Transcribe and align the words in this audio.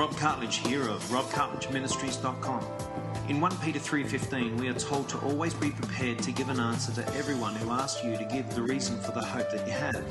Rob 0.00 0.12
Cartledge 0.12 0.66
here 0.66 0.88
of 0.88 1.02
robcartledgeministries.com. 1.10 2.64
In 3.28 3.38
1 3.38 3.58
Peter 3.58 3.78
3:15 3.78 4.56
we 4.56 4.68
are 4.68 4.72
told 4.72 5.10
to 5.10 5.18
always 5.18 5.52
be 5.52 5.72
prepared 5.72 6.18
to 6.20 6.32
give 6.32 6.48
an 6.48 6.58
answer 6.58 6.90
to 6.92 7.06
everyone 7.14 7.54
who 7.56 7.70
asks 7.70 8.02
you 8.02 8.16
to 8.16 8.24
give 8.24 8.48
the 8.54 8.62
reason 8.62 8.98
for 9.02 9.12
the 9.12 9.20
hope 9.20 9.50
that 9.50 9.66
you 9.66 9.74
have. 9.74 10.02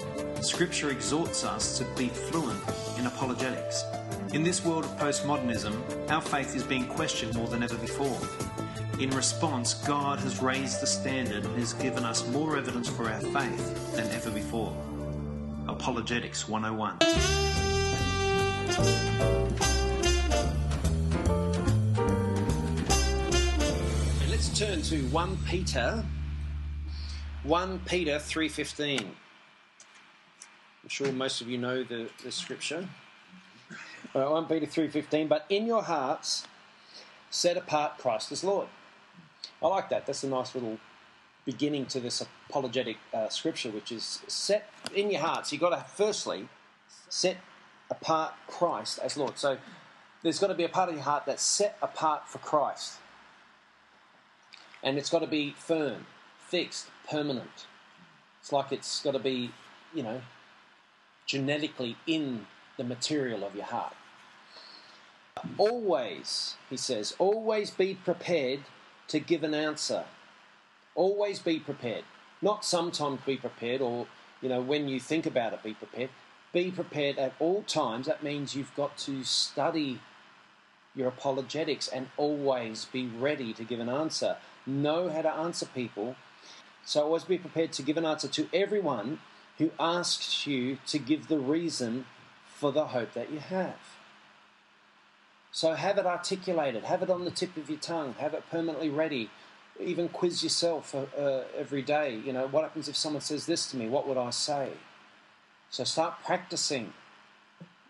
Scripture 0.45 0.91
exhorts 0.91 1.43
us 1.43 1.79
to 1.79 1.85
be 1.97 2.07
fluent 2.07 2.61
in 2.99 3.07
apologetics. 3.07 3.83
In 4.31 4.43
this 4.43 4.63
world 4.63 4.85
of 4.85 4.95
postmodernism, 4.99 5.73
our 6.11 6.21
faith 6.21 6.55
is 6.55 6.61
being 6.61 6.85
questioned 6.85 7.33
more 7.33 7.47
than 7.47 7.63
ever 7.63 7.77
before. 7.77 8.19
In 8.99 9.09
response, 9.09 9.73
God 9.73 10.19
has 10.19 10.39
raised 10.39 10.81
the 10.81 10.87
standard 10.99 11.45
and 11.45 11.57
has 11.57 11.73
given 11.73 12.05
us 12.05 12.27
more 12.27 12.57
evidence 12.57 12.87
for 12.87 13.09
our 13.09 13.21
faith 13.21 13.95
than 13.95 14.07
ever 14.11 14.29
before. 14.29 14.71
Apologetics 15.67 16.47
101. 16.47 16.99
Turn 24.59 24.81
to 24.81 24.97
1 25.07 25.37
Peter 25.47 26.03
1 27.43 27.79
Peter 27.85 28.19
3:15. 28.19 28.99
I'm 30.83 30.89
sure 30.89 31.13
most 31.13 31.39
of 31.39 31.47
you 31.47 31.57
know 31.57 31.81
the, 31.85 32.09
the 32.25 32.29
scripture. 32.29 32.89
Uh, 34.13 34.25
1 34.25 34.47
Peter 34.47 34.65
3:15, 34.65 35.29
but 35.29 35.45
in 35.47 35.65
your 35.65 35.83
hearts 35.83 36.45
set 37.29 37.55
apart 37.55 37.99
Christ 37.99 38.33
as 38.33 38.43
Lord. 38.43 38.67
I 39.63 39.67
like 39.67 39.87
that. 39.91 40.05
That's 40.05 40.25
a 40.25 40.27
nice 40.27 40.53
little 40.53 40.77
beginning 41.45 41.85
to 41.85 42.01
this 42.01 42.21
apologetic 42.49 42.97
uh, 43.13 43.29
scripture, 43.29 43.69
which 43.69 43.93
is 43.93 44.21
set 44.27 44.69
in 44.93 45.09
your 45.09 45.21
hearts. 45.21 45.53
You've 45.53 45.61
got 45.61 45.69
to 45.69 45.85
firstly 45.89 46.49
set 47.07 47.37
apart 47.89 48.33
Christ 48.45 48.99
as 49.01 49.15
Lord. 49.15 49.39
So 49.39 49.57
there's 50.21 50.37
got 50.37 50.47
to 50.47 50.53
be 50.53 50.65
a 50.65 50.69
part 50.69 50.89
of 50.89 50.95
your 50.95 51.05
heart 51.05 51.23
that's 51.25 51.43
set 51.43 51.77
apart 51.81 52.27
for 52.27 52.39
Christ. 52.39 52.99
And 54.83 54.97
it's 54.97 55.09
got 55.09 55.19
to 55.19 55.27
be 55.27 55.55
firm, 55.57 56.05
fixed, 56.39 56.87
permanent. 57.09 57.67
It's 58.41 58.51
like 58.51 58.71
it's 58.71 59.01
got 59.01 59.11
to 59.11 59.19
be, 59.19 59.51
you 59.93 60.03
know, 60.03 60.21
genetically 61.25 61.97
in 62.07 62.47
the 62.77 62.83
material 62.83 63.43
of 63.43 63.55
your 63.55 63.65
heart. 63.65 63.93
Always, 65.57 66.55
he 66.69 66.77
says, 66.77 67.15
always 67.17 67.71
be 67.71 67.93
prepared 67.93 68.61
to 69.07 69.19
give 69.19 69.43
an 69.43 69.53
answer. 69.53 70.05
Always 70.95 71.39
be 71.39 71.59
prepared. 71.59 72.03
Not 72.41 72.65
sometimes 72.65 73.19
be 73.25 73.37
prepared 73.37 73.81
or, 73.81 74.07
you 74.41 74.49
know, 74.49 74.61
when 74.61 74.87
you 74.87 74.99
think 74.99 75.25
about 75.25 75.53
it, 75.53 75.63
be 75.63 75.73
prepared. 75.73 76.09
Be 76.51 76.71
prepared 76.71 77.17
at 77.19 77.33
all 77.39 77.63
times. 77.63 78.07
That 78.07 78.23
means 78.23 78.55
you've 78.55 78.75
got 78.75 78.97
to 78.99 79.23
study 79.23 79.99
your 80.95 81.07
apologetics 81.07 81.87
and 81.87 82.07
always 82.17 82.85
be 82.85 83.05
ready 83.05 83.53
to 83.53 83.63
give 83.63 83.79
an 83.79 83.89
answer. 83.89 84.37
Know 84.69 85.09
how 85.09 85.23
to 85.23 85.31
answer 85.31 85.65
people. 85.65 86.15
So 86.85 87.03
always 87.03 87.23
be 87.23 87.37
prepared 87.37 87.71
to 87.73 87.81
give 87.81 87.97
an 87.97 88.05
answer 88.05 88.27
to 88.27 88.47
everyone 88.53 89.19
who 89.57 89.71
asks 89.79 90.47
you 90.47 90.77
to 90.87 90.99
give 90.99 91.27
the 91.27 91.39
reason 91.39 92.05
for 92.45 92.71
the 92.71 92.87
hope 92.87 93.13
that 93.13 93.31
you 93.31 93.39
have. 93.39 93.75
So 95.51 95.73
have 95.73 95.97
it 95.97 96.05
articulated, 96.05 96.83
have 96.83 97.01
it 97.01 97.09
on 97.09 97.25
the 97.25 97.31
tip 97.31 97.57
of 97.57 97.69
your 97.69 97.79
tongue, 97.79 98.15
have 98.19 98.33
it 98.33 98.43
permanently 98.51 98.89
ready. 98.89 99.29
Even 99.79 100.07
quiz 100.09 100.43
yourself 100.43 100.93
uh, 100.93 101.05
uh, 101.19 101.43
every 101.57 101.81
day. 101.81 102.21
You 102.23 102.33
know, 102.33 102.47
what 102.47 102.63
happens 102.63 102.87
if 102.87 102.95
someone 102.95 103.21
says 103.21 103.45
this 103.45 103.69
to 103.71 103.77
me? 103.77 103.87
What 103.87 104.07
would 104.07 104.17
I 104.17 104.29
say? 104.29 104.71
So 105.69 105.83
start 105.83 106.15
practicing 106.23 106.93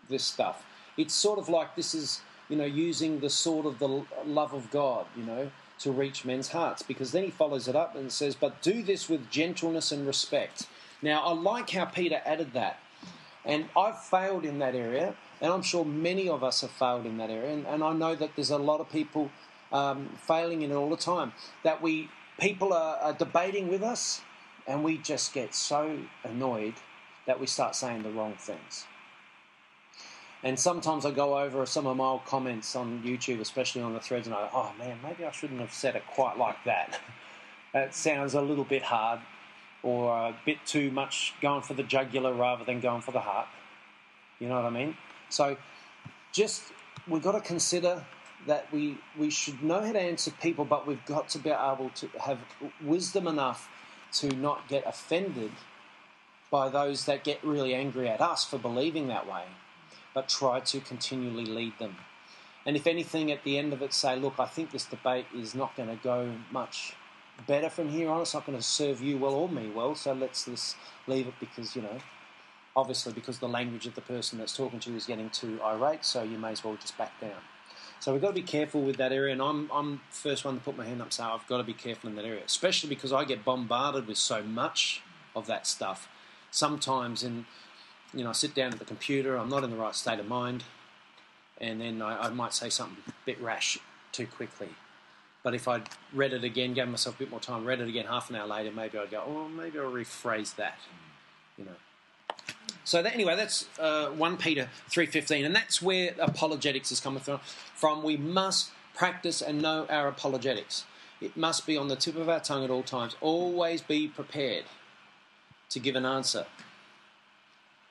this 0.08 0.24
stuff. 0.24 0.64
It's 0.96 1.14
sort 1.14 1.38
of 1.38 1.48
like 1.48 1.76
this 1.76 1.94
is, 1.94 2.20
you 2.48 2.56
know, 2.56 2.64
using 2.64 3.20
the 3.20 3.30
sword 3.30 3.66
of 3.66 3.78
the 3.78 4.04
love 4.24 4.54
of 4.54 4.70
God, 4.70 5.06
you 5.16 5.24
know, 5.24 5.50
to 5.80 5.90
reach 5.90 6.24
men's 6.24 6.48
hearts. 6.48 6.82
Because 6.82 7.12
then 7.12 7.24
he 7.24 7.30
follows 7.30 7.68
it 7.68 7.76
up 7.76 7.96
and 7.96 8.10
says, 8.12 8.34
But 8.34 8.62
do 8.62 8.82
this 8.82 9.08
with 9.08 9.30
gentleness 9.30 9.92
and 9.92 10.06
respect. 10.06 10.66
Now, 11.02 11.22
I 11.22 11.32
like 11.32 11.70
how 11.70 11.86
Peter 11.86 12.20
added 12.24 12.52
that. 12.54 12.78
And 13.44 13.66
I've 13.76 13.98
failed 13.98 14.44
in 14.44 14.58
that 14.58 14.74
area 14.74 15.14
and 15.40 15.52
I'm 15.52 15.62
sure 15.62 15.84
many 15.84 16.28
of 16.28 16.44
us 16.44 16.60
have 16.60 16.70
failed 16.70 17.06
in 17.06 17.16
that 17.18 17.30
area. 17.30 17.52
And, 17.52 17.66
and 17.66 17.82
I 17.82 17.92
know 17.92 18.14
that 18.14 18.30
there's 18.36 18.50
a 18.50 18.58
lot 18.58 18.80
of 18.80 18.90
people 18.90 19.30
um, 19.72 20.10
failing 20.16 20.62
in 20.62 20.70
it 20.70 20.74
all 20.74 20.90
the 20.90 20.96
time. 20.96 21.32
That 21.64 21.80
we 21.80 22.10
people 22.38 22.72
are, 22.72 22.96
are 22.98 23.12
debating 23.14 23.68
with 23.68 23.82
us, 23.82 24.20
and 24.66 24.84
we 24.84 24.98
just 24.98 25.32
get 25.32 25.54
so 25.54 25.98
annoyed 26.24 26.74
that 27.26 27.40
we 27.40 27.46
start 27.46 27.74
saying 27.74 28.02
the 28.02 28.10
wrong 28.10 28.34
things. 28.34 28.86
And 30.42 30.58
sometimes 30.58 31.04
I 31.04 31.10
go 31.10 31.38
over 31.38 31.66
some 31.66 31.86
of 31.86 31.96
my 31.96 32.04
old 32.04 32.24
comments 32.24 32.74
on 32.74 33.02
YouTube, 33.02 33.40
especially 33.40 33.82
on 33.82 33.92
the 33.92 34.00
threads, 34.00 34.26
and 34.26 34.34
I 34.34 34.46
go, 34.46 34.50
oh 34.54 34.72
man, 34.78 34.98
maybe 35.02 35.24
I 35.24 35.30
shouldn't 35.30 35.60
have 35.60 35.72
said 35.72 35.96
it 35.96 36.06
quite 36.06 36.38
like 36.38 36.62
that. 36.64 36.98
that 37.72 37.94
sounds 37.94 38.34
a 38.34 38.40
little 38.40 38.64
bit 38.64 38.82
hard 38.82 39.20
or 39.82 40.16
a 40.16 40.36
bit 40.44 40.58
too 40.66 40.90
much 40.90 41.34
going 41.40 41.62
for 41.62 41.74
the 41.74 41.82
jugular 41.82 42.32
rather 42.32 42.64
than 42.64 42.80
going 42.80 43.02
for 43.02 43.12
the 43.12 43.20
heart. 43.20 43.48
You 44.38 44.48
know 44.48 44.56
what 44.56 44.64
I 44.64 44.70
mean? 44.70 44.96
So 45.28 45.56
just 46.32 46.64
we've 47.06 47.22
got 47.22 47.32
to 47.32 47.40
consider 47.40 48.04
that 48.46 48.72
we 48.72 48.98
we 49.18 49.30
should 49.30 49.62
know 49.62 49.80
how 49.80 49.92
to 49.92 50.00
answer 50.00 50.30
people, 50.42 50.64
but 50.64 50.86
we've 50.86 51.04
got 51.04 51.28
to 51.30 51.38
be 51.38 51.50
able 51.50 51.90
to 51.96 52.08
have 52.20 52.38
wisdom 52.82 53.26
enough 53.26 53.68
to 54.12 54.34
not 54.34 54.66
get 54.68 54.84
offended 54.86 55.52
by 56.50 56.68
those 56.68 57.04
that 57.04 57.22
get 57.22 57.42
really 57.44 57.74
angry 57.74 58.08
at 58.08 58.20
us 58.20 58.44
for 58.44 58.58
believing 58.58 59.08
that 59.08 59.30
way, 59.30 59.44
but 60.14 60.28
try 60.28 60.60
to 60.60 60.80
continually 60.80 61.46
lead 61.46 61.78
them. 61.78 61.96
And 62.66 62.76
if 62.76 62.86
anything, 62.86 63.32
at 63.32 63.42
the 63.44 63.58
end 63.58 63.72
of 63.72 63.82
it, 63.82 63.92
say, 63.92 64.16
look, 64.16 64.34
I 64.38 64.46
think 64.46 64.70
this 64.70 64.84
debate 64.84 65.26
is 65.34 65.54
not 65.54 65.74
going 65.76 65.88
to 65.88 65.96
go 66.02 66.32
much 66.50 66.94
better 67.46 67.70
from 67.70 67.88
here 67.88 68.10
on. 68.10 68.20
It's 68.20 68.34
not 68.34 68.44
going 68.44 68.58
to 68.58 68.64
serve 68.64 69.00
you 69.00 69.16
well 69.16 69.32
or 69.32 69.48
me 69.48 69.70
well, 69.70 69.94
so 69.94 70.12
let's 70.12 70.44
just 70.44 70.76
leave 71.06 71.26
it 71.26 71.34
because, 71.40 71.74
you 71.74 71.82
know, 71.82 71.98
obviously 72.76 73.12
because 73.12 73.38
the 73.38 73.48
language 73.48 73.86
of 73.86 73.94
the 73.94 74.00
person 74.00 74.38
that's 74.38 74.56
talking 74.56 74.78
to 74.80 74.90
you 74.90 74.96
is 74.96 75.06
getting 75.06 75.30
too 75.30 75.58
irate, 75.64 76.04
so 76.04 76.22
you 76.22 76.38
may 76.38 76.52
as 76.52 76.62
well 76.62 76.76
just 76.76 76.96
back 76.98 77.18
down. 77.20 77.40
So 78.00 78.12
we've 78.12 78.22
got 78.22 78.28
to 78.28 78.34
be 78.34 78.42
careful 78.42 78.80
with 78.80 78.96
that 78.96 79.12
area, 79.12 79.32
and 79.32 79.42
I'm 79.42 79.70
I'm 79.70 80.00
first 80.10 80.44
one 80.44 80.54
to 80.54 80.60
put 80.60 80.76
my 80.76 80.86
hand 80.86 81.02
up 81.02 81.12
say 81.12 81.22
I've 81.22 81.46
got 81.46 81.58
to 81.58 81.64
be 81.64 81.74
careful 81.74 82.08
in 82.08 82.16
that 82.16 82.24
area, 82.24 82.42
especially 82.44 82.88
because 82.88 83.12
I 83.12 83.24
get 83.24 83.44
bombarded 83.44 84.06
with 84.06 84.16
so 84.16 84.42
much 84.42 85.02
of 85.36 85.46
that 85.46 85.66
stuff. 85.66 86.08
Sometimes 86.50 87.22
in 87.22 87.46
you 88.14 88.24
know 88.24 88.30
I 88.30 88.32
sit 88.32 88.54
down 88.54 88.72
at 88.72 88.78
the 88.78 88.84
computer, 88.84 89.36
I'm 89.36 89.48
not 89.48 89.64
in 89.64 89.70
the 89.70 89.76
right 89.76 89.94
state 89.94 90.18
of 90.18 90.28
mind, 90.28 90.64
and 91.60 91.80
then 91.80 92.02
I, 92.02 92.26
I 92.26 92.28
might 92.30 92.54
say 92.54 92.70
something 92.70 93.02
a 93.08 93.12
bit 93.24 93.40
rash 93.40 93.78
too 94.12 94.26
quickly. 94.26 94.68
But 95.42 95.54
if 95.54 95.68
I 95.68 95.82
read 96.12 96.32
it 96.32 96.44
again, 96.44 96.74
gave 96.74 96.88
myself 96.88 97.16
a 97.16 97.18
bit 97.20 97.30
more 97.30 97.40
time, 97.40 97.64
read 97.64 97.80
it 97.80 97.88
again 97.88 98.06
half 98.06 98.28
an 98.28 98.36
hour 98.36 98.46
later, 98.46 98.70
maybe 98.72 98.98
I'd 98.98 99.10
go, 99.10 99.22
oh, 99.26 99.48
maybe 99.48 99.78
I'll 99.78 99.90
rephrase 99.90 100.54
that, 100.56 100.78
you 101.56 101.64
know. 101.64 102.34
So 102.84 103.02
that, 103.02 103.14
anyway, 103.14 103.36
that's 103.36 103.66
uh, 103.78 104.08
1 104.08 104.36
Peter 104.36 104.68
3.15, 104.90 105.46
and 105.46 105.54
that's 105.54 105.80
where 105.80 106.14
apologetics 106.18 106.92
is 106.92 107.00
coming 107.00 107.20
from. 107.20 107.40
from. 107.74 108.02
We 108.02 108.16
must 108.16 108.70
practice 108.94 109.40
and 109.40 109.62
know 109.62 109.86
our 109.88 110.08
apologetics. 110.08 110.84
It 111.20 111.36
must 111.36 111.66
be 111.66 111.76
on 111.76 111.88
the 111.88 111.96
tip 111.96 112.16
of 112.16 112.28
our 112.28 112.40
tongue 112.40 112.64
at 112.64 112.70
all 112.70 112.82
times. 112.82 113.16
Always 113.20 113.80
be 113.80 114.08
prepared 114.08 114.64
to 115.70 115.78
give 115.78 115.94
an 115.94 116.04
answer. 116.04 116.46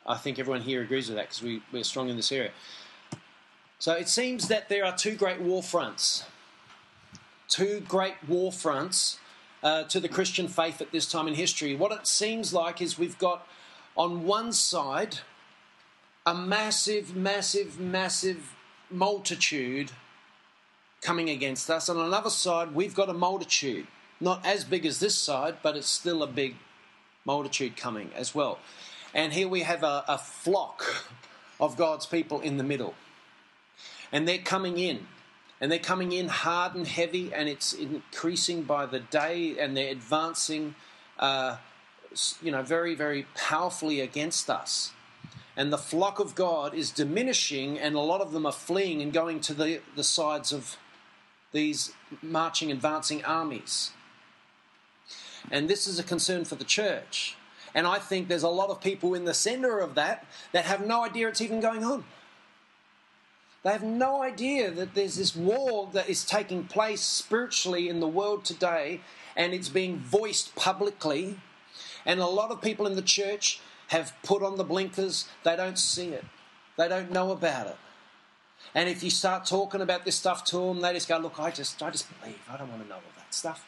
I 0.09 0.15
think 0.15 0.39
everyone 0.39 0.61
here 0.61 0.81
agrees 0.81 1.07
with 1.07 1.17
that 1.17 1.29
because 1.29 1.43
we, 1.43 1.61
we're 1.71 1.83
strong 1.83 2.09
in 2.09 2.15
this 2.15 2.31
area. 2.31 2.49
So 3.77 3.93
it 3.93 4.09
seems 4.09 4.47
that 4.47 4.67
there 4.67 4.83
are 4.83 4.97
two 4.97 5.15
great 5.15 5.39
war 5.39 5.61
fronts. 5.61 6.25
Two 7.47 7.81
great 7.87 8.15
war 8.27 8.51
fronts 8.51 9.19
uh, 9.61 9.83
to 9.83 9.99
the 9.99 10.09
Christian 10.09 10.47
faith 10.47 10.81
at 10.81 10.91
this 10.91 11.09
time 11.09 11.27
in 11.27 11.35
history. 11.35 11.75
What 11.75 11.91
it 11.91 12.07
seems 12.07 12.53
like 12.53 12.81
is 12.81 12.97
we've 12.97 13.19
got 13.19 13.47
on 13.95 14.25
one 14.25 14.51
side 14.51 15.19
a 16.25 16.33
massive, 16.33 17.15
massive, 17.15 17.79
massive 17.79 18.55
multitude 18.89 19.91
coming 21.01 21.29
against 21.29 21.69
us. 21.69 21.87
On 21.87 21.97
another 21.97 22.31
side, 22.31 22.73
we've 22.73 22.95
got 22.95 23.09
a 23.09 23.13
multitude, 23.13 23.85
not 24.19 24.43
as 24.43 24.63
big 24.63 24.85
as 24.87 24.99
this 24.99 25.15
side, 25.15 25.57
but 25.61 25.77
it's 25.77 25.87
still 25.87 26.23
a 26.23 26.27
big 26.27 26.55
multitude 27.25 27.77
coming 27.77 28.09
as 28.15 28.33
well. 28.33 28.57
And 29.13 29.33
here 29.33 29.47
we 29.47 29.61
have 29.61 29.83
a, 29.83 30.03
a 30.07 30.17
flock 30.17 31.05
of 31.59 31.77
God's 31.77 32.05
people 32.05 32.39
in 32.41 32.57
the 32.57 32.63
middle. 32.63 32.93
And 34.11 34.27
they're 34.27 34.37
coming 34.37 34.77
in. 34.77 35.07
And 35.61 35.71
they're 35.71 35.79
coming 35.79 36.13
in 36.13 36.29
hard 36.29 36.75
and 36.75 36.87
heavy, 36.87 37.33
and 37.33 37.49
it's 37.49 37.73
increasing 37.73 38.63
by 38.63 38.85
the 38.85 38.99
day, 38.99 39.57
and 39.59 39.75
they're 39.75 39.91
advancing 39.91 40.75
uh, 41.17 41.57
you 42.41 42.51
know, 42.51 42.63
very, 42.63 42.95
very 42.95 43.25
powerfully 43.35 43.99
against 43.99 44.49
us. 44.49 44.93
And 45.57 45.73
the 45.73 45.77
flock 45.77 46.19
of 46.19 46.35
God 46.35 46.73
is 46.73 46.91
diminishing, 46.91 47.77
and 47.77 47.95
a 47.95 47.99
lot 47.99 48.21
of 48.21 48.31
them 48.31 48.45
are 48.45 48.53
fleeing 48.53 49.01
and 49.01 49.11
going 49.11 49.41
to 49.41 49.53
the, 49.53 49.81
the 49.95 50.03
sides 50.03 50.53
of 50.53 50.77
these 51.51 51.91
marching, 52.21 52.71
advancing 52.71 53.23
armies. 53.25 53.91
And 55.51 55.69
this 55.69 55.87
is 55.87 55.99
a 55.99 56.03
concern 56.03 56.45
for 56.45 56.55
the 56.55 56.63
church. 56.63 57.35
And 57.73 57.85
I 57.85 57.99
think 57.99 58.27
there's 58.27 58.43
a 58.43 58.49
lot 58.49 58.69
of 58.69 58.81
people 58.81 59.13
in 59.13 59.25
the 59.25 59.33
center 59.33 59.79
of 59.79 59.95
that 59.95 60.25
that 60.51 60.65
have 60.65 60.85
no 60.85 61.03
idea 61.03 61.27
it's 61.27 61.41
even 61.41 61.59
going 61.59 61.83
on. 61.83 62.03
They 63.63 63.71
have 63.71 63.83
no 63.83 64.21
idea 64.21 64.71
that 64.71 64.95
there's 64.95 65.15
this 65.15 65.35
war 65.35 65.89
that 65.93 66.09
is 66.09 66.23
taking 66.23 66.63
place 66.63 67.01
spiritually 67.01 67.89
in 67.89 67.99
the 67.99 68.07
world 68.07 68.45
today 68.45 69.01
and 69.35 69.53
it's 69.53 69.69
being 69.69 69.97
voiced 69.97 70.55
publicly. 70.55 71.39
And 72.05 72.19
a 72.19 72.25
lot 72.25 72.51
of 72.51 72.61
people 72.61 72.87
in 72.87 72.95
the 72.95 73.01
church 73.01 73.59
have 73.87 74.13
put 74.23 74.43
on 74.43 74.57
the 74.57 74.63
blinkers, 74.63 75.27
they 75.43 75.55
don't 75.55 75.77
see 75.77 76.09
it, 76.09 76.25
they 76.77 76.87
don't 76.87 77.11
know 77.11 77.31
about 77.31 77.67
it. 77.67 77.77
And 78.75 78.87
if 78.87 79.03
you 79.03 79.09
start 79.09 79.45
talking 79.45 79.81
about 79.81 80.05
this 80.05 80.15
stuff 80.15 80.43
to 80.45 80.57
them, 80.57 80.81
they 80.81 80.93
just 80.93 81.07
go, 81.07 81.17
Look, 81.17 81.39
I 81.39 81.51
just, 81.51 81.81
I 81.81 81.89
just 81.89 82.07
believe, 82.19 82.39
I 82.49 82.57
don't 82.57 82.69
want 82.69 82.83
to 82.83 82.89
know 82.89 82.95
all 82.95 83.01
that 83.17 83.33
stuff. 83.33 83.65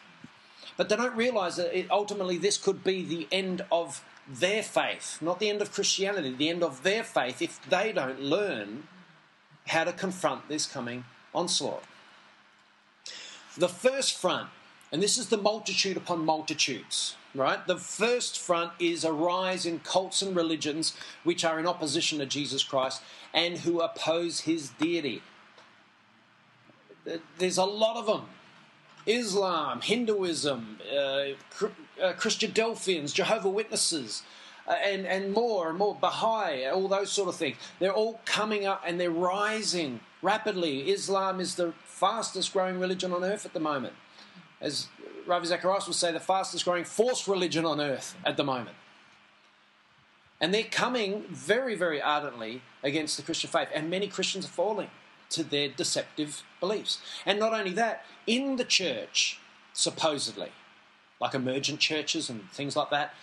But 0.77 0.89
they 0.89 0.95
don't 0.95 1.15
realize 1.15 1.57
that 1.57 1.77
it, 1.77 1.91
ultimately 1.91 2.37
this 2.37 2.57
could 2.57 2.83
be 2.83 3.03
the 3.03 3.27
end 3.31 3.65
of 3.71 4.03
their 4.27 4.63
faith, 4.63 5.17
not 5.21 5.39
the 5.39 5.49
end 5.49 5.61
of 5.61 5.71
Christianity, 5.71 6.33
the 6.33 6.49
end 6.49 6.63
of 6.63 6.83
their 6.83 7.03
faith 7.03 7.41
if 7.41 7.59
they 7.69 7.91
don't 7.91 8.21
learn 8.21 8.87
how 9.67 9.83
to 9.83 9.93
confront 9.93 10.47
this 10.47 10.65
coming 10.65 11.05
onslaught. 11.33 11.83
The 13.57 13.69
first 13.69 14.17
front, 14.17 14.49
and 14.91 15.01
this 15.01 15.17
is 15.17 15.27
the 15.27 15.37
multitude 15.37 15.97
upon 15.97 16.25
multitudes, 16.25 17.15
right? 17.35 17.65
The 17.65 17.77
first 17.77 18.39
front 18.39 18.71
is 18.79 19.03
a 19.03 19.11
rise 19.11 19.65
in 19.65 19.79
cults 19.79 20.21
and 20.21 20.35
religions 20.35 20.95
which 21.23 21.43
are 21.43 21.59
in 21.59 21.67
opposition 21.67 22.19
to 22.19 22.25
Jesus 22.25 22.63
Christ 22.63 23.01
and 23.33 23.59
who 23.59 23.81
oppose 23.81 24.41
his 24.41 24.69
deity. 24.69 25.21
There's 27.37 27.57
a 27.57 27.65
lot 27.65 27.97
of 27.97 28.05
them. 28.05 28.27
Islam, 29.05 29.81
Hinduism, 29.81 30.79
uh, 30.91 30.95
uh, 30.95 31.33
Christadelphians, 32.13 33.13
Jehovah 33.13 33.49
Witnesses, 33.49 34.23
uh, 34.67 34.71
and, 34.71 35.05
and 35.05 35.33
more 35.33 35.69
and 35.69 35.77
more, 35.77 35.95
Baha'i, 35.95 36.65
all 36.67 36.87
those 36.87 37.11
sort 37.11 37.29
of 37.29 37.35
things. 37.35 37.57
They're 37.79 37.93
all 37.93 38.21
coming 38.25 38.65
up 38.65 38.83
and 38.85 38.99
they're 38.99 39.09
rising 39.11 39.99
rapidly. 40.21 40.89
Islam 40.91 41.39
is 41.39 41.55
the 41.55 41.73
fastest 41.85 42.53
growing 42.53 42.79
religion 42.79 43.11
on 43.11 43.23
earth 43.23 43.45
at 43.45 43.53
the 43.53 43.59
moment. 43.59 43.93
As 44.59 44.87
Ravi 45.25 45.47
Zacharias 45.47 45.87
would 45.87 45.95
say, 45.95 46.11
the 46.11 46.19
fastest 46.19 46.65
growing 46.65 46.83
forced 46.83 47.27
religion 47.27 47.65
on 47.65 47.81
earth 47.81 48.15
at 48.25 48.37
the 48.37 48.43
moment. 48.43 48.75
And 50.39 50.53
they're 50.53 50.63
coming 50.63 51.25
very, 51.29 51.75
very 51.75 52.01
ardently 52.01 52.61
against 52.83 53.17
the 53.17 53.23
Christian 53.23 53.49
faith, 53.49 53.69
and 53.73 53.89
many 53.89 54.07
Christians 54.07 54.45
are 54.45 54.49
falling 54.49 54.89
to 55.31 55.43
their 55.43 55.69
deceptive 55.69 56.43
beliefs. 56.59 56.99
And 57.25 57.39
not 57.39 57.53
only 57.53 57.71
that, 57.71 58.05
in 58.27 58.55
the 58.57 58.65
church, 58.65 59.39
supposedly, 59.73 60.51
like 61.19 61.33
emergent 61.33 61.79
churches 61.79 62.29
and 62.29 62.49
things 62.51 62.75
like 62.75 62.89
that, 62.89 63.13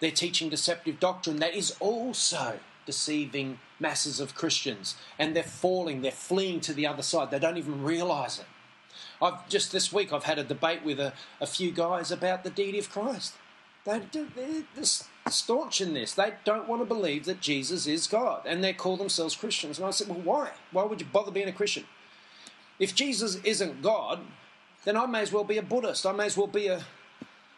they're 0.00 0.10
teaching 0.10 0.48
deceptive 0.48 1.00
doctrine 1.00 1.38
that 1.38 1.54
is 1.54 1.76
also 1.80 2.58
deceiving 2.86 3.58
masses 3.80 4.20
of 4.20 4.34
Christians. 4.34 4.96
And 5.18 5.34
they're 5.34 5.42
falling, 5.42 6.02
they're 6.02 6.12
fleeing 6.12 6.60
to 6.60 6.74
the 6.74 6.86
other 6.86 7.02
side. 7.02 7.30
They 7.30 7.38
don't 7.38 7.56
even 7.56 7.82
realize 7.82 8.38
it. 8.38 8.46
I've 9.22 9.48
just 9.48 9.72
this 9.72 9.92
week 9.92 10.12
I've 10.12 10.24
had 10.24 10.38
a 10.38 10.44
debate 10.44 10.84
with 10.84 11.00
a, 11.00 11.14
a 11.40 11.46
few 11.46 11.70
guys 11.70 12.10
about 12.10 12.44
the 12.44 12.50
deity 12.50 12.78
of 12.78 12.90
Christ. 12.90 13.34
They, 13.84 14.00
they're 14.12 14.84
staunch 15.28 15.80
in 15.80 15.94
this. 15.94 16.14
They 16.14 16.34
don't 16.44 16.68
want 16.68 16.82
to 16.82 16.86
believe 16.86 17.24
that 17.24 17.40
Jesus 17.40 17.86
is 17.86 18.06
God, 18.06 18.42
and 18.46 18.62
they 18.62 18.72
call 18.72 18.96
themselves 18.96 19.36
Christians. 19.36 19.78
And 19.78 19.86
I 19.86 19.90
said, 19.90 20.08
well, 20.08 20.20
why? 20.20 20.50
Why 20.70 20.84
would 20.84 21.00
you 21.00 21.06
bother 21.10 21.30
being 21.30 21.48
a 21.48 21.52
Christian? 21.52 21.84
If 22.78 22.94
Jesus 22.94 23.36
isn't 23.44 23.82
God, 23.82 24.20
then 24.84 24.96
I 24.96 25.06
may 25.06 25.20
as 25.20 25.32
well 25.32 25.44
be 25.44 25.58
a 25.58 25.62
Buddhist. 25.62 26.04
I 26.04 26.12
may 26.12 26.26
as 26.26 26.36
well 26.36 26.46
be 26.46 26.66
a, 26.66 26.84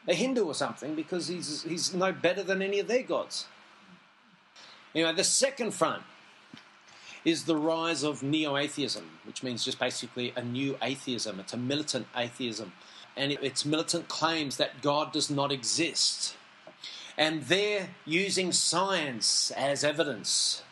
a 0.06 0.14
Hindu 0.14 0.44
or 0.44 0.54
something 0.54 0.94
because 0.94 1.28
he's, 1.28 1.62
he's 1.62 1.92
no 1.92 2.12
better 2.12 2.42
than 2.42 2.62
any 2.62 2.78
of 2.78 2.88
their 2.88 3.02
gods. 3.02 3.46
Anyway, 4.94 5.12
the 5.12 5.24
second 5.24 5.72
front 5.72 6.02
is 7.24 7.44
the 7.44 7.56
rise 7.56 8.04
of 8.04 8.22
neo 8.22 8.56
atheism, 8.56 9.04
which 9.24 9.42
means 9.42 9.64
just 9.64 9.80
basically 9.80 10.32
a 10.36 10.42
new 10.42 10.78
atheism. 10.80 11.40
It's 11.40 11.52
a 11.52 11.56
militant 11.56 12.06
atheism. 12.16 12.72
And 13.16 13.32
it's 13.32 13.64
militant 13.64 14.08
claims 14.08 14.58
that 14.58 14.82
God 14.82 15.12
does 15.12 15.28
not 15.28 15.50
exist. 15.50 16.36
And 17.18 17.44
they're 17.44 17.88
using 18.04 18.52
science 18.52 19.50
as 19.52 19.82
evidence 19.84 20.62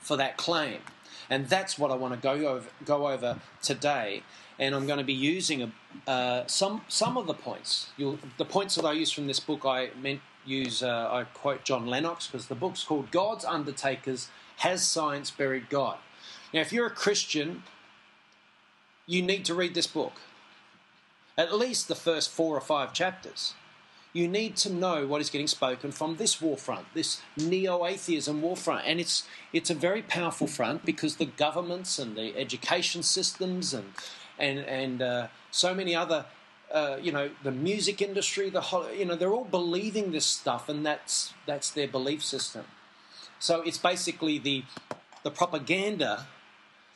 for 0.00 0.16
that 0.16 0.36
claim. 0.36 0.80
And 1.30 1.48
that's 1.48 1.78
what 1.78 1.90
I 1.90 1.94
want 1.94 2.14
to 2.14 2.20
go 2.20 2.46
over, 2.46 2.68
go 2.84 3.08
over 3.08 3.40
today. 3.62 4.22
And 4.58 4.74
I'm 4.74 4.86
going 4.86 4.98
to 4.98 5.04
be 5.04 5.14
using 5.14 5.72
uh, 6.06 6.46
some 6.46 6.82
some 6.88 7.16
of 7.16 7.26
the 7.26 7.34
points. 7.34 7.88
You'll, 7.96 8.18
the 8.38 8.44
points 8.44 8.76
that 8.76 8.84
I 8.84 8.92
use 8.92 9.10
from 9.10 9.26
this 9.26 9.40
book, 9.40 9.64
I 9.64 9.90
meant 10.00 10.20
use. 10.46 10.82
Uh, 10.82 11.08
I 11.10 11.24
quote 11.24 11.64
John 11.64 11.86
Lennox 11.86 12.28
because 12.28 12.46
the 12.46 12.54
book's 12.54 12.84
called 12.84 13.10
"God's 13.10 13.44
Undertakers: 13.44 14.28
Has 14.58 14.86
Science 14.86 15.32
Buried 15.32 15.68
God?" 15.70 15.98
Now, 16.52 16.60
if 16.60 16.72
you're 16.72 16.86
a 16.86 16.90
Christian, 16.90 17.64
you 19.06 19.22
need 19.22 19.44
to 19.46 19.54
read 19.54 19.74
this 19.74 19.88
book. 19.88 20.20
At 21.36 21.52
least 21.52 21.88
the 21.88 21.96
first 21.96 22.30
four 22.30 22.56
or 22.56 22.60
five 22.60 22.92
chapters. 22.92 23.54
You 24.14 24.28
need 24.28 24.54
to 24.58 24.72
know 24.72 25.08
what 25.08 25.20
is 25.20 25.28
getting 25.28 25.48
spoken 25.48 25.90
from 25.90 26.16
this 26.16 26.40
war 26.40 26.56
front, 26.56 26.86
this 26.94 27.20
neo-atheism 27.36 28.40
war 28.40 28.56
front, 28.56 28.86
and 28.86 29.00
it's 29.00 29.26
it's 29.52 29.70
a 29.70 29.74
very 29.74 30.02
powerful 30.02 30.46
front 30.46 30.84
because 30.84 31.16
the 31.16 31.26
governments 31.26 31.98
and 31.98 32.16
the 32.16 32.36
education 32.38 33.02
systems 33.02 33.74
and 33.74 33.92
and 34.38 34.60
and 34.60 35.02
uh, 35.02 35.26
so 35.50 35.74
many 35.74 35.96
other 35.96 36.26
uh, 36.72 36.96
you 37.02 37.10
know 37.10 37.30
the 37.42 37.50
music 37.50 38.00
industry, 38.00 38.50
the 38.50 38.62
you 38.96 39.04
know 39.04 39.16
they're 39.16 39.34
all 39.34 39.50
believing 39.50 40.12
this 40.12 40.26
stuff, 40.26 40.68
and 40.68 40.86
that's 40.86 41.34
that's 41.44 41.70
their 41.72 41.88
belief 41.88 42.22
system. 42.22 42.64
So 43.40 43.62
it's 43.62 43.78
basically 43.78 44.38
the 44.38 44.62
the 45.24 45.32
propaganda 45.32 46.28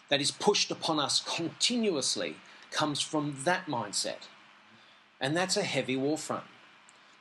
that 0.08 0.20
is 0.20 0.30
pushed 0.30 0.70
upon 0.70 1.00
us 1.00 1.20
continuously 1.20 2.36
comes 2.70 3.00
from 3.00 3.38
that 3.44 3.66
mindset. 3.66 4.28
And 5.20 5.36
that's 5.36 5.56
a 5.56 5.62
heavy 5.62 5.96
war 5.96 6.16
front. 6.16 6.44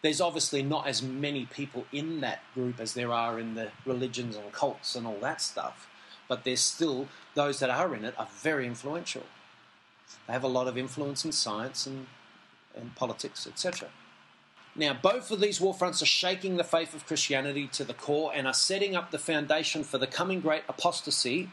There's 0.07 0.21
obviously 0.21 0.63
not 0.63 0.87
as 0.87 1.03
many 1.03 1.47
people 1.47 1.85
in 1.91 2.21
that 2.21 2.39
group 2.53 2.79
as 2.79 2.93
there 2.93 3.11
are 3.11 3.41
in 3.41 3.55
the 3.55 3.71
religions 3.85 4.37
and 4.37 4.49
cults 4.53 4.95
and 4.95 5.05
all 5.05 5.17
that 5.19 5.41
stuff, 5.41 5.89
but 6.29 6.45
there's 6.45 6.61
still 6.61 7.09
those 7.35 7.59
that 7.59 7.69
are 7.69 7.93
in 7.93 8.05
it 8.05 8.13
are 8.17 8.29
very 8.41 8.65
influential. 8.65 9.23
They 10.25 10.31
have 10.31 10.45
a 10.45 10.47
lot 10.47 10.69
of 10.69 10.77
influence 10.77 11.25
in 11.25 11.33
science 11.33 11.85
and, 11.85 12.07
and 12.73 12.95
politics, 12.95 13.45
etc. 13.45 13.89
Now, 14.77 14.93
both 14.93 15.29
of 15.29 15.41
these 15.41 15.59
war 15.59 15.73
fronts 15.73 16.01
are 16.01 16.05
shaking 16.05 16.55
the 16.55 16.63
faith 16.63 16.93
of 16.93 17.05
Christianity 17.05 17.67
to 17.73 17.83
the 17.83 17.93
core 17.93 18.31
and 18.33 18.47
are 18.47 18.53
setting 18.53 18.95
up 18.95 19.11
the 19.11 19.19
foundation 19.19 19.83
for 19.83 19.97
the 19.97 20.07
coming 20.07 20.39
great 20.39 20.63
apostasy 20.69 21.49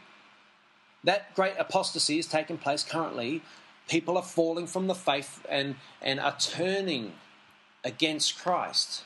that 1.02 1.35
great 1.35 1.55
apostasy 1.59 2.21
is 2.21 2.28
taking 2.28 2.57
place 2.57 2.85
currently. 2.85 3.43
People 3.88 4.17
are 4.17 4.23
falling 4.23 4.69
from 4.69 4.87
the 4.87 4.95
faith 4.95 5.45
and, 5.49 5.75
and 6.00 6.21
are 6.21 6.37
turning 6.38 7.14
against 7.85 8.38
Christ. 8.38 9.05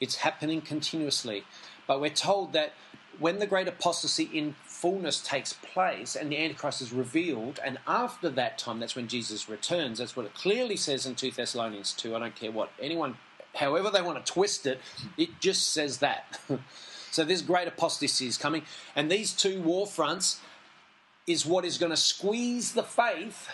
It's 0.00 0.16
happening 0.16 0.60
continuously. 0.60 1.44
But 1.86 2.00
we're 2.00 2.10
told 2.10 2.52
that 2.52 2.72
when 3.18 3.38
the 3.38 3.46
great 3.46 3.68
apostasy 3.68 4.24
in 4.32 4.54
fullness 4.64 5.20
takes 5.20 5.52
place 5.52 6.16
and 6.16 6.30
the 6.30 6.38
Antichrist 6.38 6.80
is 6.80 6.92
revealed, 6.92 7.60
and 7.64 7.78
after 7.86 8.30
that 8.30 8.58
time, 8.58 8.80
that's 8.80 8.96
when 8.96 9.08
Jesus 9.08 9.48
returns. 9.48 9.98
That's 9.98 10.16
what 10.16 10.26
it 10.26 10.34
clearly 10.34 10.76
says 10.76 11.06
in 11.06 11.14
2 11.14 11.32
Thessalonians 11.32 11.92
2. 11.92 12.16
I 12.16 12.18
don't 12.18 12.34
care 12.34 12.50
what 12.50 12.70
anyone, 12.80 13.16
however 13.54 13.90
they 13.90 14.02
want 14.02 14.24
to 14.24 14.32
twist 14.32 14.66
it, 14.66 14.80
it 15.16 15.40
just 15.40 15.68
says 15.72 15.98
that. 15.98 16.40
so 17.10 17.24
this 17.24 17.42
great 17.42 17.68
apostasy 17.68 18.26
is 18.26 18.38
coming, 18.38 18.62
and 18.96 19.10
these 19.10 19.32
two 19.32 19.60
war 19.60 19.86
fronts 19.86 20.40
is 21.26 21.44
what 21.44 21.64
is 21.64 21.76
going 21.76 21.90
to 21.90 21.96
squeeze 21.96 22.72
the 22.72 22.82
faith 22.82 23.48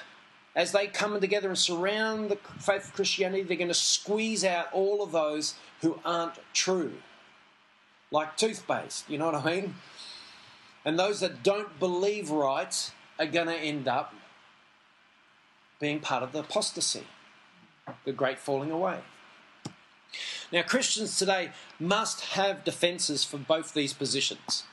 as 0.56 0.72
they 0.72 0.86
come 0.86 1.20
together 1.20 1.48
and 1.48 1.58
surround 1.58 2.30
the 2.30 2.38
faith 2.58 2.86
of 2.86 2.94
Christianity. 2.94 3.42
They're 3.42 3.58
going 3.58 3.68
to 3.68 3.74
squeeze 3.74 4.42
out 4.42 4.72
all 4.72 5.02
of 5.02 5.12
those 5.12 5.54
who 5.82 6.00
aren't 6.04 6.32
true, 6.54 6.94
like 8.10 8.36
toothpaste, 8.38 9.08
you 9.08 9.18
know 9.18 9.26
what 9.26 9.34
I 9.34 9.44
mean? 9.44 9.74
And 10.84 10.98
those 10.98 11.20
that 11.20 11.42
don't 11.42 11.78
believe 11.78 12.30
right 12.30 12.90
are 13.18 13.26
going 13.26 13.48
to 13.48 13.54
end 13.56 13.86
up 13.86 14.14
being 15.78 16.00
part 16.00 16.22
of 16.22 16.32
the 16.32 16.38
apostasy, 16.38 17.04
the 18.04 18.12
great 18.12 18.38
falling 18.38 18.70
away. 18.70 19.00
Now, 20.50 20.62
Christians 20.62 21.18
today 21.18 21.50
must 21.78 22.20
have 22.20 22.64
defences 22.64 23.24
for 23.24 23.36
both 23.36 23.74
these 23.74 23.92
positions. 23.92 24.64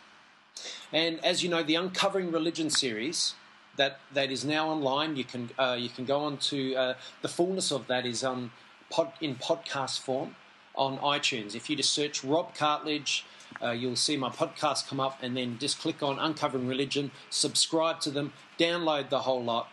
And 0.93 1.23
as 1.25 1.43
you 1.43 1.49
know, 1.49 1.63
the 1.63 1.75
Uncovering 1.75 2.31
Religion 2.31 2.69
series 2.69 3.33
that 3.77 3.99
that 4.13 4.31
is 4.31 4.45
now 4.45 4.69
online. 4.69 5.15
You 5.15 5.23
can 5.23 5.49
uh, 5.57 5.77
you 5.79 5.89
can 5.89 6.05
go 6.05 6.19
on 6.19 6.37
to 6.37 6.75
uh, 6.75 6.93
the 7.21 7.27
fullness 7.27 7.71
of 7.71 7.87
that 7.87 8.05
is 8.05 8.23
on 8.23 8.51
pod, 8.89 9.13
in 9.21 9.35
podcast 9.35 9.99
form 9.99 10.35
on 10.75 10.97
iTunes. 10.99 11.55
If 11.55 11.69
you 11.69 11.75
just 11.75 11.91
search 11.91 12.23
Rob 12.23 12.55
Cartledge, 12.55 13.23
uh, 13.61 13.71
you'll 13.71 13.95
see 13.95 14.17
my 14.17 14.29
podcast 14.29 14.87
come 14.87 14.99
up, 14.99 15.19
and 15.21 15.37
then 15.37 15.57
just 15.59 15.79
click 15.79 16.01
on 16.01 16.19
Uncovering 16.19 16.67
Religion, 16.67 17.11
subscribe 17.29 17.99
to 18.01 18.11
them, 18.11 18.33
download 18.57 19.09
the 19.09 19.19
whole 19.19 19.43
lot. 19.43 19.67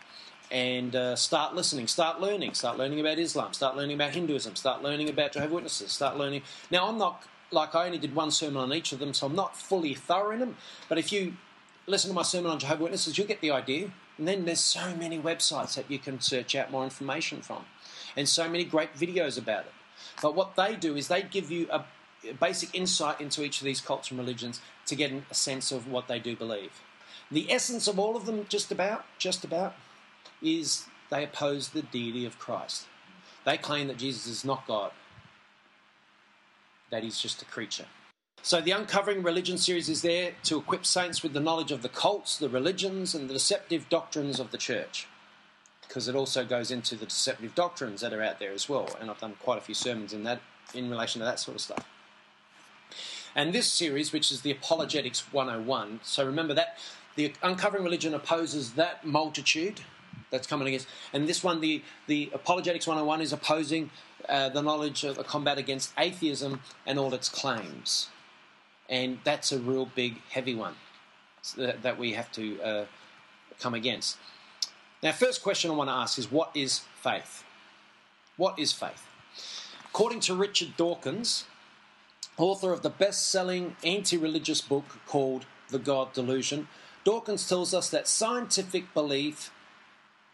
And 0.51 0.93
uh, 0.97 1.15
start 1.15 1.55
listening, 1.55 1.87
start 1.87 2.19
learning, 2.19 2.55
start 2.55 2.77
learning 2.77 2.99
about 2.99 3.17
Islam, 3.17 3.53
start 3.53 3.77
learning 3.77 3.95
about 3.95 4.13
Hinduism, 4.13 4.57
start 4.57 4.83
learning 4.83 5.07
about 5.07 5.31
Jehovah's 5.31 5.53
Witnesses, 5.53 5.93
start 5.93 6.17
learning. 6.17 6.41
Now, 6.69 6.89
I'm 6.89 6.97
not 6.97 7.23
like 7.51 7.73
I 7.73 7.85
only 7.85 7.97
did 7.97 8.13
one 8.13 8.31
sermon 8.31 8.57
on 8.57 8.73
each 8.73 8.91
of 8.91 8.99
them, 8.99 9.13
so 9.13 9.27
I'm 9.27 9.35
not 9.35 9.55
fully 9.55 9.93
thorough 9.93 10.31
in 10.31 10.39
them. 10.39 10.57
But 10.89 10.97
if 10.97 11.13
you 11.13 11.37
listen 11.91 12.09
to 12.09 12.15
my 12.15 12.23
sermon 12.23 12.51
on 12.51 12.59
Jehovah's 12.59 12.81
Witnesses, 12.81 13.17
you'll 13.17 13.27
get 13.27 13.41
the 13.41 13.51
idea. 13.51 13.91
And 14.17 14.27
then 14.27 14.45
there's 14.45 14.59
so 14.59 14.95
many 14.95 15.19
websites 15.19 15.75
that 15.75 15.89
you 15.89 15.99
can 15.99 16.19
search 16.21 16.55
out 16.55 16.71
more 16.71 16.83
information 16.83 17.41
from, 17.41 17.65
and 18.15 18.27
so 18.27 18.49
many 18.49 18.63
great 18.63 18.95
videos 18.95 19.37
about 19.37 19.65
it. 19.65 19.73
But 20.21 20.35
what 20.35 20.55
they 20.55 20.75
do 20.75 20.95
is 20.95 21.07
they 21.07 21.21
give 21.21 21.51
you 21.51 21.67
a 21.71 21.85
basic 22.39 22.75
insight 22.75 23.19
into 23.19 23.43
each 23.43 23.59
of 23.59 23.65
these 23.65 23.81
cults 23.81 24.09
and 24.09 24.19
religions 24.19 24.61
to 24.85 24.95
get 24.95 25.11
a 25.11 25.33
sense 25.33 25.71
of 25.71 25.87
what 25.87 26.07
they 26.07 26.19
do 26.19 26.35
believe. 26.35 26.81
The 27.31 27.51
essence 27.51 27.87
of 27.87 27.97
all 27.97 28.15
of 28.15 28.25
them, 28.25 28.45
just 28.49 28.71
about, 28.71 29.05
just 29.17 29.43
about, 29.43 29.73
is 30.41 30.85
they 31.09 31.23
oppose 31.23 31.69
the 31.69 31.81
deity 31.81 32.25
of 32.25 32.37
Christ. 32.37 32.87
They 33.45 33.57
claim 33.57 33.87
that 33.87 33.97
Jesus 33.97 34.27
is 34.27 34.45
not 34.45 34.67
God, 34.67 34.91
that 36.89 37.03
he's 37.03 37.19
just 37.19 37.41
a 37.41 37.45
creature. 37.45 37.85
So, 38.43 38.59
the 38.59 38.71
Uncovering 38.71 39.21
Religion 39.21 39.59
series 39.59 39.87
is 39.87 40.01
there 40.01 40.31
to 40.45 40.57
equip 40.57 40.83
saints 40.83 41.21
with 41.21 41.33
the 41.33 41.39
knowledge 41.39 41.71
of 41.71 41.83
the 41.83 41.89
cults, 41.89 42.39
the 42.39 42.49
religions, 42.49 43.13
and 43.13 43.29
the 43.29 43.35
deceptive 43.35 43.87
doctrines 43.87 44.39
of 44.39 44.49
the 44.49 44.57
church. 44.57 45.05
Because 45.87 46.07
it 46.07 46.15
also 46.15 46.43
goes 46.43 46.71
into 46.71 46.95
the 46.95 47.05
deceptive 47.05 47.53
doctrines 47.53 48.01
that 48.01 48.13
are 48.13 48.21
out 48.23 48.39
there 48.39 48.51
as 48.51 48.67
well. 48.67 48.89
And 48.99 49.11
I've 49.11 49.19
done 49.19 49.35
quite 49.39 49.59
a 49.59 49.61
few 49.61 49.75
sermons 49.75 50.11
in 50.11 50.23
that 50.23 50.41
in 50.73 50.89
relation 50.89 51.19
to 51.19 51.25
that 51.25 51.39
sort 51.39 51.53
of 51.53 51.61
stuff. 51.61 51.87
And 53.35 53.53
this 53.53 53.67
series, 53.67 54.11
which 54.11 54.31
is 54.31 54.41
the 54.41 54.49
Apologetics 54.49 55.31
101, 55.31 55.99
so 56.01 56.25
remember 56.25 56.55
that 56.55 56.79
the 57.15 57.33
Uncovering 57.43 57.83
Religion 57.83 58.15
opposes 58.15 58.73
that 58.73 59.05
multitude 59.05 59.81
that's 60.31 60.47
coming 60.47 60.67
against. 60.67 60.87
And 61.13 61.29
this 61.29 61.43
one, 61.43 61.61
the, 61.61 61.83
the 62.07 62.31
Apologetics 62.33 62.87
101, 62.87 63.21
is 63.21 63.33
opposing 63.33 63.91
uh, 64.27 64.49
the 64.49 64.63
knowledge 64.63 65.03
of 65.03 65.19
a 65.19 65.23
combat 65.23 65.59
against 65.59 65.93
atheism 65.99 66.61
and 66.87 66.97
all 66.97 67.13
its 67.13 67.29
claims 67.29 68.09
and 68.91 69.19
that's 69.23 69.53
a 69.53 69.57
real 69.57 69.89
big, 69.95 70.21
heavy 70.29 70.53
one 70.53 70.75
that, 71.55 71.97
we 71.97 72.11
have 72.13 72.31
to 72.33 72.61
uh, 72.61 72.85
come 73.59 73.73
against. 73.73 74.17
Now, 75.01 75.13
first 75.13 75.41
question 75.41 75.71
I 75.71 75.73
want 75.73 75.89
to 75.89 75.93
ask 75.93 76.19
is 76.19 76.29
what 76.29 76.51
is 76.53 76.79
faith? 77.01 77.43
What 78.37 78.59
is 78.59 78.73
faith? 78.73 79.07
According 79.85 80.19
to 80.21 80.35
Richard 80.35 80.77
Dawkins, 80.77 81.45
author 82.37 82.71
of 82.71 82.81
the 82.81 82.89
best 82.89 83.29
selling 83.29 83.75
anti 83.83 84.17
religious 84.17 84.61
book 84.61 84.85
called 85.07 85.45
The 85.69 85.79
God 85.79 86.13
Delusion, 86.13 86.67
Dawkins 87.03 87.47
tells 87.47 87.73
us 87.73 87.89
that 87.89 88.07
scientific 88.07 88.93
belief, 88.93 89.51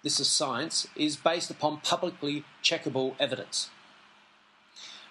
this 0.04 0.20
is 0.20 0.28
science, 0.28 0.88
is 0.96 1.16
based 1.16 1.50
upon 1.50 1.80
publicly 1.80 2.44
checkable 2.62 3.14
evidence. 3.20 3.70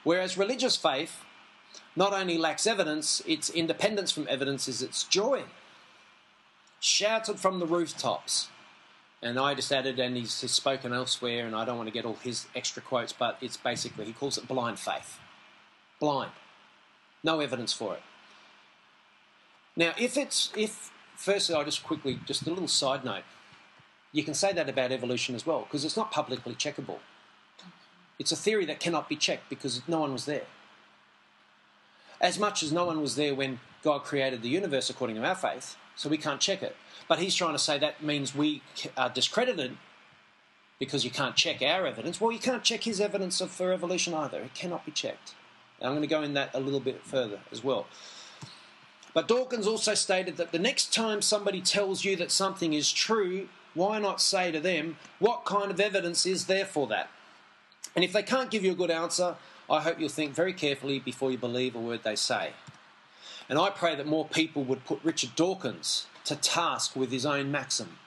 Whereas 0.05 0.37
religious 0.37 0.77
faith 0.77 1.23
not 1.97 2.13
only 2.13 2.37
lacks 2.37 2.67
evidence, 2.67 3.23
its 3.27 3.49
independence 3.49 4.13
from 4.13 4.27
evidence 4.29 4.69
is 4.69 4.83
its 4.83 5.03
joy. 5.03 5.45
Shouted 6.79 7.41
from 7.41 7.59
the 7.59 7.67
rooftops. 7.67 8.49
And 9.23 9.39
I 9.39 9.55
just 9.55 9.73
added, 9.73 9.99
and 9.99 10.15
he's, 10.15 10.43
he's 10.43 10.53
spoken 10.53 10.93
elsewhere, 10.93 11.47
and 11.47 11.57
I 11.57 11.65
don't 11.65 11.79
want 11.79 11.89
to 11.89 11.93
get 11.93 12.05
all 12.05 12.19
his 12.23 12.47
extra 12.55 12.83
quotes, 12.83 13.15
but 13.15 13.39
it's 13.41 13.57
basically, 13.57 14.05
he 14.05 14.13
calls 14.13 14.37
it 14.37 14.47
blind 14.47 14.79
faith. 14.79 15.19
Blind. 15.99 16.33
No 17.25 17.41
evidence 17.41 17.73
for 17.73 17.95
it. 17.95 18.03
Now, 19.75 19.93
if 19.99 20.19
it's, 20.19 20.53
if, 20.55 20.91
firstly, 21.17 21.57
I'll 21.57 21.65
just 21.65 21.83
quickly, 21.83 22.21
just 22.27 22.47
a 22.47 22.51
little 22.51 22.69
side 22.69 23.07
note. 23.07 23.25
You 24.13 24.23
can 24.23 24.35
say 24.35 24.53
that 24.53 24.69
about 24.69 24.93
evolution 24.93 25.35
as 25.35 25.47
well, 25.47 25.61
because 25.61 25.85
it's 25.85 25.97
not 25.97 26.11
publicly 26.11 26.55
checkable. 26.55 26.99
It's 28.19 28.33
a 28.33 28.37
theory 28.37 28.67
that 28.67 28.81
cannot 28.81 29.09
be 29.09 29.17
checked 29.17 29.49
because 29.49 29.81
no 29.89 30.01
one 30.01 30.13
was 30.13 30.27
there 30.27 30.45
as 32.21 32.39
much 32.39 32.63
as 32.63 32.73
no 32.73 32.85
one 32.85 33.01
was 33.01 33.17
there 33.17 33.35
when 33.35 33.61
God 33.83 34.05
created 34.05 34.43
the 34.43 34.49
universe 34.49 34.91
according 34.91 35.17
to 35.17 35.25
our 35.25 35.35
faith, 35.35 35.77
so 35.95 36.09
we 36.09 36.19
can't 36.19 36.41
check 36.41 36.63
it. 36.63 36.77
But 37.09 37.19
he's 37.19 37.35
trying 37.35 37.53
to 37.53 37.59
say 37.59 37.79
that 37.79 38.03
means 38.03 38.35
we 38.35 38.63
are 38.97 39.11
discredited 39.11 39.77
because 40.79 41.05
you 41.05 41.11
can't 41.11 41.37
check 41.37 41.63
our 41.63 41.87
evidence. 41.87 42.21
Well, 42.21 42.33
you 42.33 42.39
can't 42.39 42.63
check 42.65 42.85
his 42.85 43.01
evidence 43.01 43.41
of, 43.41 43.51
for 43.51 43.73
evolution 43.73 44.13
either. 44.13 44.41
It 44.41 44.55
cannot 44.55 44.85
be 44.85 44.93
checked. 44.93 45.35
And 45.81 45.89
I'm 45.89 45.95
going 45.95 46.03
to 46.03 46.09
go 46.09 46.23
in 46.23 46.35
that 46.35 46.51
a 46.55 46.61
little 46.61 46.81
bit 46.81 47.03
further 47.03 47.41
as 47.53 47.63
well. 47.63 47.87
But 49.15 49.29
Dawkins 49.29 49.67
also 49.67 49.95
stated 49.95 50.37
that 50.37 50.53
the 50.53 50.59
next 50.59 50.93
time 50.93 51.23
somebody 51.23 51.63
tells 51.63 52.05
you 52.05 52.17
that 52.17 52.31
something 52.31 52.75
is 52.75 52.93
true, 52.93 53.49
why 53.73 53.99
not 53.99 54.21
say 54.21 54.51
to 54.53 54.61
them, 54.61 54.97
what 55.19 55.45
kind 55.45 55.71
of 55.71 55.81
evidence 55.81 56.27
is 56.27 56.47
there 56.47 56.67
for 56.67 56.87
that? 56.89 57.09
And 57.95 58.05
if 58.05 58.13
they 58.13 58.23
can't 58.23 58.51
give 58.51 58.63
you 58.63 58.73
a 58.73 58.77
good 58.77 58.91
answer, 58.91 59.37
I 59.69 59.81
hope 59.81 59.99
you'll 59.99 60.09
think 60.09 60.35
very 60.35 60.53
carefully 60.53 60.99
before 61.01 61.31
you 61.31 61.39
believe 61.39 61.75
a 61.75 61.81
word 61.81 62.01
they 62.05 62.17
say. 62.17 62.53
And 63.49 63.59
I 63.59 63.71
pray 63.71 63.95
that 63.95 64.07
more 64.07 64.25
people 64.25 64.65
would 64.65 64.85
put 64.85 65.01
Richard 65.03 65.35
Dawkins 65.37 66.07
to 66.25 66.37
task 66.37 66.97
with 66.97 67.11
his 67.13 67.25
own 67.27 67.51
maxim, 67.51 67.99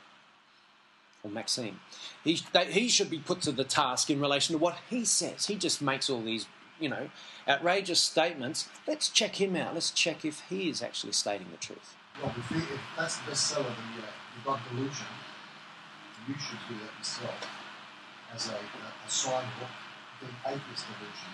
or 1.24 1.32
Maxime. 1.32 1.80
He, 2.24 2.42
they, 2.54 2.66
he 2.66 2.88
should 2.89 3.10
be 3.10 3.20
put 3.20 3.42
to 3.42 3.51
the 3.51 3.63
task 3.63 4.10
in 4.10 4.20
relation 4.20 4.54
to 4.54 4.60
what 4.60 4.78
he 4.89 5.06
says. 5.06 5.48
He 5.48 5.56
just 5.56 5.82
makes 5.82 6.10
all 6.10 6.22
these, 6.22 6.48
you 6.80 6.89
know, 6.89 7.10
outrageous 7.48 8.00
statements. 8.00 8.68
Let's 8.88 9.10
check 9.10 9.36
him 9.36 9.56
out. 9.56 9.74
Let's 9.74 9.92
check 9.92 10.25
if 10.25 10.42
he 10.50 10.70
is 10.70 10.82
actually 10.82 11.13
stating 11.13 11.48
the 11.51 11.58
truth. 11.58 11.96
Well, 12.22 12.34
if, 12.38 12.50
he, 12.50 12.58
if 12.58 12.82
that's 12.98 13.18
the 13.18 13.32
bestseller, 13.32 13.63
the, 13.63 14.01
the 14.01 14.46
God 14.46 14.60
Delusion, 14.70 15.08
you 16.28 16.36
should 16.36 16.60
do 16.68 16.75
that 16.75 16.98
yourself 16.98 17.48
as 18.34 18.50
a, 18.50 18.54
a, 18.54 19.08
a 19.08 19.10
side 19.10 19.46
book 19.60 19.70
atheist 20.46 20.86
delusion. 20.86 21.30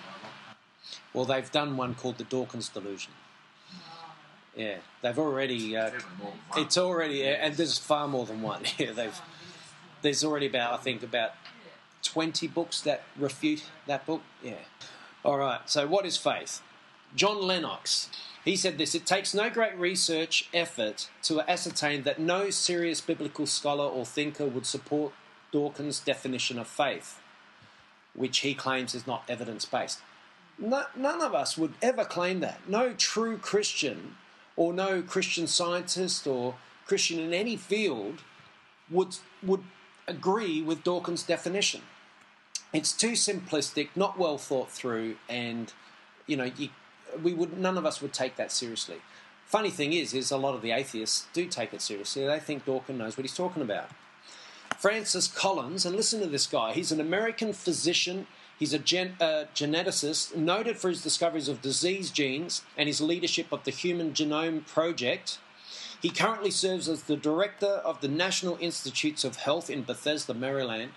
Well, 1.13 1.25
they've 1.25 1.51
done 1.51 1.77
one 1.77 1.95
called 1.95 2.17
the 2.17 2.23
Dawkins 2.23 2.69
delusion. 2.69 3.13
Yeah, 4.55 4.77
they've 5.01 5.17
already. 5.17 5.75
Uh, 5.75 5.91
it's 6.55 6.77
already, 6.77 7.25
and 7.25 7.55
there's 7.55 7.77
far 7.77 8.07
more 8.07 8.25
than 8.25 8.41
one. 8.41 8.63
Yeah, 8.77 8.91
they've. 8.91 9.21
There's 10.01 10.23
already 10.23 10.45
about, 10.45 10.73
I 10.73 10.77
think, 10.77 11.03
about 11.03 11.31
twenty 12.03 12.47
books 12.47 12.81
that 12.81 13.03
refute 13.17 13.63
that 13.87 14.05
book. 14.05 14.21
Yeah. 14.43 14.53
All 15.23 15.37
right. 15.37 15.61
So, 15.65 15.87
what 15.87 16.05
is 16.05 16.17
faith? 16.17 16.61
John 17.15 17.41
Lennox. 17.41 18.09
He 18.43 18.55
said 18.55 18.77
this 18.77 18.93
It 18.93 19.05
takes 19.05 19.33
no 19.33 19.49
great 19.49 19.75
research 19.77 20.47
effort 20.53 21.09
to 21.23 21.41
ascertain 21.49 22.03
that 22.03 22.19
no 22.19 22.51
serious 22.51 23.01
biblical 23.01 23.47
scholar 23.47 23.85
or 23.85 24.05
thinker 24.05 24.45
would 24.45 24.67
support 24.67 25.13
Dawkins' 25.51 25.99
definition 25.99 26.59
of 26.59 26.67
faith 26.67 27.19
which 28.15 28.39
he 28.39 28.53
claims 28.53 28.95
is 28.95 29.05
not 29.05 29.23
evidence 29.27 29.65
based. 29.65 29.99
No, 30.57 30.85
none 30.95 31.21
of 31.21 31.33
us 31.33 31.57
would 31.57 31.73
ever 31.81 32.05
claim 32.05 32.39
that. 32.39 32.67
No 32.67 32.93
true 32.93 33.37
Christian 33.37 34.15
or 34.55 34.73
no 34.73 35.01
Christian 35.01 35.47
scientist 35.47 36.25
or 36.25 36.55
Christian 36.85 37.19
in 37.19 37.33
any 37.33 37.57
field 37.57 38.21
would, 38.89 39.17
would 39.43 39.63
agree 40.07 40.61
with 40.61 40.83
Dawkins' 40.83 41.23
definition. 41.23 41.81
It's 42.73 42.93
too 42.93 43.11
simplistic, 43.11 43.89
not 43.95 44.17
well 44.17 44.37
thought 44.37 44.69
through, 44.69 45.15
and 45.29 45.71
you 46.27 46.35
know, 46.35 46.51
you, 46.57 46.69
we 47.21 47.33
would 47.33 47.57
none 47.57 47.77
of 47.77 47.85
us 47.85 48.01
would 48.01 48.13
take 48.13 48.35
that 48.35 48.51
seriously. 48.51 48.97
Funny 49.45 49.69
thing 49.69 49.93
is, 49.93 50.13
is 50.13 50.31
a 50.31 50.37
lot 50.37 50.55
of 50.55 50.61
the 50.61 50.71
atheists 50.71 51.27
do 51.31 51.45
take 51.45 51.73
it 51.73 51.81
seriously. 51.81 52.25
They 52.25 52.39
think 52.39 52.65
Dawkins 52.65 52.97
knows 52.97 53.15
what 53.15 53.23
he's 53.23 53.35
talking 53.35 53.61
about. 53.61 53.89
Francis 54.77 55.27
Collins, 55.27 55.85
and 55.85 55.95
listen 55.95 56.19
to 56.21 56.27
this 56.27 56.47
guy. 56.47 56.73
He's 56.73 56.91
an 56.91 57.01
American 57.01 57.53
physician. 57.53 58.27
He's 58.57 58.73
a 58.73 58.79
gen- 58.79 59.15
uh, 59.19 59.45
geneticist 59.53 60.35
noted 60.35 60.77
for 60.77 60.89
his 60.89 61.03
discoveries 61.03 61.47
of 61.47 61.61
disease 61.61 62.11
genes 62.11 62.61
and 62.77 62.87
his 62.87 63.01
leadership 63.01 63.51
of 63.51 63.63
the 63.63 63.71
Human 63.71 64.13
Genome 64.13 64.65
Project. 64.65 65.39
He 66.01 66.09
currently 66.09 66.51
serves 66.51 66.87
as 66.87 67.03
the 67.03 67.17
director 67.17 67.81
of 67.83 68.01
the 68.01 68.07
National 68.07 68.57
Institutes 68.61 69.23
of 69.23 69.37
Health 69.37 69.69
in 69.69 69.83
Bethesda, 69.83 70.33
Maryland. 70.33 70.91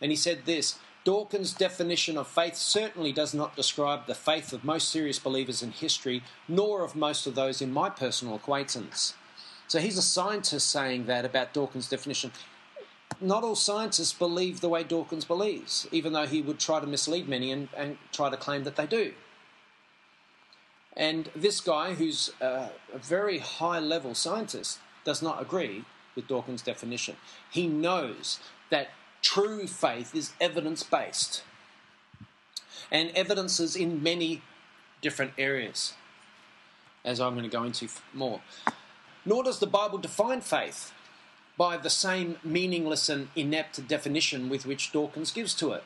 And 0.00 0.10
he 0.10 0.16
said 0.16 0.46
this 0.46 0.78
Dawkins' 1.04 1.52
definition 1.52 2.16
of 2.18 2.26
faith 2.26 2.56
certainly 2.56 3.12
does 3.12 3.32
not 3.32 3.54
describe 3.54 4.06
the 4.06 4.14
faith 4.14 4.52
of 4.52 4.64
most 4.64 4.88
serious 4.88 5.18
believers 5.18 5.62
in 5.62 5.70
history, 5.72 6.22
nor 6.48 6.82
of 6.82 6.96
most 6.96 7.26
of 7.26 7.34
those 7.34 7.62
in 7.62 7.72
my 7.72 7.90
personal 7.90 8.34
acquaintance. 8.34 9.14
So 9.68 9.78
he's 9.78 9.98
a 9.98 10.02
scientist 10.02 10.70
saying 10.70 11.06
that 11.06 11.24
about 11.24 11.52
Dawkins' 11.52 11.88
definition 11.88 12.32
not 13.20 13.42
all 13.42 13.54
scientists 13.54 14.12
believe 14.12 14.60
the 14.60 14.68
way 14.68 14.82
Dawkins 14.82 15.24
believes, 15.24 15.86
even 15.92 16.12
though 16.12 16.26
he 16.26 16.42
would 16.42 16.58
try 16.58 16.80
to 16.80 16.86
mislead 16.86 17.28
many 17.28 17.50
and, 17.50 17.68
and 17.76 17.98
try 18.12 18.30
to 18.30 18.36
claim 18.36 18.64
that 18.64 18.76
they 18.76 18.86
do. 18.86 19.12
And 20.96 21.30
this 21.36 21.60
guy, 21.60 21.94
who's 21.94 22.30
a, 22.40 22.70
a 22.92 22.98
very 22.98 23.38
high 23.38 23.78
level 23.78 24.14
scientist, 24.14 24.78
does 25.04 25.22
not 25.22 25.40
agree 25.40 25.84
with 26.14 26.26
Dawkins' 26.26 26.62
definition. 26.62 27.16
He 27.50 27.66
knows 27.66 28.40
that 28.70 28.88
true 29.20 29.66
faith 29.66 30.14
is 30.14 30.32
evidence 30.40 30.82
based, 30.82 31.42
and 32.90 33.10
evidences 33.10 33.76
in 33.76 34.02
many 34.02 34.42
different 35.02 35.32
areas, 35.36 35.94
as 37.04 37.20
I'm 37.20 37.34
going 37.34 37.48
to 37.48 37.54
go 37.54 37.64
into 37.64 37.88
more. 38.14 38.40
Nor 39.24 39.44
does 39.44 39.58
the 39.58 39.66
Bible 39.66 39.98
define 39.98 40.40
faith 40.40 40.92
by 41.56 41.76
the 41.76 41.90
same 41.90 42.36
meaningless 42.44 43.08
and 43.08 43.28
inept 43.34 43.86
definition 43.88 44.48
with 44.48 44.66
which 44.66 44.92
Dawkins 44.92 45.30
gives 45.30 45.54
to 45.54 45.72
it. 45.72 45.84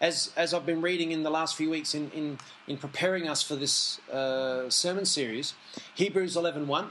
As, 0.00 0.32
as 0.36 0.54
I've 0.54 0.64
been 0.64 0.80
reading 0.80 1.12
in 1.12 1.22
the 1.22 1.30
last 1.30 1.56
few 1.56 1.68
weeks 1.70 1.94
in, 1.94 2.10
in, 2.12 2.38
in 2.66 2.78
preparing 2.78 3.28
us 3.28 3.42
for 3.42 3.54
this 3.54 4.00
uh, 4.10 4.70
sermon 4.70 5.04
series, 5.04 5.54
Hebrews 5.94 6.36
11.1, 6.36 6.88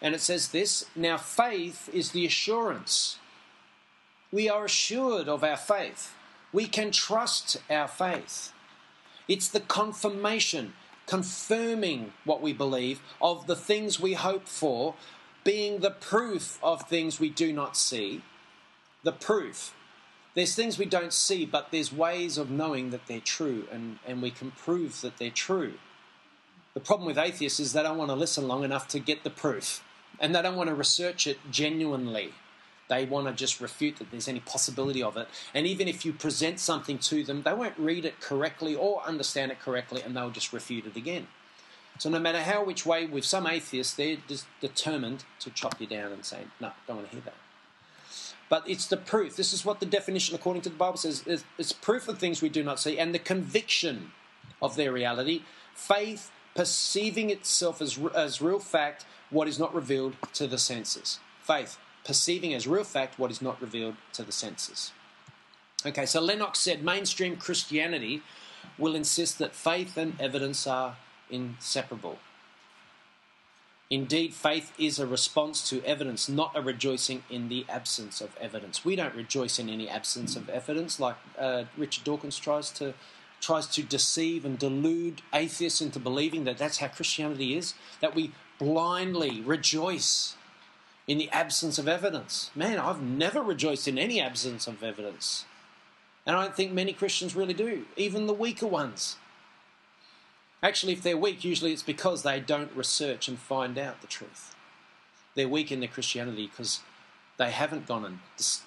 And 0.00 0.14
it 0.14 0.20
says 0.20 0.48
this 0.48 0.86
Now, 0.96 1.18
faith 1.18 1.90
is 1.92 2.12
the 2.12 2.24
assurance. 2.24 3.18
We 4.32 4.48
are 4.48 4.64
assured 4.64 5.28
of 5.28 5.44
our 5.44 5.56
faith. 5.56 6.14
We 6.52 6.66
can 6.66 6.92
trust 6.92 7.58
our 7.68 7.88
faith. 7.88 8.52
It's 9.28 9.48
the 9.48 9.60
confirmation, 9.60 10.72
confirming 11.06 12.12
what 12.24 12.40
we 12.40 12.52
believe 12.52 13.00
of 13.20 13.46
the 13.46 13.56
things 13.56 14.00
we 14.00 14.14
hope 14.14 14.48
for, 14.48 14.94
being 15.44 15.80
the 15.80 15.90
proof 15.90 16.58
of 16.62 16.88
things 16.88 17.18
we 17.18 17.30
do 17.30 17.52
not 17.52 17.76
see. 17.76 18.22
The 19.02 19.12
proof. 19.12 19.74
There's 20.34 20.54
things 20.54 20.78
we 20.78 20.84
don't 20.84 21.12
see, 21.12 21.44
but 21.44 21.70
there's 21.70 21.92
ways 21.92 22.38
of 22.38 22.50
knowing 22.50 22.90
that 22.90 23.06
they're 23.06 23.20
true, 23.20 23.66
and, 23.72 23.98
and 24.06 24.22
we 24.22 24.30
can 24.30 24.52
prove 24.52 25.00
that 25.00 25.16
they're 25.16 25.30
true. 25.30 25.74
The 26.74 26.80
problem 26.80 27.06
with 27.06 27.18
atheists 27.18 27.58
is 27.58 27.72
they 27.72 27.82
don't 27.82 27.98
want 27.98 28.10
to 28.10 28.14
listen 28.14 28.46
long 28.46 28.62
enough 28.62 28.86
to 28.88 29.00
get 29.00 29.24
the 29.24 29.30
proof, 29.30 29.82
and 30.20 30.34
they 30.34 30.42
don't 30.42 30.56
want 30.56 30.68
to 30.68 30.74
research 30.74 31.26
it 31.26 31.38
genuinely. 31.50 32.32
They 32.88 33.06
want 33.06 33.26
to 33.26 33.32
just 33.32 33.60
refute 33.60 33.96
that 33.96 34.10
there's 34.10 34.28
any 34.28 34.40
possibility 34.40 35.02
of 35.02 35.16
it. 35.16 35.28
And 35.54 35.66
even 35.66 35.88
if 35.88 36.04
you 36.04 36.12
present 36.12 36.60
something 36.60 36.98
to 36.98 37.24
them, 37.24 37.42
they 37.42 37.52
won't 37.52 37.78
read 37.78 38.04
it 38.04 38.20
correctly 38.20 38.74
or 38.74 39.02
understand 39.02 39.50
it 39.50 39.60
correctly, 39.60 40.02
and 40.02 40.16
they'll 40.16 40.30
just 40.30 40.52
refute 40.52 40.86
it 40.86 40.96
again. 40.96 41.26
So 42.00 42.08
no 42.08 42.18
matter 42.18 42.40
how 42.40 42.64
which 42.64 42.86
way, 42.86 43.04
with 43.04 43.26
some 43.26 43.46
atheists, 43.46 43.92
they're 43.92 44.16
just 44.26 44.46
determined 44.62 45.24
to 45.40 45.50
chop 45.50 45.78
you 45.78 45.86
down 45.86 46.12
and 46.12 46.24
say, 46.24 46.38
no, 46.58 46.70
don't 46.86 46.96
want 46.96 47.10
to 47.10 47.14
hear 47.14 47.24
that. 47.26 47.34
But 48.48 48.66
it's 48.66 48.86
the 48.86 48.96
proof. 48.96 49.36
This 49.36 49.52
is 49.52 49.66
what 49.66 49.80
the 49.80 49.86
definition, 49.86 50.34
according 50.34 50.62
to 50.62 50.70
the 50.70 50.76
Bible, 50.76 50.96
says. 50.96 51.44
It's 51.58 51.72
proof 51.72 52.08
of 52.08 52.18
things 52.18 52.40
we 52.40 52.48
do 52.48 52.64
not 52.64 52.80
see 52.80 52.98
and 52.98 53.14
the 53.14 53.18
conviction 53.18 54.12
of 54.62 54.76
their 54.76 54.92
reality. 54.92 55.42
Faith 55.74 56.30
perceiving 56.54 57.28
itself 57.28 57.82
as, 57.82 57.98
as 58.14 58.40
real 58.40 58.60
fact 58.60 59.04
what 59.28 59.46
is 59.46 59.58
not 59.58 59.74
revealed 59.74 60.16
to 60.32 60.46
the 60.46 60.56
senses. 60.56 61.20
Faith 61.42 61.76
perceiving 62.06 62.54
as 62.54 62.66
real 62.66 62.82
fact 62.82 63.18
what 63.18 63.30
is 63.30 63.42
not 63.42 63.60
revealed 63.60 63.96
to 64.14 64.22
the 64.22 64.32
senses. 64.32 64.92
Okay, 65.84 66.06
so 66.06 66.18
Lennox 66.18 66.60
said 66.60 66.82
mainstream 66.82 67.36
Christianity 67.36 68.22
will 68.78 68.94
insist 68.94 69.38
that 69.38 69.54
faith 69.54 69.98
and 69.98 70.18
evidence 70.18 70.66
are 70.66 70.96
inseparable. 71.30 72.18
Indeed, 73.90 74.34
faith 74.34 74.72
is 74.78 75.00
a 75.00 75.06
response 75.06 75.68
to 75.68 75.84
evidence, 75.84 76.28
not 76.28 76.56
a 76.56 76.62
rejoicing 76.62 77.24
in 77.28 77.48
the 77.48 77.66
absence 77.68 78.20
of 78.20 78.36
evidence. 78.36 78.84
We 78.84 78.94
don't 78.94 79.16
rejoice 79.16 79.58
in 79.58 79.68
any 79.68 79.88
absence 79.88 80.36
of 80.36 80.48
evidence, 80.48 81.00
like 81.00 81.16
uh, 81.36 81.64
Richard 81.76 82.04
Dawkins 82.04 82.38
tries 82.38 82.70
to 82.72 82.94
tries 83.40 83.66
to 83.66 83.82
deceive 83.82 84.44
and 84.44 84.58
delude 84.58 85.22
atheists 85.32 85.80
into 85.80 85.98
believing 85.98 86.44
that 86.44 86.58
that's 86.58 86.76
how 86.78 86.88
Christianity 86.88 87.56
is. 87.56 87.74
That 88.00 88.14
we 88.14 88.32
blindly 88.58 89.40
rejoice 89.40 90.36
in 91.08 91.18
the 91.18 91.30
absence 91.30 91.76
of 91.76 91.88
evidence. 91.88 92.52
Man, 92.54 92.78
I've 92.78 93.02
never 93.02 93.42
rejoiced 93.42 93.88
in 93.88 93.98
any 93.98 94.20
absence 94.20 94.68
of 94.68 94.84
evidence, 94.84 95.46
and 96.24 96.36
I 96.36 96.44
don't 96.44 96.54
think 96.54 96.70
many 96.70 96.92
Christians 96.92 97.34
really 97.34 97.54
do, 97.54 97.86
even 97.96 98.28
the 98.28 98.34
weaker 98.34 98.68
ones. 98.68 99.16
Actually, 100.62 100.92
if 100.92 101.02
they're 101.02 101.16
weak, 101.16 101.44
usually 101.44 101.72
it's 101.72 101.82
because 101.82 102.22
they 102.22 102.38
don't 102.38 102.74
research 102.76 103.28
and 103.28 103.38
find 103.38 103.78
out 103.78 104.00
the 104.00 104.06
truth. 104.06 104.54
They're 105.34 105.48
weak 105.48 105.72
in 105.72 105.80
their 105.80 105.88
Christianity 105.88 106.48
because 106.48 106.80
they 107.38 107.50
haven't 107.50 107.86
gone 107.86 108.04
and 108.04 108.18
dis- 108.36 108.62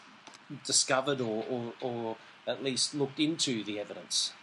discovered 0.65 1.21
or, 1.21 1.45
or, 1.49 1.73
or 1.81 2.17
at 2.47 2.63
least 2.63 2.95
looked 2.95 3.19
into 3.19 3.63
the 3.63 3.79
evidence. 3.79 4.33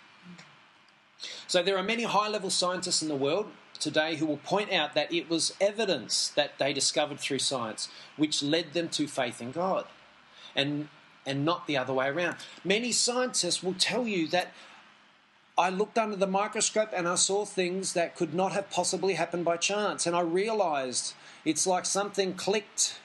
So 1.47 1.63
there 1.63 1.77
are 1.77 1.83
many 1.83 2.05
high 2.05 2.29
level 2.29 2.51
scientists 2.51 3.03
in 3.03 3.09
the 3.09 3.17
world 3.17 3.51
today 3.79 4.17
who 4.17 4.27
will 4.27 4.39
point 4.39 4.73
out 4.73 4.95
that 4.95 5.13
it 5.13 5.29
was 5.29 5.55
evidence 5.61 6.29
that 6.31 6.59
they 6.59 6.73
discovered 6.73 7.19
through 7.19 7.39
science 7.41 7.89
which 8.17 8.43
led 8.43 8.73
them 8.73 8.89
to 8.91 9.07
faith 9.07 9.41
in 9.41 9.53
God 9.53 9.87
and 10.55 10.89
and 11.27 11.45
not 11.45 11.67
the 11.67 11.77
other 11.77 11.93
way 11.93 12.09
around. 12.09 12.37
Many 12.65 12.93
scientists 12.93 13.63
will 13.63 13.75
tell 13.75 14.07
you 14.07 14.27
that 14.29 14.53
I 15.61 15.69
looked 15.69 15.99
under 15.99 16.17
the 16.17 16.27
microscope 16.27 16.89
and 16.95 17.07
I 17.07 17.17
saw 17.17 17.45
things 17.45 17.93
that 17.93 18.17
could 18.17 18.33
not 18.33 18.53
have 18.53 18.71
possibly 18.71 19.13
happened 19.13 19.45
by 19.45 19.59
chance. 19.59 20.07
And 20.07 20.17
I 20.17 20.21
realized 20.21 21.13
it's 21.45 21.67
like 21.67 21.85
something 21.85 22.33
clicked. 22.33 22.99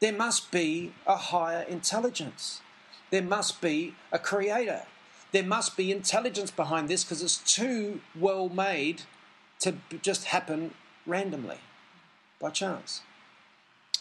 There 0.00 0.12
must 0.12 0.50
be 0.50 0.92
a 1.06 1.16
higher 1.16 1.62
intelligence. 1.62 2.60
There 3.08 3.22
must 3.22 3.62
be 3.62 3.94
a 4.12 4.18
creator. 4.18 4.82
There 5.32 5.42
must 5.42 5.74
be 5.74 5.90
intelligence 5.90 6.50
behind 6.50 6.90
this 6.90 7.02
because 7.02 7.22
it's 7.22 7.38
too 7.38 8.02
well 8.14 8.50
made 8.50 9.04
to 9.60 9.76
just 10.02 10.24
happen 10.26 10.74
randomly 11.06 11.60
by 12.40 12.50
chance. 12.50 13.00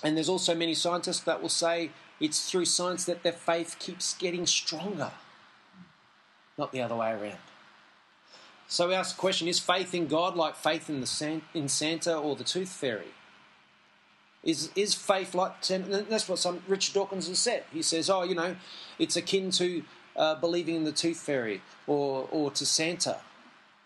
And 0.04 0.18
there's 0.18 0.28
also 0.28 0.54
many 0.54 0.74
scientists 0.74 1.22
that 1.22 1.42
will 1.42 1.48
say 1.48 1.92
it's 2.20 2.52
through 2.52 2.66
science 2.66 3.06
that 3.06 3.24
their 3.24 3.32
faith 3.32 3.78
keeps 3.80 4.16
getting 4.16 4.46
stronger 4.46 5.14
not 6.62 6.72
the 6.72 6.82
other 6.82 6.96
way 6.96 7.12
around. 7.12 7.40
So 8.68 8.88
we 8.88 8.94
ask 8.94 9.16
the 9.16 9.20
question 9.20 9.50
is 9.50 9.60
faith 9.60 9.94
in 9.94 10.08
God 10.08 10.38
like 10.38 10.56
faith 10.56 10.90
in, 10.90 11.02
the 11.02 11.42
in 11.54 11.68
Santa 11.68 12.16
or 12.16 12.38
the 12.38 12.46
tooth 12.46 12.70
fairy? 12.70 13.12
Is, 14.44 14.72
is 14.76 14.96
faith 14.96 15.36
like 15.36 15.62
that's 15.62 16.30
what 16.30 16.40
some 16.40 16.64
Richard 16.68 16.94
Dawkins 16.94 17.28
has 17.28 17.38
said. 17.38 17.66
He 17.74 17.82
says, 17.82 18.10
oh, 18.10 18.24
you 18.24 18.34
know, 18.34 18.56
it's 18.98 19.18
akin 19.18 19.52
to 19.52 19.84
uh, 20.16 20.36
believing 20.36 20.76
in 20.76 20.84
the 20.86 20.92
tooth 20.92 21.20
fairy 21.20 21.62
or, 21.86 22.28
or 22.32 22.50
to 22.52 22.66
Santa. 22.66 23.18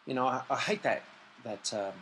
You 0.06 0.14
know, 0.14 0.28
I, 0.28 0.44
I 0.50 0.58
hate 0.58 0.84
that, 0.84 1.04
that 1.44 1.74
um, 1.74 1.94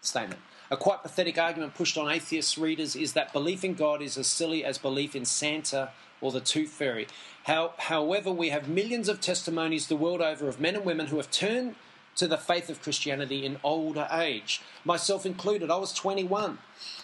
statement. 0.00 0.40
A 0.70 0.76
quite 0.76 1.02
pathetic 1.02 1.38
argument 1.38 1.74
pushed 1.74 1.98
on 1.98 2.10
atheist 2.10 2.56
readers 2.56 2.94
is 2.94 3.14
that 3.14 3.32
belief 3.32 3.64
in 3.64 3.74
God 3.74 4.00
is 4.00 4.16
as 4.16 4.26
silly 4.26 4.64
as 4.64 4.78
belief 4.78 5.16
in 5.16 5.24
Santa 5.24 5.90
or 6.20 6.30
the 6.30 6.40
tooth 6.40 6.70
fairy. 6.70 7.08
How, 7.48 7.72
however, 7.78 8.30
we 8.30 8.50
have 8.50 8.68
millions 8.68 9.08
of 9.08 9.22
testimonies 9.22 9.86
the 9.86 9.96
world 9.96 10.20
over 10.20 10.50
of 10.50 10.60
men 10.60 10.76
and 10.76 10.84
women 10.84 11.06
who 11.06 11.16
have 11.16 11.30
turned 11.30 11.76
to 12.16 12.28
the 12.28 12.36
faith 12.36 12.68
of 12.68 12.82
Christianity 12.82 13.46
in 13.46 13.56
older 13.64 14.06
age, 14.12 14.60
myself 14.84 15.24
included. 15.24 15.70
I 15.70 15.78
was 15.78 15.94
21. 15.94 16.58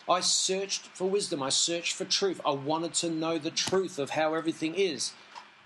I 0.06 0.20
searched 0.20 0.88
for 0.88 1.08
wisdom, 1.08 1.42
I 1.42 1.48
searched 1.48 1.94
for 1.94 2.04
truth. 2.04 2.42
I 2.44 2.50
wanted 2.50 2.92
to 2.94 3.08
know 3.08 3.38
the 3.38 3.50
truth 3.50 3.98
of 3.98 4.10
how 4.10 4.34
everything 4.34 4.74
is. 4.74 5.14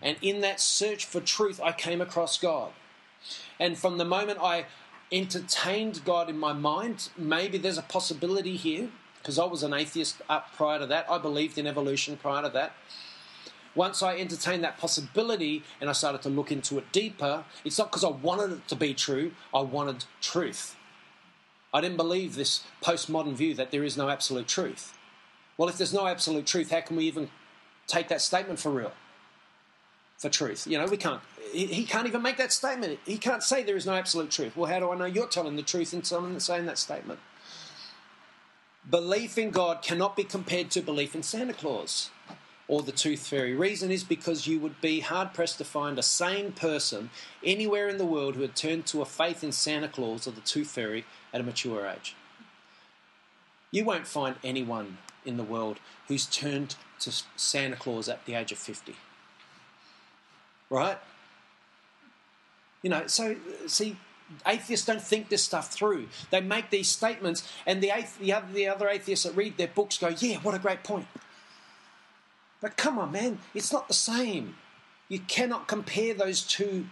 And 0.01 0.17
in 0.23 0.43
that 0.43 0.61
search 0.61 1.05
for 1.05 1.21
truth, 1.21 1.61
I 1.61 1.73
came 1.73 2.01
across 2.01 2.39
God. 2.39 2.71
And 3.59 3.77
from 3.77 3.99
the 3.99 4.05
moment 4.05 4.39
I 4.41 4.67
entertained 5.11 6.05
God 6.05 6.31
in 6.31 6.39
my 6.39 6.53
mind, 6.53 7.09
maybe 7.19 7.59
there's 7.59 7.79
a 7.79 7.83
possibility 7.83 8.55
here, 8.55 8.91
because 9.19 9.41
I 9.41 9.45
was 9.45 9.65
an 9.65 9.75
atheist 9.75 10.23
up 10.29 10.55
prior 10.55 10.79
to 10.79 10.87
that. 10.87 11.11
I 11.11 11.19
believed 11.19 11.59
in 11.59 11.67
evolution 11.67 12.17
prior 12.17 12.43
to 12.43 12.49
that 12.51 12.75
once 13.79 14.03
I 14.03 14.17
entertained 14.17 14.65
that 14.65 14.77
possibility 14.77 15.63
and 15.81 15.89
I 15.89 15.93
started 15.93 16.21
to 16.23 16.29
look 16.29 16.51
into 16.51 16.79
it 16.79 16.91
deeper, 16.91 17.45
it's 17.65 17.79
not 17.79 17.91
because 17.91 18.03
I 18.03 18.09
wanted 18.09 18.51
it 18.51 18.69
to 18.69 18.75
be 18.75 18.93
true, 18.93 19.31
I 19.55 19.61
wanted 19.61 20.05
truth. 20.21 20.75
I 21.73 21.81
didn't 21.81 21.97
believe 21.97 22.35
this 22.35 22.65
postmodern 22.83 23.35
view 23.35 23.55
that 23.55 23.71
there 23.71 23.85
is 23.85 23.97
no 23.97 24.09
absolute 24.09 24.49
truth. 24.49 24.99
Well, 25.57 25.69
if 25.69 25.79
there's 25.79 25.95
no 25.95 26.09
absolute 26.09 26.45
truth, 26.45 26.73
how 26.73 26.81
can 26.81 26.97
we 26.97 27.05
even 27.05 27.31
take 27.87 28.09
that 28.09 28.21
statement 28.21 28.59
for 28.59 28.71
real? 28.71 28.93
For 30.19 30.29
truth. 30.29 30.67
You 30.67 30.79
know, 30.79 30.87
we 30.87 30.97
can't. 30.97 31.21
He 31.53 31.85
can't 31.85 32.09
even 32.09 32.21
make 32.21 32.37
that 32.39 32.53
statement. 32.53 32.99
He 33.07 33.17
can't 33.17 33.45
say 33.45 33.63
there 33.63 33.77
is 33.77 33.87
no 33.87 33.95
absolute 33.95 34.33
truth. 34.33 34.57
Well, 34.57 34.69
how 34.69 34.81
do 34.81 34.91
I 34.91 34.97
know 34.97 35.05
you're 35.05 35.29
telling 35.29 35.55
the 35.55 35.63
truth 35.63 35.95
in 35.95 36.03
someone 36.03 36.39
saying 36.41 36.67
that 36.67 36.79
statement? 36.79 37.21
Belief 38.91 39.39
in 39.39 39.51
God 39.51 39.83
cannot 39.83 40.17
be 40.17 40.25
compared 40.25 40.71
to 40.73 40.81
belief 40.81 41.15
in 41.15 41.23
Santa 41.23 41.53
Claus 41.53 42.11
or 42.69 42.83
the 42.83 42.93
tooth 42.93 43.27
fairy. 43.27 43.55
Reason 43.55 43.91
is 43.91 44.05
because 44.05 44.47
you 44.47 44.61
would 44.61 44.81
be 44.81 45.01
hard 45.01 45.33
pressed 45.33 45.59
to 45.59 45.65
find 45.65 45.99
a 45.99 46.03
sane 46.03 46.53
person 46.53 47.09
anywhere 47.43 47.89
in 47.89 47.97
the 47.97 48.05
world 48.05 48.37
who 48.37 48.43
had 48.43 48.55
turned 48.55 48.87
to 48.87 49.01
a 49.01 49.07
faith 49.07 49.43
in 49.43 49.51
Santa 49.51 49.89
Claus 49.89 50.29
or 50.29 50.33
the 50.33 50.43
tooth 50.43 50.69
fairy 50.69 51.07
at 51.33 51.41
a 51.41 51.45
mature 51.45 51.87
age. 51.87 52.15
You 53.71 53.85
won't 53.85 54.07
find 54.07 54.37
anyone 54.45 54.99
in 55.25 55.39
the 55.39 55.43
world 55.43 55.81
who's 56.07 56.27
turned 56.27 56.77
to 57.01 57.13
Santa 57.37 57.77
Claus 57.77 58.09
at 58.09 58.25
the 58.27 58.35
age 58.35 58.53
of 58.53 58.59
50. 58.59 58.95
Right? 60.71 60.99
You 62.83 62.91
know, 62.91 63.07
so 63.07 63.37
see, 63.67 63.97
atheists 64.47 64.87
don't 64.87 65.03
think 65.03 65.31
this 65.31 65.43
stuff 65.43 65.73
through. 65.73 66.09
They 66.31 66.41
make 66.41 66.71
these 66.71 66.89
statements, 66.89 67.51
and 67.67 67.83
the, 67.83 67.93
the, 68.21 68.33
other, 68.33 68.47
the 68.53 68.69
other 68.69 68.89
atheists 68.89 69.25
that 69.25 69.35
read 69.35 69.57
their 69.57 69.69
books 69.69 69.99
go, 69.99 70.09
Yeah, 70.09 70.37
what 70.39 70.55
a 70.55 70.59
great 70.59 70.85
point. 70.85 71.07
But 72.61 72.77
come 72.77 72.99
on, 72.99 73.13
man, 73.13 73.39
it's 73.55 73.73
not 73.73 73.89
the 73.89 73.95
same. 73.95 74.57
You 75.09 75.21
cannot 75.21 75.69
compare 75.69 76.13
those 76.13 76.43
two 76.43 76.87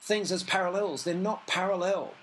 things 0.00 0.32
as 0.32 0.42
parallels. 0.42 1.04
They're 1.04 1.14
not 1.14 1.46
parallel. 1.46 2.14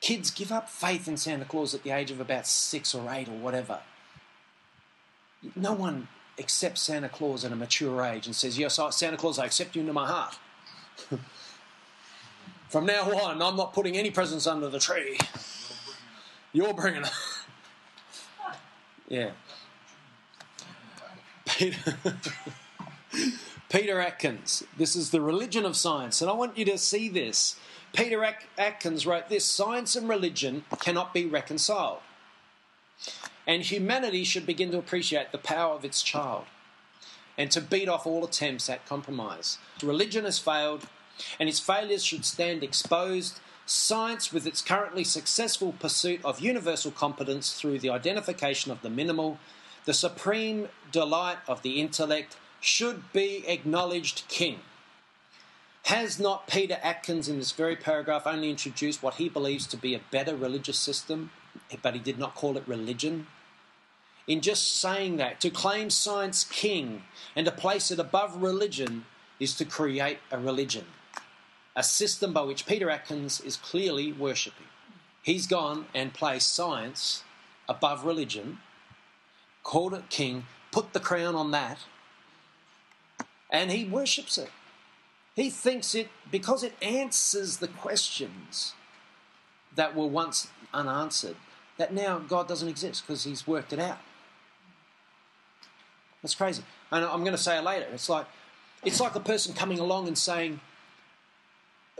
Kids 0.00 0.30
give 0.30 0.52
up 0.52 0.68
faith 0.68 1.08
in 1.08 1.16
Santa 1.16 1.44
Claus 1.44 1.74
at 1.74 1.82
the 1.82 1.90
age 1.90 2.10
of 2.10 2.20
about 2.20 2.46
six 2.46 2.94
or 2.94 3.10
eight 3.10 3.28
or 3.28 3.36
whatever. 3.36 3.80
No 5.54 5.72
one 5.72 6.08
accepts 6.38 6.82
Santa 6.82 7.08
Claus 7.08 7.44
at 7.44 7.52
a 7.52 7.56
mature 7.56 8.04
age 8.04 8.26
and 8.26 8.34
says, 8.34 8.58
Yes, 8.58 8.78
Santa 8.90 9.16
Claus, 9.16 9.38
I 9.38 9.46
accept 9.46 9.74
you 9.74 9.80
into 9.80 9.92
my 9.92 10.06
heart. 10.06 10.38
From 12.68 12.84
now 12.86 13.02
on, 13.12 13.40
I'm 13.40 13.56
not 13.56 13.72
putting 13.72 13.96
any 13.96 14.10
presents 14.10 14.46
under 14.46 14.68
the 14.68 14.80
tree. 14.80 15.18
You're 16.52 16.74
bringing 16.74 17.02
them. 17.02 17.12
Yeah. 19.08 19.30
Peter, 21.56 21.96
Peter 23.70 23.98
Atkins. 23.98 24.62
This 24.76 24.94
is 24.94 25.10
the 25.10 25.22
religion 25.22 25.64
of 25.64 25.74
science, 25.74 26.20
and 26.20 26.30
I 26.30 26.34
want 26.34 26.58
you 26.58 26.66
to 26.66 26.76
see 26.76 27.08
this. 27.08 27.56
Peter 27.94 28.22
Atkins 28.58 29.06
wrote 29.06 29.30
this 29.30 29.46
Science 29.46 29.96
and 29.96 30.06
religion 30.06 30.64
cannot 30.80 31.14
be 31.14 31.24
reconciled. 31.24 32.00
And 33.46 33.62
humanity 33.62 34.22
should 34.24 34.44
begin 34.44 34.70
to 34.72 34.78
appreciate 34.78 35.32
the 35.32 35.38
power 35.38 35.74
of 35.74 35.84
its 35.84 36.02
child 36.02 36.44
and 37.38 37.50
to 37.50 37.60
beat 37.60 37.88
off 37.88 38.06
all 38.06 38.24
attempts 38.24 38.68
at 38.68 38.86
compromise. 38.86 39.58
Religion 39.82 40.24
has 40.24 40.38
failed, 40.38 40.86
and 41.40 41.48
its 41.48 41.60
failures 41.60 42.04
should 42.04 42.24
stand 42.26 42.62
exposed. 42.62 43.40
Science, 43.64 44.30
with 44.32 44.46
its 44.46 44.60
currently 44.60 45.04
successful 45.04 45.74
pursuit 45.78 46.20
of 46.22 46.40
universal 46.40 46.90
competence 46.90 47.54
through 47.54 47.78
the 47.78 47.90
identification 47.90 48.70
of 48.70 48.82
the 48.82 48.90
minimal, 48.90 49.38
the 49.86 49.94
supreme 49.94 50.68
delight 50.96 51.36
of 51.46 51.60
the 51.60 51.78
intellect, 51.78 52.38
should 52.58 53.12
be 53.12 53.44
acknowledged 53.46 54.26
king. 54.28 54.60
Has 55.84 56.18
not 56.18 56.48
Peter 56.48 56.78
Atkins 56.82 57.28
in 57.28 57.38
this 57.38 57.52
very 57.52 57.76
paragraph 57.76 58.26
only 58.26 58.48
introduced 58.48 59.02
what 59.02 59.16
he 59.16 59.28
believes 59.28 59.66
to 59.66 59.76
be 59.76 59.94
a 59.94 60.00
better 60.10 60.34
religious 60.34 60.78
system, 60.78 61.30
but 61.82 61.92
he 61.92 62.00
did 62.00 62.18
not 62.18 62.34
call 62.34 62.56
it 62.56 62.66
religion? 62.66 63.26
In 64.26 64.40
just 64.40 64.80
saying 64.80 65.18
that, 65.18 65.38
to 65.42 65.50
claim 65.50 65.90
science 65.90 66.44
king 66.44 67.02
and 67.36 67.44
to 67.44 67.52
place 67.52 67.90
it 67.90 67.98
above 67.98 68.42
religion 68.42 69.04
is 69.38 69.54
to 69.56 69.66
create 69.66 70.18
a 70.32 70.38
religion, 70.38 70.86
a 71.76 71.82
system 71.82 72.32
by 72.32 72.40
which 72.40 72.66
Peter 72.66 72.88
Atkins 72.88 73.40
is 73.42 73.56
clearly 73.58 74.12
worshipping. 74.14 74.66
He's 75.22 75.46
gone 75.46 75.86
and 75.94 76.14
placed 76.14 76.54
science 76.54 77.22
above 77.68 78.04
religion, 78.04 78.60
called 79.62 79.92
it 79.92 80.08
king, 80.08 80.46
put 80.76 80.92
the 80.92 81.00
crown 81.00 81.34
on 81.34 81.52
that, 81.52 81.78
and 83.48 83.72
he 83.72 83.86
worships 83.86 84.36
it. 84.36 84.50
He 85.34 85.48
thinks 85.48 85.94
it, 85.94 86.10
because 86.30 86.62
it 86.62 86.74
answers 86.82 87.56
the 87.56 87.68
questions 87.68 88.74
that 89.74 89.96
were 89.96 90.06
once 90.06 90.48
unanswered, 90.74 91.36
that 91.78 91.94
now 91.94 92.18
God 92.18 92.46
doesn't 92.46 92.68
exist 92.68 93.04
because 93.06 93.24
he's 93.24 93.46
worked 93.46 93.72
it 93.72 93.78
out. 93.78 93.96
That's 96.22 96.34
crazy. 96.34 96.62
And 96.92 97.06
I'm 97.06 97.20
going 97.20 97.32
to 97.32 97.42
say 97.42 97.56
it 97.56 97.64
later. 97.64 97.86
It's 97.94 98.10
like, 98.10 98.26
it's 98.84 99.00
like 99.00 99.14
a 99.14 99.20
person 99.20 99.54
coming 99.54 99.78
along 99.78 100.08
and 100.08 100.18
saying, 100.18 100.60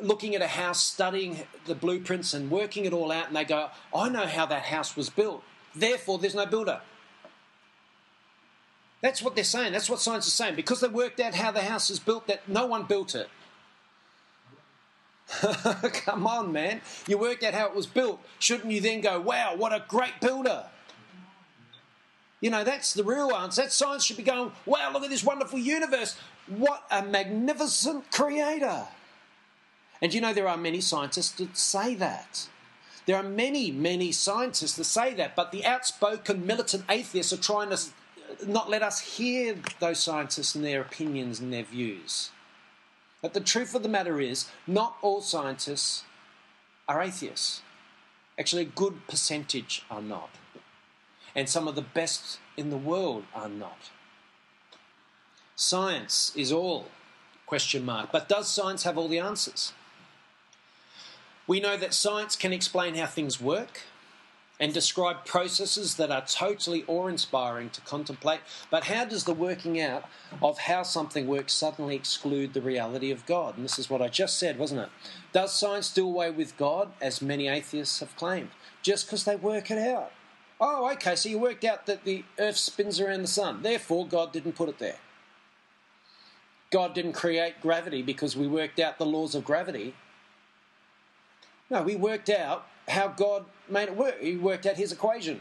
looking 0.02 0.34
at 0.34 0.42
a 0.42 0.48
house, 0.48 0.84
studying 0.84 1.46
the 1.64 1.74
blueprints 1.74 2.34
and 2.34 2.50
working 2.50 2.84
it 2.84 2.92
all 2.92 3.10
out, 3.10 3.28
and 3.28 3.36
they 3.36 3.44
go, 3.44 3.70
I 3.94 4.10
know 4.10 4.26
how 4.26 4.44
that 4.44 4.64
house 4.64 4.96
was 4.96 5.08
built. 5.08 5.42
Therefore, 5.74 6.18
there's 6.18 6.34
no 6.34 6.44
builder. 6.44 6.82
That's 9.06 9.22
what 9.22 9.36
they're 9.36 9.44
saying. 9.44 9.70
That's 9.72 9.88
what 9.88 10.00
science 10.00 10.26
is 10.26 10.32
saying. 10.32 10.56
Because 10.56 10.80
they 10.80 10.88
worked 10.88 11.20
out 11.20 11.32
how 11.32 11.52
the 11.52 11.60
house 11.60 11.90
is 11.90 12.00
built, 12.00 12.26
that 12.26 12.48
no 12.48 12.66
one 12.66 12.82
built 12.82 13.14
it. 13.14 13.28
Come 15.92 16.26
on, 16.26 16.50
man. 16.50 16.80
You 17.06 17.16
worked 17.16 17.44
out 17.44 17.54
how 17.54 17.66
it 17.66 17.74
was 17.76 17.86
built. 17.86 18.20
Shouldn't 18.40 18.72
you 18.72 18.80
then 18.80 19.02
go, 19.02 19.20
wow, 19.20 19.54
what 19.56 19.72
a 19.72 19.84
great 19.86 20.20
builder? 20.20 20.64
You 22.40 22.50
know, 22.50 22.64
that's 22.64 22.94
the 22.94 23.04
real 23.04 23.30
answer. 23.30 23.62
That 23.62 23.70
science 23.70 24.04
should 24.04 24.16
be 24.16 24.24
going, 24.24 24.50
wow, 24.66 24.90
look 24.92 25.04
at 25.04 25.10
this 25.10 25.22
wonderful 25.22 25.60
universe. 25.60 26.18
What 26.48 26.82
a 26.90 27.04
magnificent 27.04 28.10
creator. 28.10 28.88
And 30.02 30.12
you 30.12 30.20
know, 30.20 30.32
there 30.32 30.48
are 30.48 30.56
many 30.56 30.80
scientists 30.80 31.30
that 31.38 31.56
say 31.56 31.94
that. 31.94 32.48
There 33.06 33.14
are 33.14 33.22
many, 33.22 33.70
many 33.70 34.10
scientists 34.10 34.74
that 34.74 34.84
say 34.84 35.14
that, 35.14 35.36
but 35.36 35.52
the 35.52 35.64
outspoken 35.64 36.44
militant 36.44 36.86
atheists 36.88 37.32
are 37.32 37.36
trying 37.36 37.70
to 37.70 37.78
not 38.46 38.70
let 38.70 38.82
us 38.82 39.00
hear 39.00 39.56
those 39.80 40.02
scientists 40.02 40.54
and 40.54 40.64
their 40.64 40.80
opinions 40.80 41.40
and 41.40 41.52
their 41.52 41.64
views. 41.64 42.30
But 43.22 43.34
the 43.34 43.40
truth 43.40 43.74
of 43.74 43.82
the 43.82 43.88
matter 43.88 44.20
is, 44.20 44.48
not 44.66 44.96
all 45.02 45.20
scientists 45.20 46.04
are 46.88 47.02
atheists. 47.02 47.62
Actually, 48.38 48.62
a 48.62 48.66
good 48.66 49.06
percentage 49.08 49.84
are 49.90 50.02
not. 50.02 50.30
And 51.34 51.48
some 51.48 51.66
of 51.68 51.74
the 51.74 51.82
best 51.82 52.38
in 52.56 52.70
the 52.70 52.76
world 52.76 53.24
are 53.34 53.48
not. 53.48 53.90
Science 55.54 56.32
is 56.36 56.52
all, 56.52 56.88
question 57.46 57.84
mark. 57.84 58.12
But 58.12 58.28
does 58.28 58.48
science 58.48 58.82
have 58.82 58.98
all 58.98 59.08
the 59.08 59.18
answers? 59.18 59.72
We 61.46 61.60
know 61.60 61.76
that 61.76 61.94
science 61.94 62.36
can 62.36 62.52
explain 62.52 62.94
how 62.94 63.06
things 63.06 63.40
work, 63.40 63.82
and 64.58 64.72
describe 64.72 65.24
processes 65.24 65.96
that 65.96 66.10
are 66.10 66.24
totally 66.24 66.84
awe 66.86 67.06
inspiring 67.06 67.70
to 67.70 67.80
contemplate. 67.82 68.40
But 68.70 68.84
how 68.84 69.04
does 69.04 69.24
the 69.24 69.34
working 69.34 69.80
out 69.80 70.04
of 70.42 70.58
how 70.58 70.82
something 70.82 71.26
works 71.26 71.52
suddenly 71.52 71.94
exclude 71.94 72.54
the 72.54 72.62
reality 72.62 73.10
of 73.10 73.26
God? 73.26 73.56
And 73.56 73.64
this 73.64 73.78
is 73.78 73.90
what 73.90 74.00
I 74.00 74.08
just 74.08 74.38
said, 74.38 74.58
wasn't 74.58 74.82
it? 74.82 74.88
Does 75.32 75.58
science 75.58 75.92
do 75.92 76.06
away 76.06 76.30
with 76.30 76.56
God, 76.56 76.92
as 77.00 77.20
many 77.20 77.48
atheists 77.48 78.00
have 78.00 78.16
claimed, 78.16 78.50
just 78.82 79.06
because 79.06 79.24
they 79.24 79.36
work 79.36 79.70
it 79.70 79.78
out? 79.78 80.12
Oh, 80.58 80.90
okay, 80.92 81.16
so 81.16 81.28
you 81.28 81.38
worked 81.38 81.64
out 81.64 81.84
that 81.84 82.04
the 82.04 82.24
earth 82.38 82.56
spins 82.56 82.98
around 82.98 83.20
the 83.20 83.28
sun, 83.28 83.60
therefore, 83.60 84.06
God 84.06 84.32
didn't 84.32 84.54
put 84.54 84.70
it 84.70 84.78
there. 84.78 84.96
God 86.70 86.94
didn't 86.94 87.12
create 87.12 87.60
gravity 87.60 88.02
because 88.02 88.36
we 88.36 88.46
worked 88.46 88.80
out 88.80 88.98
the 88.98 89.06
laws 89.06 89.34
of 89.34 89.44
gravity. 89.44 89.94
No, 91.68 91.82
we 91.82 91.94
worked 91.94 92.30
out 92.30 92.66
how 92.88 93.08
God 93.08 93.44
made 93.68 93.88
it 93.88 93.96
work. 93.96 94.20
He 94.20 94.36
worked 94.36 94.66
out 94.66 94.76
his 94.76 94.92
equation. 94.92 95.40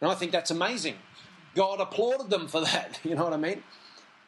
And 0.00 0.10
I 0.10 0.14
think 0.14 0.32
that's 0.32 0.50
amazing. 0.50 0.96
God 1.54 1.80
applauded 1.80 2.30
them 2.30 2.48
for 2.48 2.60
that. 2.64 3.00
You 3.04 3.14
know 3.14 3.24
what 3.24 3.32
I 3.32 3.38
mean? 3.38 3.62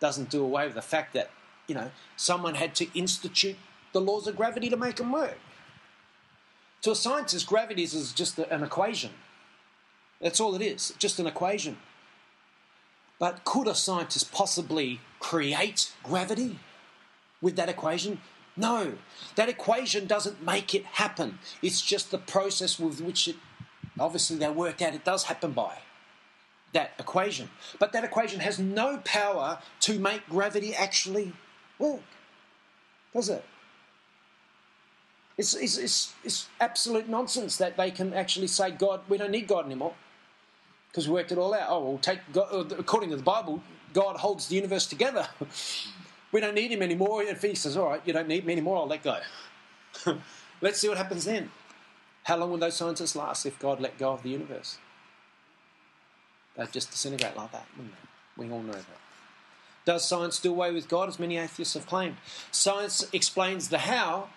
Doesn't 0.01 0.31
do 0.31 0.43
away 0.43 0.67
with 0.67 0.75
the 0.75 0.83
fact 0.83 1.15
that, 1.15 1.31
you 1.67 1.75
know, 1.75 1.91
someone 2.17 2.55
had 2.55 2.75
to 2.77 2.99
institute 2.99 3.57
the 3.93 4.01
laws 4.01 4.27
of 4.27 4.37
gravity 4.37 4.69
to 4.69 4.77
make 4.77 4.97
them 4.97 5.13
work. 5.13 5.39
To 6.83 6.91
a 6.93 6.95
scientist, 6.95 7.47
gravity 7.47 7.83
is 7.83 8.13
just 8.13 8.39
an 8.39 8.63
equation. 8.63 9.11
That's 10.21 10.41
all 10.41 10.55
it 10.55 10.63
is, 10.63 10.95
just 10.99 11.19
an 11.19 11.27
equation. 11.27 11.79
But 13.19 13.45
could 13.45 13.67
a 13.67 13.75
scientist 13.75 14.31
possibly 14.33 15.01
create 15.19 15.93
gravity 16.03 16.59
with 17.41 17.57
that 17.57 17.69
equation? 17.69 18.21
No, 18.57 18.95
that 19.35 19.49
equation 19.49 20.07
doesn't 20.07 20.43
make 20.43 20.75
it 20.75 20.85
happen. 20.85 21.39
It's 21.63 21.83
just 21.83 22.11
the 22.11 22.19
process 22.19 22.79
with 22.79 23.01
which 23.01 23.29
it, 23.29 23.37
obviously, 23.99 24.37
they 24.37 24.49
worked 24.49 24.81
out 24.81 24.95
it 24.95 25.05
does 25.05 25.25
happen 25.25 25.53
by. 25.53 25.79
That 26.73 26.93
equation. 26.99 27.51
But 27.79 27.93
that 27.93 28.05
equation 28.05 28.41
has 28.41 28.59
no 28.59 28.99
power 29.05 29.59
to 29.81 29.99
make 29.99 30.27
gravity 30.29 30.75
actually 30.75 31.33
work, 31.79 32.01
does 33.13 33.29
it? 33.29 33.45
It's, 35.39 35.55
it's, 35.55 35.77
it's, 35.77 36.15
it's 36.25 36.49
absolute 36.61 37.09
nonsense 37.09 37.59
that 37.59 37.77
they 37.77 37.91
can 37.91 38.15
actually 38.15 38.47
say, 38.47 38.71
God, 38.71 39.03
we 39.09 39.19
don't 39.19 39.31
need 39.31 39.47
God 39.47 39.67
anymore 39.67 39.95
because 40.89 41.09
we 41.09 41.15
worked 41.15 41.31
it 41.31 41.37
all 41.37 41.53
out. 41.53 41.67
Oh, 41.69 41.85
we'll 41.85 41.99
take 41.99 42.21
God, 42.33 42.49
uh, 42.51 42.77
according 42.79 43.11
to 43.11 43.17
the 43.17 43.23
Bible, 43.23 43.63
God 43.93 44.17
holds 44.17 44.49
the 44.49 44.55
universe 44.55 44.87
together. 44.87 45.29
we 46.37 46.43
don't 46.43 46.55
need 46.55 46.71
him 46.71 46.83
anymore. 46.83 47.23
And 47.23 47.39
he 47.39 47.55
says, 47.55 47.79
all 47.79 47.89
right, 47.89 48.03
you 48.05 48.13
don't 48.13 48.29
need 48.29 48.45
me 48.45 48.53
anymore, 48.53 48.77
I'll 48.77 48.87
let 48.87 49.03
go. 49.03 49.21
Let's 50.61 50.79
see 50.79 50.87
what 50.87 50.99
happens 50.99 51.25
then. 51.25 51.51
How 52.25 52.37
long 52.37 52.51
will 52.51 52.59
those 52.59 52.77
scientists 52.77 53.17
last 53.17 53.47
if 53.47 53.59
God 53.59 53.81
let 53.81 53.97
go 53.97 54.11
of 54.11 54.23
the 54.23 54.29
universe? 54.29 54.77
They'd 56.55 56.71
just 56.71 56.91
disintegrate 56.91 57.39
like 57.39 57.53
that, 57.53 57.65
wouldn't 57.75 57.95
they? 57.95 58.45
We 58.45 58.53
all 58.53 58.61
know 58.61 58.75
that. 58.75 58.85
Does 59.87 60.07
science 60.07 60.39
do 60.39 60.51
away 60.51 60.73
with 60.73 60.91
God, 60.91 61.09
as 61.09 61.19
many 61.19 61.39
atheists 61.39 61.73
have 61.73 61.87
claimed? 61.87 62.17
Science 62.51 63.07
explains 63.15 63.71
the 63.71 63.79
how, 63.79 64.29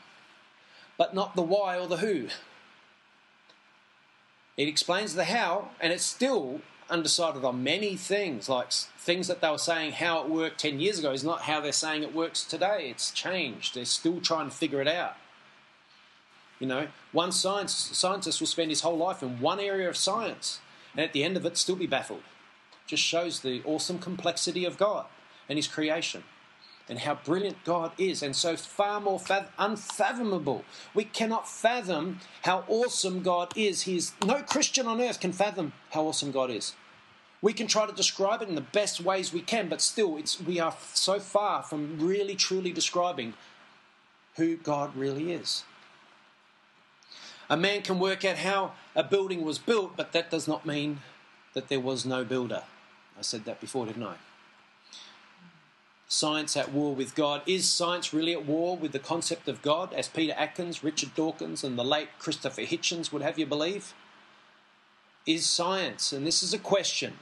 but 0.97 1.13
not 1.13 1.35
the 1.35 1.41
why 1.41 1.77
or 1.77 1.87
the 1.87 1.97
who. 1.97 2.29
It 4.55 4.69
explains 4.69 5.15
the 5.15 5.25
how, 5.25 5.71
and 5.81 5.91
it's 5.91 6.05
still 6.05 6.61
undecided 6.89 7.43
on 7.45 7.63
many 7.63 7.95
things, 7.95 8.49
like 8.49 8.71
things 8.71 9.27
that 9.27 9.41
they 9.41 9.49
were 9.49 9.57
saying 9.57 9.93
how 9.93 10.23
it 10.23 10.29
worked 10.29 10.59
10 10.59 10.79
years 10.79 10.99
ago 10.99 11.11
is 11.11 11.23
not 11.23 11.43
how 11.43 11.61
they're 11.61 11.71
saying 11.71 12.03
it 12.03 12.13
works 12.13 12.43
today. 12.43 12.89
It's 12.89 13.11
changed. 13.11 13.75
They're 13.75 13.85
still 13.85 14.21
trying 14.21 14.49
to 14.49 14.55
figure 14.55 14.81
it 14.81 14.87
out. 14.87 15.15
You 16.59 16.67
know, 16.67 16.87
one 17.11 17.31
science, 17.31 17.73
scientist 17.73 18.39
will 18.39 18.47
spend 18.47 18.69
his 18.69 18.81
whole 18.81 18.97
life 18.97 19.23
in 19.23 19.39
one 19.39 19.59
area 19.59 19.87
of 19.87 19.95
science, 19.95 20.59
and 20.93 21.01
at 21.01 21.13
the 21.13 21.23
end 21.23 21.37
of 21.37 21.45
it, 21.45 21.57
still 21.57 21.75
be 21.75 21.87
baffled. 21.87 22.23
Just 22.85 23.03
shows 23.03 23.39
the 23.39 23.61
awesome 23.65 23.99
complexity 23.99 24.65
of 24.65 24.77
God 24.77 25.05
and 25.47 25.57
His 25.57 25.67
creation 25.67 26.23
and 26.89 26.99
how 26.99 27.13
brilliant 27.23 27.63
God 27.63 27.91
is, 27.99 28.23
and 28.23 28.35
so 28.35 28.57
far 28.57 28.99
more 28.99 29.19
fath- 29.19 29.51
unfathomable. 29.59 30.65
We 30.95 31.03
cannot 31.03 31.47
fathom 31.47 32.19
how 32.41 32.65
awesome 32.67 33.21
God 33.21 33.53
is. 33.55 33.83
He 33.83 33.95
is. 33.95 34.13
No 34.25 34.41
Christian 34.41 34.87
on 34.87 34.99
earth 34.99 35.19
can 35.19 35.31
fathom 35.31 35.73
how 35.91 36.05
awesome 36.05 36.31
God 36.31 36.49
is. 36.49 36.73
We 37.41 37.53
can 37.53 37.67
try 37.67 37.85
to 37.85 37.93
describe 37.93 38.41
it 38.41 38.49
in 38.49 38.55
the 38.55 38.61
best 38.61 38.99
ways 38.99 39.31
we 39.31 39.41
can, 39.41 39.69
but 39.69 39.81
still, 39.81 40.17
it's, 40.17 40.41
we 40.41 40.59
are 40.59 40.75
so 40.93 41.19
far 41.19 41.63
from 41.63 41.99
really 41.99 42.35
truly 42.35 42.73
describing 42.73 43.35
who 44.35 44.57
God 44.57 44.95
really 44.95 45.31
is. 45.31 45.63
A 47.49 47.55
man 47.55 47.81
can 47.81 47.99
work 47.99 48.25
out 48.25 48.37
how 48.37 48.73
a 48.95 49.03
building 49.03 49.43
was 49.43 49.57
built, 49.57 49.95
but 49.95 50.11
that 50.11 50.29
does 50.29 50.47
not 50.47 50.65
mean 50.65 50.99
that 51.53 51.67
there 51.67 51.79
was 51.79 52.05
no 52.05 52.23
builder. 52.23 52.63
I 53.17 53.21
said 53.21 53.45
that 53.45 53.61
before, 53.61 53.85
didn't 53.85 54.03
I? 54.03 54.15
Science 56.11 56.57
at 56.57 56.73
war 56.73 56.95
with 56.95 57.13
God. 57.13 57.43
Is 57.45 57.69
science 57.71 58.13
really 58.13 58.33
at 58.33 58.45
war 58.45 58.75
with 58.75 58.91
the 58.91 58.99
concept 58.99 59.47
of 59.47 59.61
God, 59.61 59.93
as 59.93 60.09
Peter 60.09 60.33
Atkins, 60.35 60.83
Richard 60.83 61.13
Dawkins, 61.15 61.63
and 61.63 61.77
the 61.77 61.83
late 61.83 62.09
Christopher 62.17 62.63
Hitchens 62.63 63.11
would 63.13 63.21
have 63.21 63.37
you 63.37 63.45
believe? 63.45 63.93
Is 65.27 65.45
science, 65.45 66.11
and 66.11 66.25
this 66.25 66.41
is 66.41 66.51
a 66.51 66.57
question, 66.57 67.19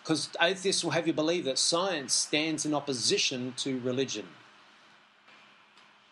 because 0.00 0.28
atheists 0.40 0.84
will 0.84 0.92
have 0.92 1.08
you 1.08 1.12
believe 1.12 1.44
that 1.44 1.58
science 1.58 2.12
stands 2.12 2.64
in 2.64 2.72
opposition 2.72 3.52
to 3.56 3.80
religion. 3.80 4.28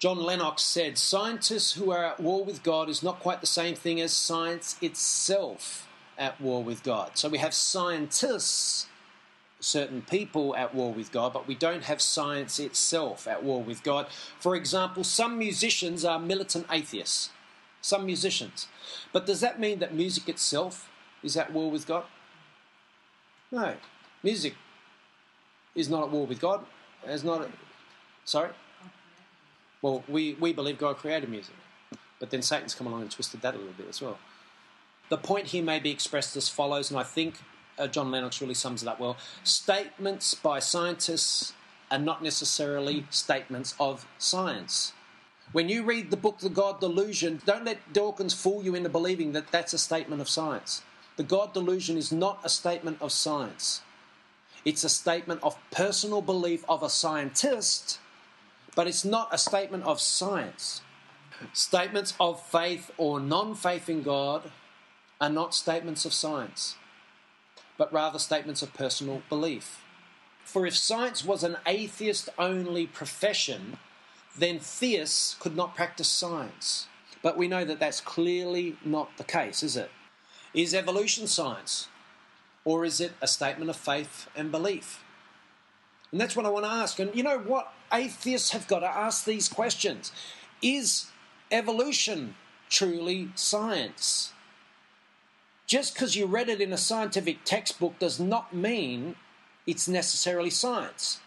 John 0.01 0.19
Lennox 0.19 0.63
said, 0.63 0.99
Scientists 0.99 1.75
who 1.75 1.93
are 1.93 2.05
at 2.05 2.19
war 2.19 2.45
with 2.45 2.65
God 2.65 2.89
is 2.89 3.05
not 3.05 3.21
quite 3.21 3.41
the 3.41 3.47
same 3.47 3.77
thing 3.77 4.01
as 4.01 4.13
science 4.13 4.77
itself 4.83 5.87
at 6.19 6.41
war 6.41 6.65
with 6.65 6.83
God. 6.83 7.13
So 7.15 7.29
we 7.29 7.39
have 7.39 7.55
scientists, 7.55 8.89
certain 9.63 10.03
people 10.03 10.55
at 10.57 10.75
war 10.75 10.93
with 10.93 11.13
God, 11.13 11.33
but 11.33 11.47
we 11.47 11.55
don't 11.55 11.85
have 11.85 12.03
science 12.03 12.59
itself 12.59 13.29
at 13.29 13.43
war 13.45 13.63
with 13.63 13.83
God. 13.83 14.09
For 14.41 14.57
example, 14.57 15.05
some 15.05 15.39
musicians 15.39 16.05
are 16.05 16.19
militant 16.19 16.67
atheists. 16.71 17.31
Some 17.81 18.05
musicians. 18.05 18.67
But 19.13 19.25
does 19.25 19.41
that 19.41 19.61
mean 19.61 19.79
that 19.79 19.95
music 19.95 20.29
itself 20.29 20.91
is 21.23 21.37
at 21.37 21.53
war 21.53 21.71
with 21.71 21.87
God? 21.87 22.05
No. 23.51 23.77
Music 24.23 24.55
is 25.75 25.89
not 25.89 26.05
at 26.05 26.11
war 26.11 26.27
with 26.27 26.41
God. 26.41 26.65
It's 27.05 27.25
not. 27.25 27.43
A, 27.43 27.49
sorry? 28.25 28.51
Well, 29.81 30.05
we, 30.09 30.35
we 30.35 30.53
believe 30.53 30.79
God 30.79 30.97
created 30.97 31.29
music. 31.29 31.55
But 32.21 32.31
then 32.31 32.43
Satan's 32.43 32.75
come 32.75 32.87
along 32.87 33.03
and 33.03 33.11
twisted 33.11 33.43
that 33.43 33.55
a 33.55 33.59
little 33.59 33.73
bit 33.73 33.89
as 33.89 34.01
well. 34.01 34.19
The 35.09 35.19
point 35.19 35.49
here 35.49 35.63
may 35.63 35.81
be 35.81 35.91
expressed 35.91 36.37
as 36.37 36.49
follows, 36.49 36.91
and 36.91 36.99
I 36.99 37.03
think 37.03 37.35
uh, 37.79 37.87
John 37.87 38.11
Lennox 38.11 38.41
really 38.41 38.55
sums 38.55 38.83
it 38.83 38.89
up 38.89 39.01
well. 39.01 39.17
Statements 39.45 40.35
by 40.35 40.59
scientists 40.59 41.53
are 41.91 41.99
not 41.99 42.23
necessarily 42.23 43.07
statements 43.11 43.75
of 43.79 44.07
science. 44.19 44.93
When 45.53 45.69
you 45.69 45.83
read 45.83 46.11
the 46.11 46.17
book 46.17 46.39
The 46.39 46.49
God 46.49 46.81
Delusion, 46.81 47.43
don't 47.45 47.65
let 47.65 47.93
Dawkins 47.93 48.33
fool 48.33 48.63
you 48.63 48.75
into 48.75 48.89
believing 48.89 49.33
that 49.33 49.53
that's 49.53 49.75
a 49.75 49.79
statement 49.79 50.23
of 50.23 50.29
science. 50.29 50.83
The 51.17 51.23
God 51.23 51.53
Delusion 51.53 51.99
is 51.99 52.11
not 52.11 52.41
a 52.43 52.49
statement 52.49 52.97
of 53.03 53.13
science. 53.13 53.83
It's 54.65 54.85
a 54.85 54.89
statement 54.89 55.41
of 55.43 55.59
personal 55.71 56.23
belief 56.23 56.65
of 56.69 56.83
a 56.83 56.89
scientist, 56.89 57.99
but 58.75 58.87
it's 58.87 59.05
not 59.05 59.29
a 59.33 59.39
statement 59.39 59.85
of 59.85 60.01
science. 60.01 60.81
Statements 61.53 62.15
of 62.21 62.41
faith 62.41 62.91
or 62.97 63.21
non 63.21 63.55
faith 63.55 63.89
in 63.89 64.03
God 64.03 64.51
are 65.21 65.29
not 65.29 65.55
statements 65.55 66.05
of 66.05 66.13
science, 66.15 66.77
but 67.83 67.93
rather 67.93 68.21
statements 68.21 68.63
of 68.63 68.73
personal 68.75 69.23
belief. 69.29 69.83
For 70.45 70.65
if 70.65 70.77
science 70.77 71.25
was 71.25 71.43
an 71.43 71.57
atheist 71.67 72.29
only 72.39 72.87
profession, 72.87 73.77
then 74.39 74.61
theists 74.61 75.35
could 75.41 75.57
not 75.57 75.75
practice 75.75 76.07
science. 76.07 76.87
But 77.23 77.37
we 77.37 77.49
know 77.49 77.65
that 77.65 77.81
that's 77.81 78.01
clearly 78.01 78.77
not 78.85 79.17
the 79.17 79.25
case, 79.25 79.65
is 79.65 79.77
it? 79.77 79.91
Is 80.55 80.75
evolution 80.75 81.27
science? 81.27 81.89
Or 82.65 82.85
is 82.85 83.01
it 83.01 83.15
a 83.21 83.27
statement 83.27 83.69
of 83.69 83.75
faith 83.75 84.29
and 84.37 84.53
belief? 84.53 85.03
And 86.13 86.21
that's 86.21 86.37
what 86.37 86.47
I 86.47 86.51
want 86.51 86.65
to 86.67 86.71
ask. 86.71 87.01
And 87.01 87.13
you 87.17 87.25
know 87.25 87.41
what? 87.41 87.73
Atheists 87.93 88.51
have 88.51 88.69
got 88.69 88.79
to 88.79 88.87
ask 88.87 89.25
these 89.25 89.49
questions. 89.49 90.13
Is 90.63 91.07
evolution 91.51 92.37
truly 92.69 93.31
science? 93.35 94.32
Just 95.73 95.95
because 95.95 96.15
you 96.15 96.27
read 96.27 96.51
it 96.51 96.61
in 96.61 96.71
a 96.71 96.77
scientific 96.77 97.45
textbook 97.45 97.99
does 97.99 98.21
not 98.21 98.53
mean 98.53 99.17
it's 99.67 99.89
necessarily 99.89 100.51
science. 100.51 101.21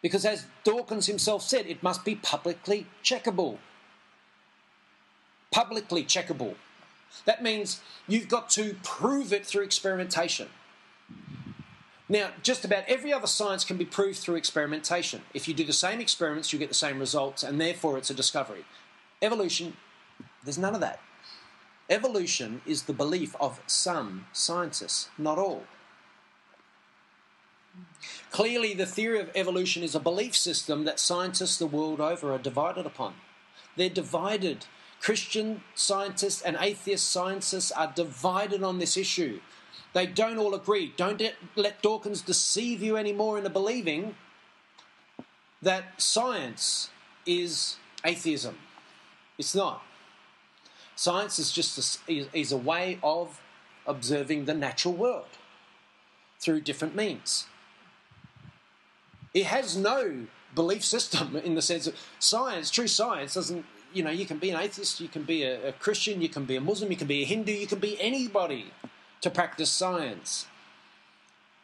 Because 0.00 0.24
as 0.24 0.46
Dawkins 0.64 1.08
himself 1.08 1.42
said, 1.42 1.66
it 1.66 1.82
must 1.82 2.06
be 2.06 2.14
publicly 2.14 2.86
checkable. 3.02 3.58
Publicly 5.50 6.04
checkable. 6.04 6.54
That 7.26 7.42
means 7.42 7.82
you've 8.08 8.28
got 8.28 8.48
to 8.52 8.76
prove 8.82 9.30
it 9.30 9.44
through 9.44 9.64
experimentation. 9.64 10.48
Now, 12.08 12.30
just 12.42 12.64
about 12.64 12.84
every 12.88 13.12
other 13.12 13.26
science 13.26 13.62
can 13.62 13.76
be 13.76 13.84
proved 13.84 14.20
through 14.20 14.36
experimentation. 14.36 15.20
If 15.34 15.46
you 15.48 15.52
do 15.52 15.64
the 15.64 15.74
same 15.74 16.00
experiments, 16.00 16.54
you 16.54 16.58
get 16.58 16.70
the 16.70 16.74
same 16.74 16.98
results, 16.98 17.42
and 17.42 17.60
therefore 17.60 17.98
it's 17.98 18.08
a 18.08 18.14
discovery. 18.14 18.64
Evolution, 19.20 19.76
there's 20.44 20.56
none 20.56 20.74
of 20.74 20.80
that. 20.80 20.98
Evolution 21.90 22.62
is 22.64 22.84
the 22.84 22.92
belief 22.92 23.36
of 23.40 23.60
some 23.66 24.26
scientists, 24.32 25.08
not 25.18 25.38
all. 25.38 25.64
Clearly, 28.30 28.74
the 28.74 28.86
theory 28.86 29.20
of 29.20 29.30
evolution 29.34 29.82
is 29.82 29.94
a 29.94 30.00
belief 30.00 30.34
system 30.34 30.84
that 30.84 31.00
scientists 31.00 31.58
the 31.58 31.66
world 31.66 32.00
over 32.00 32.32
are 32.32 32.38
divided 32.38 32.86
upon. 32.86 33.14
They're 33.76 33.88
divided. 33.88 34.66
Christian 35.00 35.62
scientists 35.74 36.40
and 36.40 36.56
atheist 36.58 37.10
scientists 37.10 37.70
are 37.72 37.92
divided 37.94 38.62
on 38.62 38.78
this 38.78 38.96
issue. 38.96 39.40
They 39.92 40.06
don't 40.06 40.38
all 40.38 40.54
agree. 40.54 40.92
Don't 40.96 41.22
let 41.54 41.82
Dawkins 41.82 42.22
deceive 42.22 42.82
you 42.82 42.96
anymore 42.96 43.38
into 43.38 43.50
believing 43.50 44.16
that 45.62 46.00
science 46.00 46.90
is 47.26 47.76
atheism. 48.04 48.56
It's 49.38 49.54
not. 49.54 49.82
Science 50.96 51.38
is 51.38 51.50
just 51.52 52.00
a, 52.08 52.26
is 52.32 52.52
a 52.52 52.56
way 52.56 52.98
of 53.02 53.40
observing 53.86 54.44
the 54.44 54.54
natural 54.54 54.94
world 54.94 55.26
through 56.38 56.60
different 56.60 56.94
means. 56.94 57.46
It 59.32 59.46
has 59.46 59.76
no 59.76 60.26
belief 60.54 60.84
system 60.84 61.36
in 61.44 61.54
the 61.54 61.62
sense 61.62 61.86
of 61.86 61.96
science. 62.18 62.70
True 62.70 62.86
science 62.86 63.34
doesn't. 63.34 63.64
You 63.92 64.02
know, 64.02 64.10
you 64.10 64.26
can 64.26 64.38
be 64.38 64.50
an 64.50 64.58
atheist, 64.58 65.00
you 65.00 65.06
can 65.06 65.22
be 65.22 65.44
a, 65.44 65.68
a 65.68 65.72
Christian, 65.72 66.20
you 66.20 66.28
can 66.28 66.44
be 66.44 66.56
a 66.56 66.60
Muslim, 66.60 66.90
you 66.90 66.96
can 66.96 67.06
be 67.06 67.22
a 67.22 67.24
Hindu, 67.24 67.52
you 67.52 67.68
can 67.68 67.78
be 67.78 68.00
anybody 68.00 68.72
to 69.20 69.30
practice 69.30 69.70
science. 69.70 70.46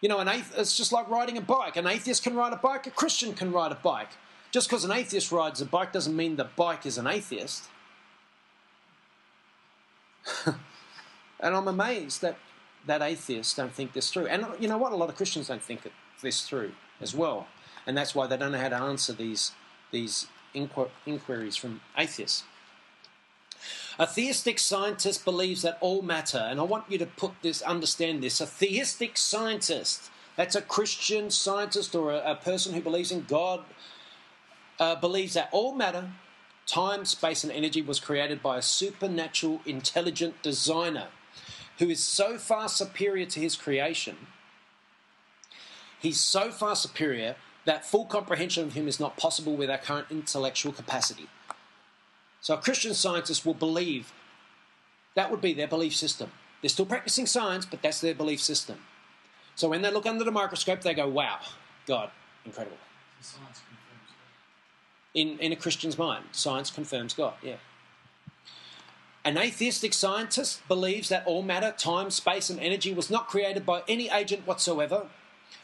You 0.00 0.08
know, 0.08 0.18
an 0.18 0.28
athe- 0.28 0.56
it's 0.56 0.76
just 0.76 0.92
like 0.92 1.08
riding 1.10 1.36
a 1.36 1.40
bike. 1.40 1.76
An 1.76 1.88
atheist 1.88 2.22
can 2.22 2.36
ride 2.36 2.52
a 2.52 2.56
bike, 2.56 2.86
a 2.86 2.90
Christian 2.90 3.34
can 3.34 3.50
ride 3.50 3.72
a 3.72 3.74
bike. 3.74 4.10
Just 4.52 4.68
because 4.68 4.84
an 4.84 4.92
atheist 4.92 5.32
rides 5.32 5.60
a 5.60 5.66
bike 5.66 5.92
doesn't 5.92 6.14
mean 6.14 6.36
the 6.36 6.44
bike 6.44 6.86
is 6.86 6.98
an 6.98 7.08
atheist. 7.08 7.64
and 10.46 10.56
I'm 11.56 11.68
amazed 11.68 12.22
that, 12.22 12.36
that 12.86 13.02
atheists 13.02 13.54
don't 13.54 13.72
think 13.72 13.92
this 13.92 14.10
through. 14.10 14.26
And 14.26 14.46
you 14.58 14.68
know 14.68 14.78
what? 14.78 14.92
A 14.92 14.96
lot 14.96 15.08
of 15.08 15.16
Christians 15.16 15.48
don't 15.48 15.62
think 15.62 15.90
this 16.22 16.42
through 16.42 16.72
as 17.00 17.14
well. 17.14 17.46
And 17.86 17.96
that's 17.96 18.14
why 18.14 18.26
they 18.26 18.36
don't 18.36 18.52
know 18.52 18.58
how 18.58 18.68
to 18.68 18.76
answer 18.76 19.12
these, 19.12 19.52
these 19.90 20.26
inqu- 20.54 20.90
inquiries 21.06 21.56
from 21.56 21.80
atheists. 21.96 22.44
A 23.98 24.06
theistic 24.06 24.58
scientist 24.58 25.24
believes 25.24 25.62
that 25.62 25.76
all 25.80 26.00
matter, 26.00 26.38
and 26.38 26.58
I 26.58 26.62
want 26.62 26.84
you 26.88 26.96
to 26.98 27.06
put 27.06 27.32
this, 27.42 27.60
understand 27.60 28.22
this. 28.22 28.40
A 28.40 28.46
theistic 28.46 29.18
scientist, 29.18 30.10
that's 30.36 30.54
a 30.54 30.62
Christian 30.62 31.30
scientist 31.30 31.94
or 31.94 32.12
a, 32.12 32.32
a 32.32 32.34
person 32.36 32.72
who 32.72 32.80
believes 32.80 33.12
in 33.12 33.24
God, 33.28 33.62
uh, 34.78 34.94
believes 34.94 35.34
that 35.34 35.50
all 35.52 35.74
matter, 35.74 36.10
time, 36.70 37.04
space, 37.04 37.42
and 37.42 37.52
energy 37.52 37.82
was 37.82 38.00
created 38.00 38.42
by 38.42 38.58
a 38.58 38.62
supernatural, 38.62 39.60
intelligent 39.66 40.42
designer 40.42 41.08
who 41.78 41.88
is 41.88 42.02
so 42.02 42.38
far 42.38 42.68
superior 42.68 43.26
to 43.26 43.40
his 43.40 43.56
creation. 43.56 44.16
He's 45.98 46.20
so 46.20 46.50
far 46.50 46.76
superior 46.76 47.36
that 47.64 47.84
full 47.84 48.06
comprehension 48.06 48.64
of 48.64 48.72
him 48.74 48.88
is 48.88 49.00
not 49.00 49.16
possible 49.16 49.56
with 49.56 49.70
our 49.70 49.78
current 49.78 50.06
intellectual 50.10 50.72
capacity. 50.72 51.28
So 52.40 52.56
Christian 52.56 52.94
scientist 52.94 53.44
will 53.44 53.54
believe 53.54 54.12
that 55.14 55.30
would 55.30 55.40
be 55.40 55.52
their 55.52 55.68
belief 55.68 55.94
system. 55.94 56.30
They're 56.62 56.68
still 56.68 56.86
practicing 56.86 57.26
science, 57.26 57.66
but 57.66 57.82
that's 57.82 58.00
their 58.00 58.14
belief 58.14 58.40
system. 58.40 58.78
So 59.54 59.68
when 59.68 59.82
they 59.82 59.90
look 59.90 60.06
under 60.06 60.24
the 60.24 60.30
microscope, 60.30 60.82
they 60.82 60.94
go, 60.94 61.08
wow, 61.08 61.40
God, 61.86 62.10
incredible. 62.46 62.78
Science 63.20 63.60
In, 65.12 65.38
in 65.40 65.50
a 65.50 65.56
Christian's 65.56 65.98
mind, 65.98 66.24
science 66.30 66.70
confirms 66.70 67.14
God, 67.14 67.34
yeah. 67.42 67.56
An 69.24 69.36
atheistic 69.36 69.92
scientist 69.92 70.66
believes 70.68 71.08
that 71.08 71.26
all 71.26 71.42
matter, 71.42 71.74
time, 71.76 72.10
space, 72.10 72.48
and 72.48 72.60
energy 72.60 72.94
was 72.94 73.10
not 73.10 73.28
created 73.28 73.66
by 73.66 73.82
any 73.86 74.08
agent 74.08 74.46
whatsoever, 74.46 75.08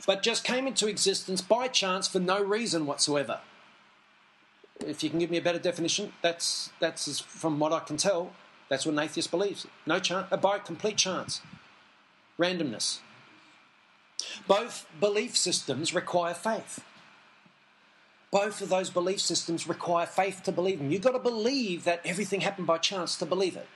but 0.07 0.23
just 0.23 0.45
came 0.45 0.67
into 0.67 0.89
existence 0.89 1.41
by 1.41 1.69
chance 1.69 2.07
for 2.07 2.19
no 2.19 2.43
reason 2.43 2.87
whatsoever. 2.87 3.41
If 4.81 5.03
you 5.03 5.11
can 5.11 5.21
give 5.21 5.31
me 5.31 5.39
a 5.39 5.43
better 5.43 5.59
definition, 5.59 6.13
that's 6.21 6.71
that's 6.81 7.21
from 7.21 7.59
what 7.59 7.73
I 7.73 7.81
can 7.81 7.97
tell. 7.97 8.33
That's 8.69 8.85
what 8.85 8.93
an 8.93 8.99
atheist 8.99 9.31
believes. 9.31 9.67
No 9.87 10.01
chance, 10.01 10.27
uh, 10.31 10.37
by 10.37 10.59
complete 10.59 10.97
chance, 10.97 11.41
randomness. 12.39 12.99
Both 14.47 14.87
belief 15.01 15.37
systems 15.37 15.95
require 15.95 16.35
faith. 16.35 16.85
Both 18.37 18.61
of 18.61 18.69
those 18.69 18.91
belief 18.91 19.23
systems 19.23 19.67
require 19.67 20.05
faith 20.05 20.43
to 20.43 20.53
believe 20.53 20.77
them. 20.77 20.91
You've 20.91 21.01
got 21.01 21.13
to 21.13 21.19
believe 21.19 21.85
that 21.85 22.03
everything 22.05 22.43
happened 22.43 22.67
by 22.67 22.77
chance 22.77 23.17
to 23.17 23.25
believe 23.25 23.57
it. 23.57 23.67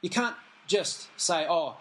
You 0.00 0.08
can't 0.08 0.34
just 0.66 1.08
say, 1.20 1.44
oh, 1.46 1.76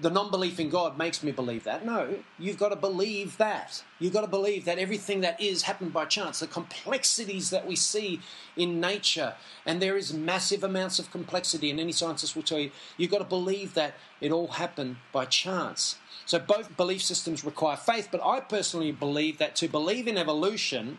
the 0.00 0.10
non 0.10 0.30
belief 0.30 0.58
in 0.58 0.70
God 0.70 0.98
makes 0.98 1.22
me 1.22 1.30
believe 1.30 1.64
that. 1.64 1.84
No, 1.86 2.16
you've 2.38 2.58
got 2.58 2.70
to 2.70 2.76
believe 2.76 3.36
that. 3.36 3.84
You've 4.00 4.12
got 4.12 4.22
to 4.22 4.26
believe 4.26 4.64
that 4.64 4.78
everything 4.78 5.20
that 5.20 5.40
is 5.40 5.62
happened 5.62 5.92
by 5.92 6.04
chance. 6.06 6.40
The 6.40 6.46
complexities 6.46 7.50
that 7.50 7.66
we 7.66 7.76
see 7.76 8.20
in 8.56 8.80
nature, 8.80 9.34
and 9.64 9.80
there 9.80 9.96
is 9.96 10.12
massive 10.12 10.64
amounts 10.64 10.98
of 10.98 11.10
complexity, 11.10 11.70
and 11.70 11.78
any 11.78 11.92
scientist 11.92 12.34
will 12.34 12.42
tell 12.42 12.58
you, 12.58 12.72
you've 12.96 13.10
got 13.10 13.18
to 13.18 13.24
believe 13.24 13.74
that 13.74 13.94
it 14.20 14.32
all 14.32 14.48
happened 14.48 14.96
by 15.12 15.26
chance. 15.26 15.96
So 16.26 16.38
both 16.38 16.76
belief 16.76 17.02
systems 17.02 17.44
require 17.44 17.76
faith, 17.76 18.08
but 18.10 18.24
I 18.24 18.40
personally 18.40 18.92
believe 18.92 19.38
that 19.38 19.54
to 19.56 19.68
believe 19.68 20.08
in 20.08 20.18
evolution 20.18 20.98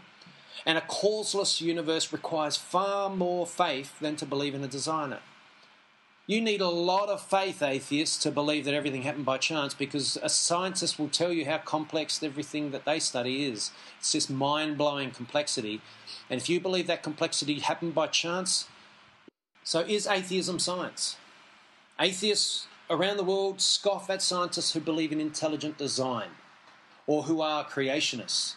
and 0.66 0.78
a 0.78 0.82
causeless 0.82 1.62
universe 1.62 2.14
requires 2.14 2.58
far 2.58 3.10
more 3.10 3.46
faith 3.46 4.00
than 4.00 4.16
to 4.18 4.26
believe 4.26 4.56
in 4.56 4.64
a 4.64 4.68
designer. 4.68 5.20
You 6.28 6.42
need 6.42 6.60
a 6.60 6.70
lot 6.70 7.10
of 7.10 7.22
faith, 7.22 7.62
atheists, 7.62 8.18
to 8.24 8.32
believe 8.32 8.66
that 8.66 8.74
everything 8.74 9.04
happened 9.04 9.26
by 9.26 9.38
chance 9.38 9.76
because 9.76 10.18
a 10.24 10.30
scientist 10.30 10.98
will 10.98 11.08
tell 11.08 11.32
you 11.32 11.46
how 11.46 11.60
complex 11.60 12.24
everything 12.24 12.72
that 12.72 12.84
they 12.84 13.00
study 13.00 13.46
is. 13.46 13.70
It's 14.00 14.14
just 14.14 14.32
mind 14.32 14.76
blowing 14.76 15.12
complexity. 15.12 15.82
And 16.28 16.42
if 16.42 16.50
you 16.50 16.60
believe 16.60 16.88
that 16.88 17.04
complexity 17.04 17.60
happened 17.60 17.94
by 17.94 18.08
chance, 18.08 18.68
so 19.64 19.82
is 19.82 20.08
atheism 20.08 20.58
science? 20.58 21.18
Atheists 22.00 22.66
around 22.90 23.18
the 23.18 23.24
world 23.24 23.62
scoff 23.62 24.10
at 24.10 24.24
scientists 24.24 24.74
who 24.74 24.80
believe 24.80 25.12
in 25.12 25.22
intelligent 25.22 25.78
design 25.78 26.30
or 27.06 27.24
who 27.24 27.40
are 27.42 27.64
creationists. 27.64 28.56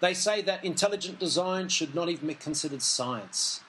They 0.00 0.14
say 0.14 0.40
that 0.42 0.64
intelligent 0.64 1.18
design 1.18 1.68
should 1.68 1.94
not 1.94 2.08
even 2.08 2.28
be 2.28 2.34
considered 2.34 2.80
science. 2.80 3.60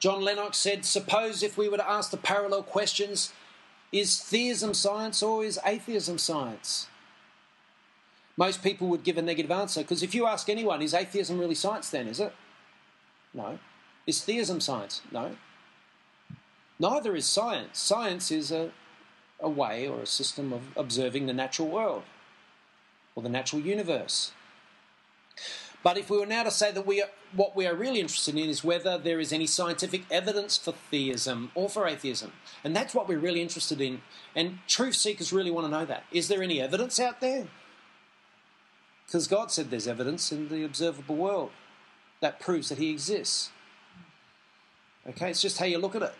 John 0.00 0.22
Lennox 0.22 0.58
said, 0.58 0.84
Suppose 0.84 1.42
if 1.42 1.58
we 1.58 1.68
were 1.68 1.76
to 1.76 1.90
ask 1.90 2.10
the 2.10 2.16
parallel 2.16 2.62
questions, 2.62 3.32
is 3.90 4.20
theism 4.20 4.74
science 4.74 5.22
or 5.22 5.44
is 5.44 5.58
atheism 5.64 6.18
science? 6.18 6.86
Most 8.36 8.62
people 8.62 8.86
would 8.88 9.02
give 9.02 9.18
a 9.18 9.22
negative 9.22 9.50
answer 9.50 9.80
because 9.80 10.02
if 10.02 10.14
you 10.14 10.26
ask 10.26 10.48
anyone, 10.48 10.80
is 10.82 10.94
atheism 10.94 11.38
really 11.38 11.56
science 11.56 11.90
then, 11.90 12.06
is 12.06 12.20
it? 12.20 12.32
No. 13.34 13.58
Is 14.06 14.22
theism 14.22 14.60
science? 14.60 15.02
No. 15.10 15.36
Neither 16.78 17.16
is 17.16 17.26
science. 17.26 17.80
Science 17.80 18.30
is 18.30 18.52
a, 18.52 18.70
a 19.40 19.48
way 19.48 19.88
or 19.88 20.00
a 20.00 20.06
system 20.06 20.52
of 20.52 20.62
observing 20.76 21.26
the 21.26 21.32
natural 21.32 21.68
world 21.68 22.04
or 23.16 23.22
the 23.22 23.28
natural 23.28 23.60
universe. 23.60 24.32
But 25.82 25.96
if 25.96 26.10
we 26.10 26.18
were 26.18 26.26
now 26.26 26.42
to 26.42 26.50
say 26.50 26.72
that 26.72 26.86
we 26.86 27.00
are, 27.02 27.08
what 27.32 27.54
we 27.54 27.66
are 27.66 27.74
really 27.74 28.00
interested 28.00 28.36
in 28.36 28.48
is 28.48 28.64
whether 28.64 28.98
there 28.98 29.20
is 29.20 29.32
any 29.32 29.46
scientific 29.46 30.02
evidence 30.10 30.56
for 30.56 30.72
theism 30.72 31.50
or 31.54 31.68
for 31.68 31.86
atheism. 31.86 32.32
And 32.64 32.74
that's 32.74 32.94
what 32.94 33.08
we're 33.08 33.18
really 33.18 33.42
interested 33.42 33.80
in. 33.80 34.02
And 34.34 34.58
truth 34.66 34.96
seekers 34.96 35.32
really 35.32 35.50
want 35.50 35.66
to 35.66 35.70
know 35.70 35.84
that. 35.84 36.04
Is 36.10 36.28
there 36.28 36.42
any 36.42 36.60
evidence 36.60 36.98
out 36.98 37.20
there? 37.20 37.46
Because 39.06 39.28
God 39.28 39.50
said 39.50 39.70
there's 39.70 39.88
evidence 39.88 40.32
in 40.32 40.48
the 40.48 40.64
observable 40.64 41.16
world 41.16 41.50
that 42.20 42.40
proves 42.40 42.68
that 42.68 42.78
He 42.78 42.90
exists. 42.90 43.50
Okay, 45.08 45.30
it's 45.30 45.40
just 45.40 45.58
how 45.58 45.64
you 45.64 45.78
look 45.78 45.94
at 45.94 46.02
it. 46.02 46.14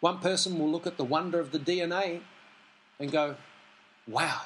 One 0.00 0.18
person 0.18 0.58
will 0.58 0.70
look 0.70 0.86
at 0.86 0.96
the 0.96 1.04
wonder 1.04 1.38
of 1.38 1.52
the 1.52 1.58
DNA 1.58 2.20
and 2.98 3.10
go, 3.10 3.36
wow, 4.06 4.42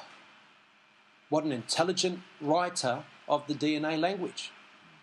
what 1.29 1.43
an 1.43 1.51
intelligent 1.51 2.19
writer 2.39 3.03
of 3.27 3.47
the 3.47 3.53
DNA 3.53 3.99
language. 3.99 4.51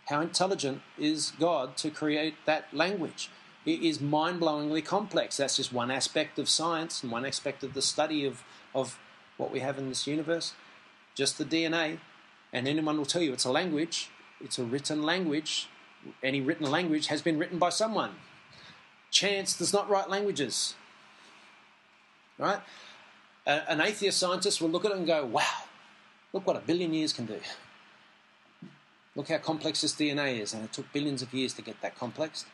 How 0.06 0.20
intelligent 0.20 0.82
is 0.98 1.32
God 1.38 1.76
to 1.78 1.90
create 1.90 2.34
that 2.44 2.72
language? 2.72 3.30
It 3.64 3.82
is 3.82 4.00
mind 4.00 4.40
blowingly 4.40 4.84
complex. 4.84 5.36
That's 5.36 5.56
just 5.56 5.72
one 5.72 5.90
aspect 5.90 6.38
of 6.38 6.48
science 6.48 7.02
and 7.02 7.12
one 7.12 7.24
aspect 7.24 7.62
of 7.62 7.74
the 7.74 7.82
study 7.82 8.24
of, 8.24 8.42
of 8.74 8.98
what 9.36 9.52
we 9.52 9.60
have 9.60 9.78
in 9.78 9.88
this 9.88 10.06
universe. 10.06 10.54
Just 11.14 11.38
the 11.38 11.44
DNA. 11.44 11.98
And 12.52 12.66
anyone 12.66 12.98
will 12.98 13.06
tell 13.06 13.22
you 13.22 13.32
it's 13.32 13.44
a 13.44 13.52
language, 13.52 14.10
it's 14.40 14.58
a 14.58 14.64
written 14.64 15.02
language. 15.02 15.68
Any 16.22 16.40
written 16.40 16.68
language 16.68 17.06
has 17.06 17.22
been 17.22 17.38
written 17.38 17.58
by 17.58 17.70
someone. 17.70 18.16
Chance 19.10 19.56
does 19.56 19.72
not 19.72 19.88
write 19.88 20.10
languages. 20.10 20.74
Right? 22.38 22.58
An 23.46 23.80
atheist 23.80 24.18
scientist 24.18 24.60
will 24.60 24.68
look 24.68 24.84
at 24.84 24.90
it 24.90 24.96
and 24.96 25.06
go, 25.06 25.24
wow, 25.24 25.44
look 26.32 26.46
what 26.46 26.56
a 26.56 26.60
billion 26.60 26.92
years 26.92 27.12
can 27.12 27.26
do. 27.26 27.38
Look 29.14 29.28
how 29.28 29.38
complex 29.38 29.82
this 29.82 29.94
DNA 29.94 30.40
is, 30.40 30.54
and 30.54 30.64
it 30.64 30.72
took 30.72 30.90
billions 30.92 31.20
of 31.22 31.34
years 31.34 31.52
to 31.54 31.62
get 31.62 31.80
that 31.82 31.98
complex. 31.98 32.46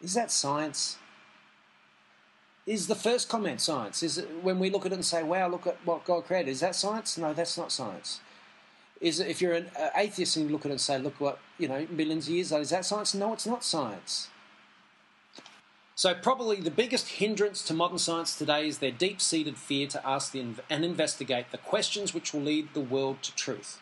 Is 0.00 0.14
that 0.14 0.30
science? 0.30 0.96
Is 2.66 2.86
the 2.86 2.94
first 2.94 3.28
comment 3.28 3.60
science? 3.60 4.02
Is 4.02 4.18
it 4.18 4.42
when 4.42 4.58
we 4.58 4.70
look 4.70 4.86
at 4.86 4.92
it 4.92 4.94
and 4.94 5.04
say, 5.04 5.22
wow, 5.22 5.48
look 5.48 5.66
at 5.66 5.76
what 5.84 6.04
God 6.04 6.24
created, 6.24 6.50
is 6.50 6.60
that 6.60 6.74
science? 6.74 7.18
No, 7.18 7.34
that's 7.34 7.58
not 7.58 7.70
science. 7.70 8.20
Is 9.00 9.20
it, 9.20 9.26
if 9.28 9.42
you're 9.42 9.54
an 9.54 9.70
atheist 9.96 10.36
and 10.36 10.46
you 10.46 10.52
look 10.52 10.64
at 10.64 10.68
it 10.68 10.72
and 10.74 10.80
say, 10.80 10.96
look 10.96 11.20
what, 11.20 11.40
you 11.58 11.68
know, 11.68 11.86
millions 11.90 12.28
of 12.28 12.34
years, 12.34 12.52
is 12.52 12.70
that 12.70 12.84
science? 12.84 13.14
No, 13.14 13.32
it's 13.32 13.46
not 13.46 13.64
science. 13.64 14.28
So, 15.94 16.14
probably 16.14 16.56
the 16.56 16.70
biggest 16.70 17.08
hindrance 17.08 17.62
to 17.64 17.74
modern 17.74 17.98
science 17.98 18.34
today 18.34 18.66
is 18.66 18.78
their 18.78 18.90
deep 18.90 19.20
seated 19.20 19.58
fear 19.58 19.86
to 19.88 20.08
ask 20.08 20.34
and 20.34 20.60
investigate 20.70 21.50
the 21.50 21.58
questions 21.58 22.14
which 22.14 22.32
will 22.32 22.40
lead 22.40 22.72
the 22.72 22.80
world 22.80 23.22
to 23.22 23.34
truth. 23.34 23.81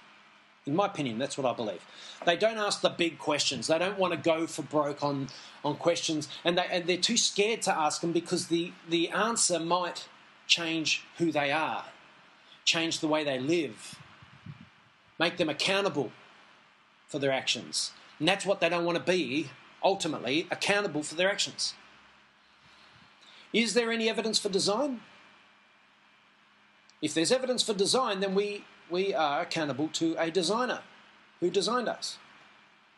In 0.66 0.76
my 0.76 0.86
opinion, 0.86 1.18
that's 1.18 1.38
what 1.38 1.50
I 1.50 1.54
believe. 1.54 1.84
They 2.26 2.36
don't 2.36 2.58
ask 2.58 2.80
the 2.80 2.90
big 2.90 3.18
questions. 3.18 3.66
They 3.66 3.78
don't 3.78 3.98
want 3.98 4.12
to 4.12 4.18
go 4.18 4.46
for 4.46 4.62
broke 4.62 5.02
on, 5.02 5.28
on 5.64 5.76
questions, 5.76 6.28
and, 6.44 6.58
they, 6.58 6.66
and 6.70 6.86
they're 6.86 6.98
too 6.98 7.16
scared 7.16 7.62
to 7.62 7.76
ask 7.76 8.00
them 8.02 8.12
because 8.12 8.48
the, 8.48 8.72
the 8.88 9.08
answer 9.08 9.58
might 9.58 10.06
change 10.46 11.04
who 11.18 11.32
they 11.32 11.50
are, 11.50 11.84
change 12.64 13.00
the 13.00 13.08
way 13.08 13.24
they 13.24 13.38
live, 13.38 13.98
make 15.18 15.38
them 15.38 15.48
accountable 15.48 16.12
for 17.08 17.18
their 17.18 17.32
actions. 17.32 17.92
And 18.18 18.28
that's 18.28 18.44
what 18.44 18.60
they 18.60 18.68
don't 18.68 18.84
want 18.84 18.98
to 18.98 19.04
be, 19.04 19.50
ultimately, 19.82 20.46
accountable 20.50 21.02
for 21.02 21.14
their 21.14 21.30
actions. 21.30 21.74
Is 23.52 23.74
there 23.74 23.90
any 23.90 24.08
evidence 24.08 24.38
for 24.38 24.50
design? 24.50 25.00
If 27.00 27.14
there's 27.14 27.32
evidence 27.32 27.62
for 27.62 27.72
design, 27.72 28.20
then 28.20 28.34
we 28.34 28.64
we 28.90 29.14
are 29.14 29.42
accountable 29.42 29.88
to 29.94 30.16
a 30.18 30.30
designer 30.30 30.80
who 31.40 31.50
designed 31.50 31.88
us. 31.88 32.18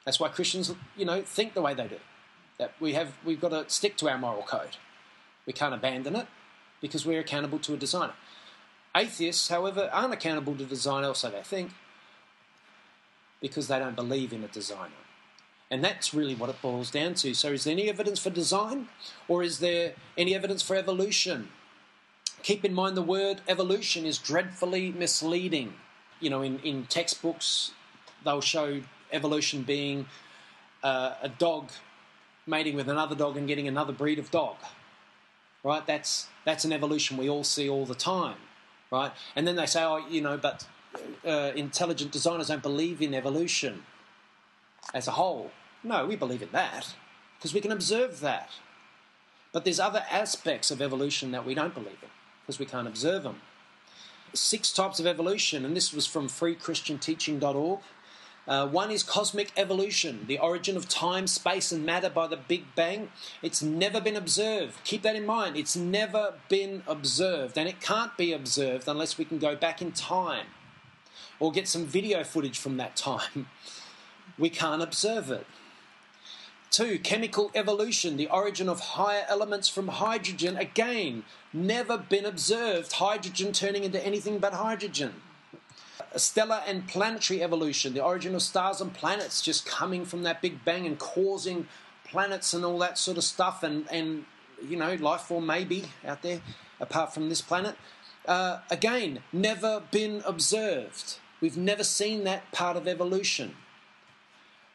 That's 0.05 0.19
why 0.19 0.29
Christians, 0.29 0.75
you 0.97 1.05
know, 1.05 1.23
think 1.23 1.55
the 1.55 1.63
way 1.63 1.75
they 1.75 1.87
do. 1.87 1.99
That 2.59 2.73
we 2.81 2.95
have, 2.95 3.13
we've 3.25 3.41
got 3.41 3.51
to 3.51 3.65
stick 3.69 3.97
to 3.99 4.09
our 4.09 4.19
moral 4.19 4.43
code. 4.43 4.77
We 5.47 5.53
can't 5.53 5.75
abandon 5.75 6.17
it 6.17 6.27
because 6.81 7.07
we're 7.07 7.21
accountable 7.21 7.59
to 7.61 7.75
a 7.75 7.77
designer. 7.77 8.15
Atheists, 8.97 9.49
however, 9.49 9.89
aren't 9.93 10.13
accountable 10.13 10.55
to 10.57 10.65
a 10.65 10.67
designer, 10.67 11.15
so 11.15 11.31
they 11.31 11.43
think, 11.43 11.71
because 13.41 13.69
they 13.69 13.79
don't 13.79 13.97
believe 13.97 14.33
in 14.33 14.45
a 14.45 14.49
designer. 14.49 14.91
And 15.71 15.83
that's 15.83 16.13
really 16.13 16.35
what 16.35 16.51
it 16.51 16.61
boils 16.61 16.91
down 16.91 17.15
to. 17.15 17.33
So, 17.33 17.53
is 17.53 17.65
there 17.65 17.73
any 17.73 17.89
evidence 17.89 18.21
for 18.21 18.29
design, 18.29 18.89
or 19.27 19.43
is 19.43 19.61
there 19.61 19.95
any 20.19 20.35
evidence 20.35 20.61
for 20.61 20.77
evolution? 20.77 21.49
Keep 22.43 22.65
in 22.65 22.75
mind 22.75 22.97
the 22.97 23.03
word 23.03 23.41
evolution 23.49 24.05
is 24.05 24.19
dreadfully 24.19 24.93
misleading. 24.93 25.75
You 26.23 26.31
know, 26.31 26.41
in, 26.41 26.59
in 26.61 26.87
textbooks, 26.87 27.73
they'll 28.25 28.41
show 28.41 28.81
evolution 29.13 29.63
being 29.63 30.07
uh, 30.83 31.15
a 31.21 31.29
dog 31.29 31.71
mating 32.47 32.77
with 32.77 32.89
another 32.89 33.15
dog 33.15 33.37
and 33.37 33.47
getting 33.47 33.69
another 33.69 33.93
breed 33.93 34.19
of 34.19 34.31
dog. 34.31 34.57
Right? 35.63 35.87
That's 35.87 36.29
that's 36.45 36.65
an 36.65 36.73
evolution 36.73 37.17
we 37.17 37.29
all 37.29 37.45
see 37.45 37.69
all 37.69 37.85
the 37.85 37.95
time. 37.95 38.37
Right? 38.91 39.13
And 39.37 39.47
then 39.47 39.57
they 39.57 39.67
say, 39.67 39.83
oh, 39.83 39.99
you 40.09 40.21
know, 40.21 40.37
but 40.37 40.67
uh, 41.27 41.53
intelligent 41.55 42.13
designers 42.13 42.49
don't 42.49 42.63
believe 42.63 43.03
in 43.03 43.15
evolution 43.15 43.83
as 44.95 45.09
a 45.09 45.13
whole. 45.13 45.51
No, 45.83 46.07
we 46.07 46.17
believe 46.17 46.43
in 46.43 46.51
that 46.53 46.95
because 47.39 47.55
we 47.55 47.61
can 47.61 47.73
observe 47.73 48.21
that. 48.21 48.51
But 49.53 49.65
there's 49.65 49.81
other 49.81 50.05
aspects 50.11 50.71
of 50.71 50.81
evolution 50.81 51.31
that 51.33 51.45
we 51.45 51.55
don't 51.55 51.75
believe 51.75 51.99
in 52.03 52.09
because 52.41 52.59
we 52.59 52.67
can't 52.67 52.89
observe 52.89 53.23
them. 53.23 53.41
Six 54.35 54.73
types 54.73 54.99
of 54.99 55.07
evolution, 55.07 55.65
and 55.65 55.77
this 55.77 55.93
was 55.93 56.07
from 56.07 56.29
freechristianteaching.org. 56.29 57.81
Uh, 58.49 58.67
one 58.67 58.91
is 58.91 59.05
cosmic 59.05 59.53
evolution, 59.57 60.25
the 60.27 60.39
origin 60.39 60.77
of 60.77 60.89
time, 60.89 61.29
space, 61.29 61.71
and 61.71 61.87
matter 61.87 62.11
by 62.11 62.27
the 62.27 62.37
Big 62.37 62.75
Bang. 62.75 63.11
It's 63.41 63.63
never 63.63 64.01
been 64.01 64.17
observed. 64.17 64.83
Keep 64.85 65.03
that 65.03 65.15
in 65.15 65.25
mind. 65.25 65.57
It's 65.57 65.77
never 65.77 66.35
been 66.49 66.83
observed, 66.89 67.57
and 67.57 67.69
it 67.69 67.81
can't 67.81 68.17
be 68.17 68.33
observed 68.33 68.89
unless 68.89 69.17
we 69.17 69.25
can 69.25 69.39
go 69.39 69.55
back 69.55 69.81
in 69.81 69.93
time 69.93 70.47
or 71.39 71.53
get 71.53 71.69
some 71.69 71.85
video 71.85 72.25
footage 72.25 72.59
from 72.59 72.77
that 72.79 72.97
time. 72.97 73.49
We 74.39 74.49
can't 74.49 74.81
observe 74.81 75.31
it. 75.31 75.47
Two, 76.73 76.99
chemical 76.99 77.51
evolution, 77.55 78.17
the 78.17 78.31
origin 78.31 78.67
of 78.67 78.81
higher 78.81 79.27
elements 79.29 79.69
from 79.69 79.89
hydrogen. 79.89 80.57
Again, 80.57 81.23
never 81.53 81.99
been 81.99 82.25
observed. 82.25 82.93
Hydrogen 82.93 83.53
turning 83.53 83.85
into 83.85 84.03
anything 84.03 84.39
but 84.39 84.55
hydrogen. 84.55 85.13
Stellar 86.17 86.63
and 86.67 86.89
planetary 86.89 87.43
evolution, 87.43 87.93
the 87.93 88.03
origin 88.03 88.35
of 88.35 88.41
stars 88.41 88.81
and 88.81 88.95
planets 88.95 89.43
just 89.43 89.67
coming 89.67 90.07
from 90.07 90.23
that 90.23 90.41
Big 90.41 90.65
Bang 90.65 90.87
and 90.87 90.99
causing 90.99 91.69
planets 92.07 92.55
and 92.55 92.65
all 92.65 92.79
that 92.79 92.97
sort 92.97 93.19
of 93.19 93.25
stuff 93.25 93.63
and, 93.63 93.87
and 93.91 94.25
you 94.67 94.79
know, 94.79 94.95
life 94.95 95.21
form 95.21 95.45
may 95.45 95.65
be 95.65 95.85
out 96.07 96.23
there 96.23 96.41
apart 96.81 97.13
from 97.13 97.29
this 97.29 97.43
planet. 97.43 97.77
Uh, 98.25 98.61
again, 98.71 99.21
never 99.31 99.83
been 99.91 100.23
observed. 100.25 101.19
We've 101.43 101.57
never 101.59 101.85
seen 101.85 102.25
that 102.25 102.51
part 102.51 102.79
of 102.79 102.89
evolution. 102.89 103.57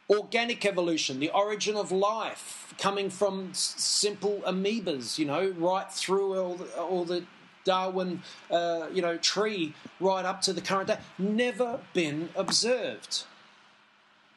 Organic 0.09 0.65
evolution, 0.65 1.19
the 1.19 1.29
origin 1.31 1.75
of 1.75 1.91
life, 1.91 2.73
coming 2.77 3.09
from 3.09 3.49
s- 3.51 3.75
simple 3.77 4.41
amoebas, 4.47 5.17
you 5.17 5.25
know, 5.25 5.53
right 5.57 5.91
through 5.91 6.39
all 6.39 6.55
the, 6.55 6.81
all 6.81 7.03
the 7.03 7.25
Darwin, 7.65 8.21
uh, 8.49 8.87
you 8.93 9.01
know, 9.01 9.17
tree, 9.17 9.73
right 9.99 10.23
up 10.23 10.41
to 10.41 10.53
the 10.53 10.61
current 10.61 10.87
day, 10.87 10.97
never 11.17 11.81
been 11.93 12.29
observed. 12.35 13.25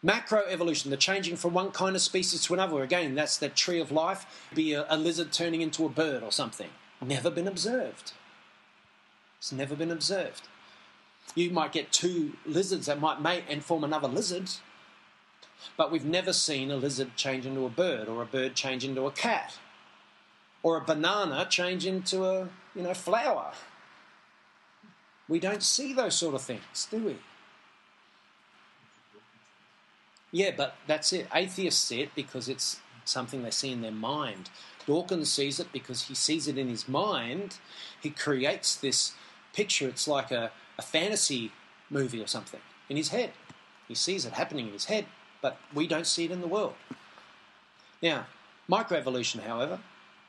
Macroevolution, 0.05 0.91
the 0.91 0.97
changing 0.97 1.37
from 1.37 1.53
one 1.53 1.71
kind 1.71 1.95
of 1.95 2.03
species 2.03 2.43
to 2.45 2.55
another. 2.55 2.83
Again, 2.83 3.15
that's 3.15 3.37
the 3.37 3.49
tree 3.49 3.81
of 3.81 3.93
life. 3.93 4.49
Be 4.53 4.73
a, 4.73 4.87
a 4.89 4.97
lizard 4.97 5.31
turning 5.31 5.61
into 5.61 5.85
a 5.85 5.89
bird 5.89 6.23
or 6.25 6.33
something. 6.33 6.71
Never 7.01 7.31
been 7.31 7.47
observed. 7.47 8.13
It's 9.39 9.53
never 9.53 9.77
been 9.77 9.91
observed. 9.91 10.49
You 11.35 11.51
might 11.51 11.73
get 11.73 11.93
two 11.93 12.33
lizards 12.45 12.87
that 12.87 13.01
might 13.01 13.23
mate 13.23 13.45
and 13.49 13.63
form 13.65 13.85
another 13.85 14.09
lizard, 14.09 14.51
but 15.77 15.91
we've 15.91 16.05
never 16.05 16.33
seen 16.33 16.71
a 16.71 16.77
lizard 16.77 17.17
change 17.17 17.47
into 17.47 17.67
a 17.67 17.71
bird 17.71 18.09
or 18.09 18.23
a 18.23 18.27
bird 18.27 18.55
change 18.55 18.85
into 18.85 19.07
a 19.07 19.11
cat 19.11 19.59
or 20.63 20.77
a 20.77 20.81
banana 20.81 21.47
change 21.49 21.87
into 21.87 22.25
a 22.25 22.49
you 22.75 22.83
know 22.83 22.95
flower. 22.95 23.53
We 25.29 25.39
don't 25.39 25.63
see 25.63 25.93
those 25.93 26.17
sort 26.17 26.35
of 26.35 26.43
things, 26.43 26.89
do 26.91 26.99
we? 26.99 27.17
Yeah, 30.33 30.53
but 30.57 30.77
that's 30.87 31.13
it. 31.13 31.29
Atheists 31.35 31.83
see 31.83 32.01
it 32.03 32.15
because 32.15 32.49
it's 32.49 32.81
something 33.05 33.43
they 33.43 33.51
see 33.51 33.73
in 33.73 33.81
their 33.81 33.91
mind. 33.91 34.51
Dawkins 34.87 35.31
sees 35.31 35.61
it 35.61 35.73
because 35.73 36.03
he 36.03 36.15
sees 36.15 36.49
it 36.49 36.59
in 36.59 36.69
his 36.69 36.89
mind. 36.89 37.59
He 38.01 38.11
creates 38.11 38.75
this 38.75 39.13
picture. 39.53 39.89
It's 39.89 40.09
like 40.09 40.31
a, 40.31 40.51
a 40.79 40.83
fantasy 40.83 41.53
movie 41.91 42.23
or 42.23 42.27
something 42.27 42.61
in 42.89 42.97
his 42.97 43.09
head. 43.09 43.33
He 43.89 43.95
sees 43.95 44.25
it 44.25 44.35
happening 44.35 44.69
in 44.69 44.73
his 44.73 44.87
head, 44.87 45.07
but 45.43 45.59
we 45.75 45.87
don't 45.87 46.07
see 46.07 46.25
it 46.25 46.31
in 46.31 46.41
the 46.41 46.47
world. 46.47 46.75
Now, 48.03 48.27
microevolution, 48.69 49.43
however, 49.43 49.81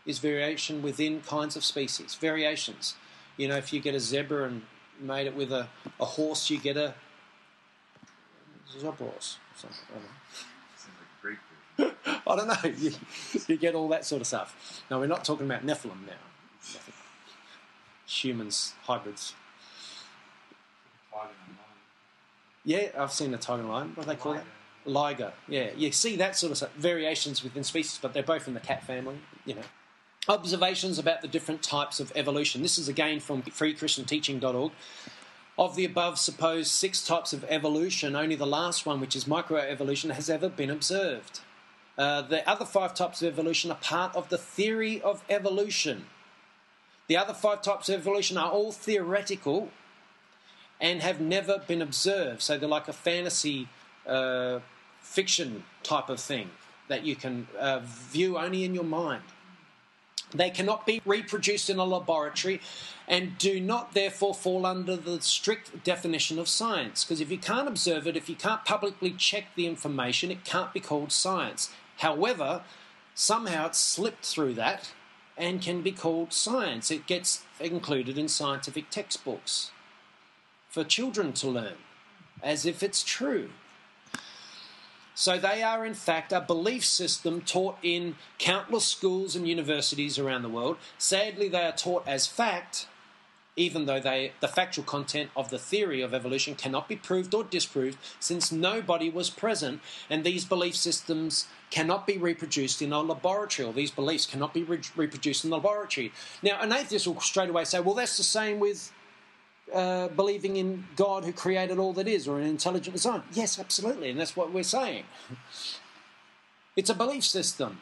is 0.05 0.19
variation 0.19 0.81
within 0.81 1.21
kinds 1.21 1.55
of 1.55 1.63
species. 1.63 2.15
Variations. 2.15 2.95
You 3.37 3.47
know, 3.47 3.57
if 3.57 3.71
you 3.71 3.79
get 3.79 3.95
a 3.95 3.99
zebra 3.99 4.45
and 4.45 4.63
made 4.99 5.27
it 5.27 5.35
with 5.35 5.51
a, 5.51 5.67
a 5.99 6.05
horse, 6.05 6.49
you 6.49 6.59
get 6.59 6.77
a 6.77 6.93
zebros. 8.71 9.37
Something, 9.55 9.77
I 9.89 9.93
don't 9.93 10.03
know. 10.03 10.09
Sounds 10.75 10.97
like 10.99 11.07
a 11.07 11.21
great 11.21 11.37
version. 11.77 12.21
I 12.27 12.35
don't 12.35 12.47
know. 12.47 12.69
You, 12.77 12.91
you 13.47 13.57
get 13.57 13.75
all 13.75 13.87
that 13.89 14.05
sort 14.05 14.21
of 14.21 14.27
stuff. 14.27 14.83
Now, 14.89 14.99
we're 14.99 15.07
not 15.07 15.23
talking 15.23 15.45
about 15.45 15.65
Nephilim 15.65 16.05
now. 16.07 16.13
Humans, 18.07 18.73
hybrids. 18.83 19.33
Yeah, 22.63 22.89
I've 22.97 23.11
seen 23.11 23.33
a 23.33 23.37
tiger 23.37 23.61
and 23.61 23.71
lion. 23.71 23.91
What 23.95 24.03
do 24.05 24.09
they 24.09 24.15
call 24.15 24.33
it? 24.33 24.43
Liger. 24.85 25.33
Yeah, 25.47 25.69
you 25.75 25.91
see 25.91 26.15
that 26.17 26.35
sort 26.35 26.61
of. 26.61 26.71
Variations 26.73 27.43
within 27.43 27.63
species, 27.63 27.99
but 28.01 28.13
they're 28.13 28.23
both 28.23 28.47
in 28.47 28.53
the 28.53 28.59
cat 28.59 28.83
family. 28.83 29.19
You 29.45 29.55
know. 29.55 29.61
Observations 30.27 30.99
about 30.99 31.21
the 31.21 31.27
different 31.27 31.63
types 31.63 31.99
of 31.99 32.11
evolution. 32.15 32.61
This 32.61 32.77
is 32.77 32.87
again 32.87 33.19
from 33.19 33.41
freechristianteaching.org. 33.41 34.71
Of 35.57 35.75
the 35.75 35.85
above 35.85 36.17
supposed 36.17 36.71
six 36.71 37.05
types 37.05 37.33
of 37.33 37.43
evolution, 37.49 38.15
only 38.15 38.35
the 38.35 38.47
last 38.47 38.85
one, 38.85 38.99
which 38.99 39.15
is 39.15 39.25
microevolution, 39.25 40.11
has 40.11 40.29
ever 40.29 40.47
been 40.47 40.69
observed. 40.69 41.41
Uh, 41.97 42.21
the 42.21 42.47
other 42.49 42.65
five 42.65 42.93
types 42.93 43.21
of 43.21 43.27
evolution 43.27 43.69
are 43.69 43.77
part 43.77 44.15
of 44.15 44.29
the 44.29 44.37
theory 44.37 45.01
of 45.01 45.23
evolution. 45.29 46.05
The 47.07 47.17
other 47.17 47.33
five 47.33 47.61
types 47.61 47.89
of 47.89 47.99
evolution 47.99 48.37
are 48.37 48.49
all 48.49 48.71
theoretical 48.71 49.69
and 50.79 51.01
have 51.01 51.19
never 51.19 51.59
been 51.67 51.81
observed. 51.81 52.41
So 52.41 52.57
they're 52.57 52.69
like 52.69 52.87
a 52.87 52.93
fantasy 52.93 53.67
uh, 54.07 54.59
fiction 54.99 55.63
type 55.83 56.09
of 56.09 56.19
thing 56.19 56.49
that 56.87 57.05
you 57.05 57.15
can 57.15 57.47
uh, 57.59 57.79
view 57.83 58.37
only 58.37 58.63
in 58.63 58.73
your 58.73 58.83
mind. 58.83 59.23
They 60.33 60.49
cannot 60.49 60.85
be 60.85 61.01
reproduced 61.05 61.69
in 61.69 61.77
a 61.77 61.83
laboratory 61.83 62.61
and 63.07 63.37
do 63.37 63.59
not 63.59 63.93
therefore 63.93 64.33
fall 64.33 64.65
under 64.65 64.95
the 64.95 65.19
strict 65.21 65.83
definition 65.83 66.39
of 66.39 66.47
science. 66.47 67.03
Because 67.03 67.19
if 67.19 67.29
you 67.31 67.37
can't 67.37 67.67
observe 67.67 68.07
it, 68.07 68.15
if 68.15 68.29
you 68.29 68.35
can't 68.35 68.63
publicly 68.63 69.11
check 69.11 69.45
the 69.55 69.67
information, 69.67 70.31
it 70.31 70.45
can't 70.45 70.73
be 70.73 70.79
called 70.79 71.11
science. 71.11 71.71
However, 71.97 72.63
somehow 73.13 73.67
it's 73.67 73.79
slipped 73.79 74.25
through 74.25 74.53
that 74.53 74.91
and 75.37 75.61
can 75.61 75.81
be 75.81 75.91
called 75.91 76.31
science. 76.31 76.91
It 76.91 77.07
gets 77.07 77.43
included 77.59 78.17
in 78.17 78.27
scientific 78.27 78.89
textbooks 78.89 79.71
for 80.69 80.83
children 80.83 81.33
to 81.33 81.49
learn 81.49 81.75
as 82.41 82.65
if 82.65 82.81
it's 82.81 83.03
true. 83.03 83.49
So 85.21 85.37
they 85.37 85.61
are, 85.61 85.85
in 85.85 85.93
fact, 85.93 86.33
a 86.33 86.41
belief 86.41 86.83
system 86.83 87.41
taught 87.41 87.77
in 87.83 88.15
countless 88.39 88.85
schools 88.85 89.35
and 89.35 89.47
universities 89.47 90.17
around 90.17 90.41
the 90.41 90.49
world. 90.49 90.77
Sadly, 90.97 91.47
they 91.47 91.61
are 91.61 91.71
taught 91.71 92.07
as 92.07 92.25
fact, 92.25 92.87
even 93.55 93.85
though 93.85 93.99
they, 93.99 94.31
the 94.39 94.47
factual 94.47 94.83
content 94.83 95.29
of 95.35 95.51
the 95.51 95.59
theory 95.59 96.01
of 96.01 96.15
evolution 96.15 96.55
cannot 96.55 96.89
be 96.89 96.95
proved 96.95 97.35
or 97.35 97.43
disproved 97.43 97.99
since 98.19 98.51
nobody 98.51 99.11
was 99.11 99.29
present, 99.29 99.81
and 100.09 100.23
these 100.23 100.43
belief 100.43 100.75
systems 100.75 101.45
cannot 101.69 102.07
be 102.07 102.17
reproduced 102.17 102.81
in 102.81 102.91
a 102.91 102.99
laboratory, 102.99 103.69
or 103.69 103.73
these 103.73 103.91
beliefs 103.91 104.25
cannot 104.25 104.55
be 104.55 104.63
re- 104.63 104.79
reproduced 104.95 105.43
in 105.43 105.51
the 105.51 105.57
laboratory. 105.57 106.11
Now, 106.41 106.59
an 106.61 106.73
atheist 106.73 107.05
will 107.05 107.21
straight 107.21 107.51
away 107.51 107.65
say, 107.65 107.79
well, 107.79 107.93
that's 107.93 108.17
the 108.17 108.23
same 108.23 108.59
with 108.59 108.91
uh, 109.73 110.07
believing 110.09 110.57
in 110.57 110.85
God 110.95 111.25
who 111.25 111.33
created 111.33 111.77
all 111.79 111.93
that 111.93 112.07
is 112.07 112.27
or 112.27 112.39
an 112.39 112.47
intelligent 112.47 112.95
design. 112.95 113.23
Yes, 113.31 113.59
absolutely, 113.59 114.09
and 114.09 114.19
that's 114.19 114.35
what 114.35 114.51
we're 114.51 114.63
saying. 114.63 115.05
It's 116.75 116.89
a 116.89 116.95
belief 116.95 117.23
system. 117.23 117.79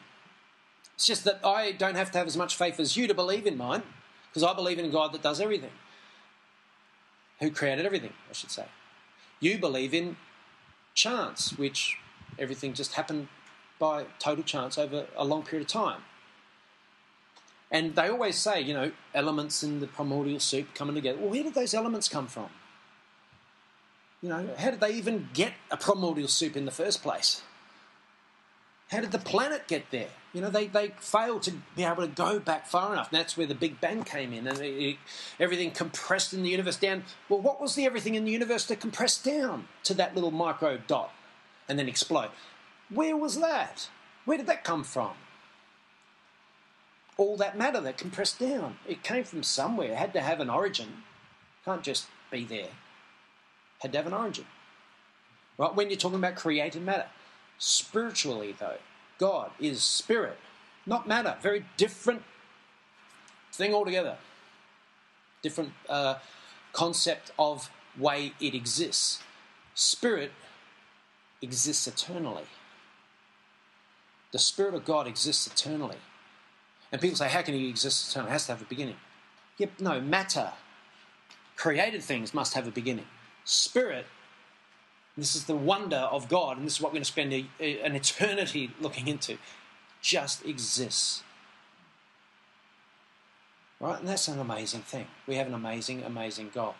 It's 0.94 1.06
just 1.06 1.24
that 1.24 1.40
I 1.44 1.72
don't 1.72 1.94
have 1.96 2.10
to 2.12 2.18
have 2.18 2.26
as 2.26 2.36
much 2.36 2.56
faith 2.56 2.78
as 2.78 2.96
you 2.96 3.06
to 3.06 3.14
believe 3.14 3.46
in 3.46 3.56
mine, 3.56 3.82
because 4.28 4.42
I 4.42 4.54
believe 4.54 4.78
in 4.78 4.84
a 4.84 4.90
God 4.90 5.12
that 5.12 5.22
does 5.22 5.40
everything, 5.40 5.72
who 7.40 7.50
created 7.50 7.86
everything, 7.86 8.12
I 8.28 8.32
should 8.32 8.50
say. 8.50 8.66
You 9.40 9.58
believe 9.58 9.94
in 9.94 10.16
chance, 10.94 11.56
which 11.58 11.96
everything 12.38 12.74
just 12.74 12.94
happened 12.94 13.28
by 13.78 14.04
total 14.18 14.44
chance 14.44 14.76
over 14.76 15.06
a 15.16 15.24
long 15.24 15.42
period 15.42 15.66
of 15.66 15.72
time. 15.72 16.02
And 17.70 17.94
they 17.94 18.08
always 18.08 18.36
say, 18.36 18.60
you 18.60 18.74
know, 18.74 18.90
elements 19.14 19.62
in 19.62 19.80
the 19.80 19.86
primordial 19.86 20.40
soup 20.40 20.74
coming 20.74 20.94
together. 20.94 21.18
Well, 21.18 21.30
where 21.30 21.42
did 21.42 21.54
those 21.54 21.72
elements 21.72 22.08
come 22.08 22.26
from? 22.26 22.48
You 24.22 24.28
know, 24.28 24.48
how 24.58 24.70
did 24.70 24.80
they 24.80 24.92
even 24.94 25.28
get 25.32 25.52
a 25.70 25.76
primordial 25.76 26.28
soup 26.28 26.56
in 26.56 26.64
the 26.64 26.72
first 26.72 27.02
place? 27.02 27.42
How 28.90 29.00
did 29.00 29.12
the 29.12 29.20
planet 29.20 29.68
get 29.68 29.90
there? 29.92 30.08
You 30.32 30.40
know, 30.40 30.50
they, 30.50 30.66
they 30.66 30.88
failed 30.98 31.44
to 31.44 31.52
be 31.76 31.84
able 31.84 32.02
to 32.02 32.08
go 32.08 32.40
back 32.40 32.66
far 32.66 32.92
enough. 32.92 33.12
And 33.12 33.20
that's 33.20 33.36
where 33.36 33.46
the 33.46 33.54
Big 33.54 33.80
Bang 33.80 34.02
came 34.02 34.32
in 34.32 34.48
and 34.48 34.58
it, 34.58 34.64
it, 34.64 34.96
everything 35.38 35.70
compressed 35.70 36.34
in 36.34 36.42
the 36.42 36.50
universe 36.50 36.76
down. 36.76 37.04
Well, 37.28 37.40
what 37.40 37.60
was 37.60 37.76
the 37.76 37.86
everything 37.86 38.16
in 38.16 38.24
the 38.24 38.32
universe 38.32 38.66
to 38.66 38.76
compress 38.76 39.20
down 39.20 39.68
to 39.84 39.94
that 39.94 40.16
little 40.16 40.32
micro 40.32 40.78
dot 40.88 41.12
and 41.68 41.78
then 41.78 41.88
explode? 41.88 42.30
Where 42.88 43.16
was 43.16 43.38
that? 43.38 43.88
Where 44.24 44.36
did 44.36 44.48
that 44.48 44.64
come 44.64 44.82
from? 44.82 45.12
All 47.20 47.36
that 47.36 47.56
matter 47.56 47.82
that 47.82 47.98
compressed 47.98 48.38
down. 48.38 48.78
It 48.88 49.02
came 49.02 49.24
from 49.24 49.42
somewhere. 49.42 49.92
It 49.92 49.98
had 49.98 50.14
to 50.14 50.22
have 50.22 50.40
an 50.40 50.48
origin. 50.48 51.02
Can't 51.66 51.82
just 51.82 52.06
be 52.30 52.44
there. 52.44 52.70
Had 53.80 53.92
to 53.92 53.98
have 53.98 54.06
an 54.06 54.14
origin. 54.14 54.46
Right? 55.58 55.74
When 55.74 55.90
you're 55.90 55.98
talking 55.98 56.16
about 56.18 56.36
created 56.36 56.82
matter. 56.82 57.08
Spiritually, 57.58 58.56
though, 58.58 58.78
God 59.18 59.50
is 59.60 59.84
spirit, 59.84 60.38
not 60.86 61.06
matter. 61.06 61.36
Very 61.42 61.66
different 61.76 62.22
thing 63.52 63.74
altogether. 63.74 64.16
Different 65.42 65.72
uh, 65.90 66.14
concept 66.72 67.32
of 67.38 67.70
way 67.98 68.32
it 68.40 68.54
exists. 68.54 69.22
Spirit 69.74 70.32
exists 71.42 71.86
eternally. 71.86 72.44
The 74.32 74.38
Spirit 74.38 74.72
of 74.72 74.86
God 74.86 75.06
exists 75.06 75.46
eternally. 75.46 75.98
And 76.92 77.00
people 77.00 77.16
say, 77.16 77.28
how 77.28 77.42
can 77.42 77.54
he 77.54 77.68
exist 77.68 78.10
eternally? 78.10 78.30
It 78.30 78.32
has 78.32 78.46
to 78.46 78.52
have 78.52 78.62
a 78.62 78.64
beginning. 78.64 78.96
Yep, 79.58 79.80
no, 79.80 80.00
matter, 80.00 80.52
created 81.56 82.02
things 82.02 82.34
must 82.34 82.54
have 82.54 82.66
a 82.66 82.70
beginning. 82.70 83.06
Spirit, 83.44 84.06
this 85.16 85.36
is 85.36 85.44
the 85.44 85.54
wonder 85.54 85.96
of 85.96 86.28
God, 86.28 86.56
and 86.56 86.66
this 86.66 86.76
is 86.76 86.80
what 86.80 86.90
we're 86.92 86.96
going 86.96 87.02
to 87.02 87.12
spend 87.12 87.32
a, 87.32 87.46
a, 87.60 87.80
an 87.80 87.94
eternity 87.94 88.70
looking 88.80 89.06
into, 89.06 89.38
just 90.00 90.44
exists. 90.44 91.22
Right? 93.78 93.98
And 93.98 94.08
that's 94.08 94.28
an 94.28 94.38
amazing 94.38 94.82
thing. 94.82 95.06
We 95.26 95.36
have 95.36 95.46
an 95.46 95.54
amazing, 95.54 96.02
amazing 96.02 96.50
God. 96.54 96.74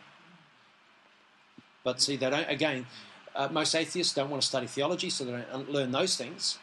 But 1.84 2.00
see, 2.00 2.16
they 2.16 2.28
don't, 2.28 2.48
again, 2.48 2.86
uh, 3.34 3.48
most 3.50 3.74
atheists 3.74 4.14
don't 4.14 4.28
want 4.28 4.42
to 4.42 4.48
study 4.48 4.66
theology, 4.66 5.08
so 5.08 5.24
they 5.24 5.32
don't 5.32 5.70
learn 5.70 5.92
those 5.92 6.16
things. 6.16 6.58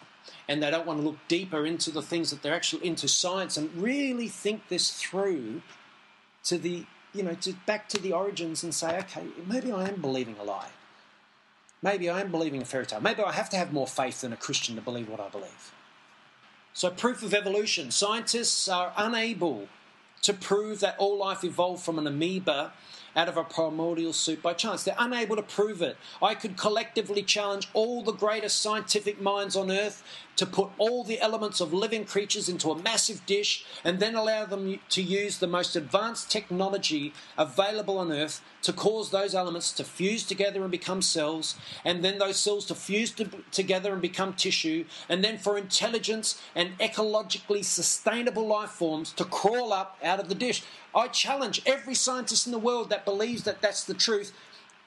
And 0.48 0.64
they 0.64 0.72
don't 0.72 0.88
want 0.88 1.00
to 1.00 1.06
look 1.06 1.18
deeper 1.28 1.66
into 1.66 1.92
the 1.92 2.02
things 2.02 2.30
that 2.30 2.42
they're 2.42 2.54
actually 2.54 2.86
into 2.86 3.08
science 3.08 3.58
and 3.58 3.74
really 3.76 4.28
think 4.28 4.68
this 4.70 4.92
through 4.92 5.62
to 6.44 6.58
the 6.58 6.86
you 7.14 7.24
know 7.24 7.34
to 7.36 7.54
back 7.66 7.90
to 7.90 8.02
the 8.02 8.12
origins 8.12 8.64
and 8.64 8.74
say 8.74 8.98
okay 8.98 9.26
maybe 9.46 9.72
i 9.72 9.88
am 9.88 10.02
believing 10.02 10.36
a 10.40 10.44
lie 10.44 10.70
maybe 11.82 12.10
i 12.10 12.22
am 12.22 12.32
believing 12.32 12.62
a 12.62 12.66
fairy 12.66 12.86
tale 12.86 13.02
maybe 13.02 13.22
i 13.22 13.32
have 13.32 13.50
to 13.50 13.58
have 13.58 13.74
more 13.74 13.88
faith 13.88 14.22
than 14.22 14.32
a 14.34 14.38
christian 14.38 14.76
to 14.76 14.82
believe 14.82 15.10
what 15.10 15.20
i 15.20 15.30
believe 15.30 15.74
so 16.74 16.90
proof 16.90 17.24
of 17.24 17.34
evolution 17.34 17.92
scientists 17.92 18.68
are 18.68 18.94
unable 18.98 19.68
to 20.22 20.34
prove 20.34 20.80
that 20.80 20.96
all 20.98 21.18
life 21.18 21.44
evolved 21.44 21.84
from 21.84 21.98
an 22.00 22.08
amoeba 22.08 22.74
out 23.16 23.28
of 23.28 23.36
a 23.36 23.44
primordial 23.44 24.14
soup 24.14 24.44
by 24.44 24.54
chance. 24.54 24.84
They're 24.84 24.96
unable 24.98 25.36
to 25.36 25.42
prove 25.42 25.82
it. 25.82 25.98
I 26.22 26.36
could 26.36 26.56
collectively 26.56 27.24
challenge 27.24 27.68
all 27.74 28.04
the 28.04 28.12
greatest 28.12 28.62
scientific 28.62 29.20
minds 29.20 29.56
on 29.56 29.72
earth 29.72 30.04
to 30.38 30.46
put 30.46 30.70
all 30.78 31.04
the 31.04 31.20
elements 31.20 31.60
of 31.60 31.74
living 31.74 32.06
creatures 32.06 32.48
into 32.48 32.72
a 32.72 32.82
massive 32.82 33.26
dish 33.26 33.66
and 33.84 34.00
then 34.00 34.16
allow 34.16 34.46
them 34.46 34.80
to 34.90 35.02
use 35.02 35.40
the 35.40 35.48
most 35.48 35.76
advanced 35.76 36.32
technology 36.32 37.14
available 37.38 37.98
on 37.98 38.12
earth 38.12 38.42
to 38.62 38.72
cause 38.72 39.12
those 39.12 39.36
elements 39.36 39.72
to 39.74 39.84
fuse 39.84 40.24
together 40.24 40.62
and 40.62 40.72
become 40.72 41.02
cells, 41.02 41.56
and 41.86 42.04
then 42.04 42.18
those 42.18 42.38
cells 42.38 42.66
to 42.66 42.76
fuse 42.76 43.12
to, 43.12 43.28
together 43.52 43.94
and 43.94 44.02
become 44.02 44.34
tissue, 44.34 44.86
and 45.10 45.24
then 45.24 45.38
for 45.38 45.58
intelligence 45.58 46.42
and 46.56 46.78
ecologically 46.80 47.64
sustainable 47.64 48.46
life 48.46 48.70
forms 48.70 49.12
to 49.14 49.24
crawl 49.24 49.74
up 49.74 49.98
out 50.04 50.20
of 50.20 50.30
the 50.30 50.36
dish. 50.36 50.64
I 50.94 51.08
challenge 51.08 51.62
every 51.66 51.96
scientist 51.96 52.46
in 52.46 52.52
the 52.52 52.60
world 52.60 52.90
that 52.90 53.06
believes 53.06 53.44
that 53.44 53.62
that's 53.62 53.84
the 53.84 53.94
truth. 53.94 54.34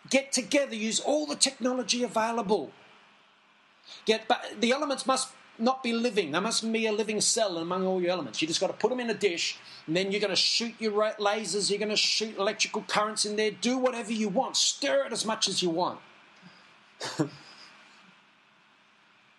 Get 0.08 0.32
together, 0.32 0.74
use 0.74 1.00
all 1.00 1.26
the 1.26 1.36
technology 1.36 2.02
available. 2.02 2.72
Get, 4.04 4.28
but 4.28 4.44
the 4.60 4.72
elements 4.72 5.06
must 5.06 5.28
not 5.60 5.82
be 5.82 5.92
living. 5.92 6.32
There 6.32 6.40
mustn't 6.40 6.72
be 6.72 6.86
a 6.86 6.92
living 6.92 7.20
cell 7.20 7.58
among 7.58 7.86
all 7.86 8.00
your 8.00 8.10
elements. 8.10 8.40
You 8.40 8.48
just 8.48 8.60
got 8.60 8.68
to 8.68 8.72
put 8.72 8.90
them 8.90 9.00
in 9.00 9.10
a 9.10 9.14
dish, 9.14 9.58
and 9.86 9.96
then 9.96 10.10
you're 10.10 10.20
going 10.20 10.30
to 10.30 10.36
shoot 10.36 10.74
your 10.78 10.92
lasers, 10.92 11.70
you're 11.70 11.78
going 11.78 11.90
to 11.90 11.96
shoot 11.96 12.36
electrical 12.38 12.82
currents 12.82 13.24
in 13.24 13.36
there, 13.36 13.50
do 13.50 13.78
whatever 13.78 14.12
you 14.12 14.28
want, 14.28 14.56
stir 14.56 15.06
it 15.06 15.12
as 15.12 15.24
much 15.24 15.48
as 15.48 15.62
you 15.62 15.70
want. 15.70 15.98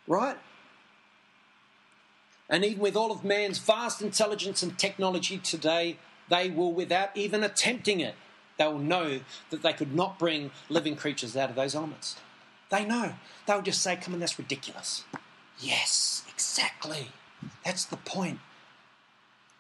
right? 0.07 0.37
And 2.49 2.65
even 2.65 2.81
with 2.81 2.95
all 2.97 3.11
of 3.11 3.23
man's 3.23 3.57
vast 3.57 4.01
intelligence 4.01 4.61
and 4.61 4.77
technology 4.77 5.37
today, 5.37 5.97
they 6.29 6.49
will, 6.49 6.73
without 6.73 7.15
even 7.15 7.43
attempting 7.43 8.01
it, 8.01 8.15
they 8.57 8.67
will 8.67 8.79
know 8.79 9.21
that 9.49 9.63
they 9.63 9.73
could 9.73 9.95
not 9.95 10.19
bring 10.19 10.51
living 10.69 10.95
creatures 10.95 11.37
out 11.37 11.49
of 11.49 11.55
those 11.55 11.73
elements. 11.75 12.17
They 12.69 12.85
know. 12.85 13.13
They'll 13.45 13.61
just 13.61 13.81
say, 13.81 13.95
come 13.95 14.13
on, 14.13 14.19
that's 14.19 14.37
ridiculous. 14.37 15.03
Yes, 15.61 16.23
exactly. 16.27 17.07
That's 17.63 17.85
the 17.85 17.97
point. 17.97 18.39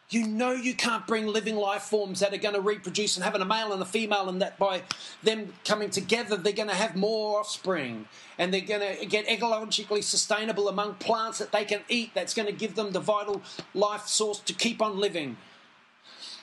You 0.09 0.27
know 0.27 0.51
you 0.51 0.73
can't 0.73 1.07
bring 1.07 1.25
living 1.27 1.55
life 1.55 1.83
forms 1.83 2.19
that 2.19 2.33
are 2.33 2.37
going 2.37 2.55
to 2.55 2.59
reproduce 2.59 3.15
and 3.15 3.23
having 3.23 3.41
a 3.41 3.45
male 3.45 3.71
and 3.71 3.81
a 3.81 3.85
female, 3.85 4.27
and 4.27 4.41
that 4.41 4.59
by 4.59 4.83
them 5.23 5.53
coming 5.63 5.89
together, 5.89 6.35
they're 6.35 6.51
going 6.51 6.67
to 6.67 6.75
have 6.75 6.97
more 6.97 7.39
offspring 7.39 8.07
and 8.37 8.53
they're 8.53 8.59
going 8.59 8.97
to 8.97 9.05
get 9.05 9.25
ecologically 9.27 10.03
sustainable 10.03 10.67
among 10.67 10.95
plants 10.95 11.37
that 11.37 11.53
they 11.53 11.63
can 11.63 11.79
eat 11.87 12.11
that's 12.13 12.33
going 12.33 12.47
to 12.47 12.51
give 12.51 12.75
them 12.75 12.91
the 12.91 12.99
vital 12.99 13.41
life 13.73 14.05
source 14.07 14.39
to 14.39 14.53
keep 14.53 14.81
on 14.81 14.99
living. 14.99 15.37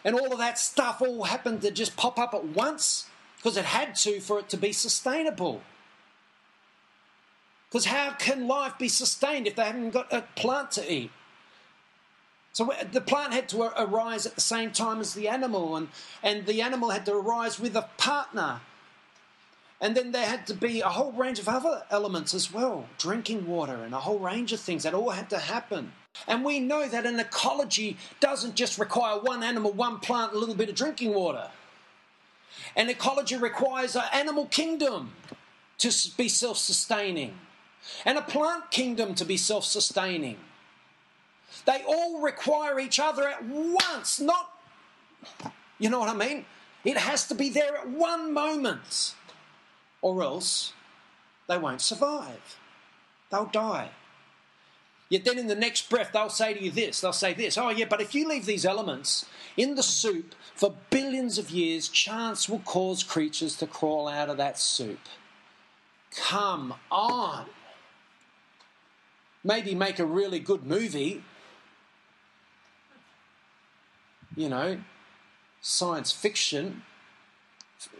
And 0.02 0.18
all 0.18 0.32
of 0.32 0.38
that 0.38 0.58
stuff 0.58 1.02
all 1.02 1.24
happened 1.24 1.60
to 1.60 1.70
just 1.70 1.94
pop 1.94 2.18
up 2.18 2.32
at 2.32 2.44
once 2.44 3.06
because 3.36 3.58
it 3.58 3.66
had 3.66 3.94
to 3.96 4.20
for 4.20 4.38
it 4.38 4.48
to 4.48 4.56
be 4.56 4.72
sustainable. 4.72 5.60
Because 7.70 7.86
how 7.86 8.12
can 8.12 8.48
life 8.48 8.78
be 8.78 8.88
sustained 8.88 9.46
if 9.46 9.56
they 9.56 9.64
haven't 9.64 9.90
got 9.90 10.12
a 10.12 10.22
plant 10.36 10.70
to 10.72 10.92
eat? 10.92 11.10
So 12.52 12.72
the 12.90 13.00
plant 13.00 13.34
had 13.34 13.48
to 13.50 13.72
arise 13.80 14.26
at 14.26 14.34
the 14.34 14.40
same 14.40 14.72
time 14.72 15.00
as 15.00 15.14
the 15.14 15.28
animal, 15.28 15.76
and, 15.76 15.88
and 16.22 16.46
the 16.46 16.62
animal 16.62 16.90
had 16.90 17.04
to 17.06 17.14
arise 17.14 17.60
with 17.60 17.76
a 17.76 17.88
partner. 17.98 18.60
And 19.80 19.96
then 19.96 20.10
there 20.10 20.26
had 20.26 20.46
to 20.48 20.54
be 20.54 20.80
a 20.80 20.88
whole 20.88 21.12
range 21.12 21.38
of 21.38 21.48
other 21.48 21.84
elements 21.90 22.34
as 22.34 22.52
well 22.52 22.88
drinking 22.98 23.46
water 23.46 23.84
and 23.84 23.94
a 23.94 24.00
whole 24.00 24.18
range 24.18 24.52
of 24.52 24.58
things 24.58 24.82
that 24.82 24.92
all 24.92 25.10
had 25.10 25.30
to 25.30 25.38
happen. 25.38 25.92
And 26.26 26.44
we 26.44 26.58
know 26.58 26.88
that 26.88 27.06
an 27.06 27.20
ecology 27.20 27.96
doesn't 28.18 28.56
just 28.56 28.76
require 28.78 29.20
one 29.20 29.44
animal, 29.44 29.70
one 29.70 30.00
plant, 30.00 30.32
a 30.32 30.38
little 30.38 30.56
bit 30.56 30.68
of 30.68 30.74
drinking 30.74 31.14
water. 31.14 31.50
An 32.74 32.88
ecology 32.88 33.36
requires 33.36 33.94
an 33.94 34.02
animal 34.12 34.46
kingdom 34.46 35.12
to 35.78 35.92
be 36.16 36.28
self 36.28 36.58
sustaining 36.58 37.38
and 38.04 38.18
a 38.18 38.22
plant 38.22 38.70
kingdom 38.70 39.14
to 39.14 39.24
be 39.24 39.36
self 39.36 39.64
sustaining. 39.64 40.38
They 41.64 41.82
all 41.86 42.20
require 42.20 42.78
each 42.78 42.98
other 42.98 43.26
at 43.26 43.44
once, 43.44 44.20
not, 44.20 44.50
you 45.78 45.90
know 45.90 45.98
what 45.98 46.08
I 46.08 46.14
mean? 46.14 46.44
It 46.84 46.96
has 46.96 47.26
to 47.28 47.34
be 47.34 47.48
there 47.48 47.76
at 47.76 47.88
one 47.88 48.32
moment, 48.32 49.14
or 50.02 50.22
else 50.22 50.72
they 51.48 51.58
won't 51.58 51.80
survive. 51.80 52.58
They'll 53.30 53.46
die. 53.46 53.90
Yet 55.08 55.24
then 55.24 55.38
in 55.38 55.46
the 55.46 55.54
next 55.54 55.88
breath, 55.88 56.10
they'll 56.12 56.28
say 56.28 56.52
to 56.52 56.62
you 56.62 56.70
this 56.70 57.00
they'll 57.00 57.12
say 57.14 57.32
this, 57.32 57.56
oh, 57.56 57.70
yeah, 57.70 57.86
but 57.88 58.02
if 58.02 58.14
you 58.14 58.28
leave 58.28 58.44
these 58.44 58.66
elements 58.66 59.24
in 59.56 59.74
the 59.74 59.82
soup 59.82 60.34
for 60.54 60.74
billions 60.90 61.38
of 61.38 61.50
years, 61.50 61.88
chance 61.88 62.48
will 62.48 62.58
cause 62.60 63.02
creatures 63.02 63.56
to 63.56 63.66
crawl 63.66 64.06
out 64.06 64.28
of 64.28 64.36
that 64.36 64.58
soup. 64.58 65.00
Come 66.14 66.74
on 66.90 67.46
maybe 69.44 69.74
make 69.74 69.98
a 69.98 70.06
really 70.06 70.40
good 70.40 70.64
movie, 70.64 71.22
you 74.36 74.48
know, 74.48 74.78
science 75.60 76.12
fiction, 76.12 76.82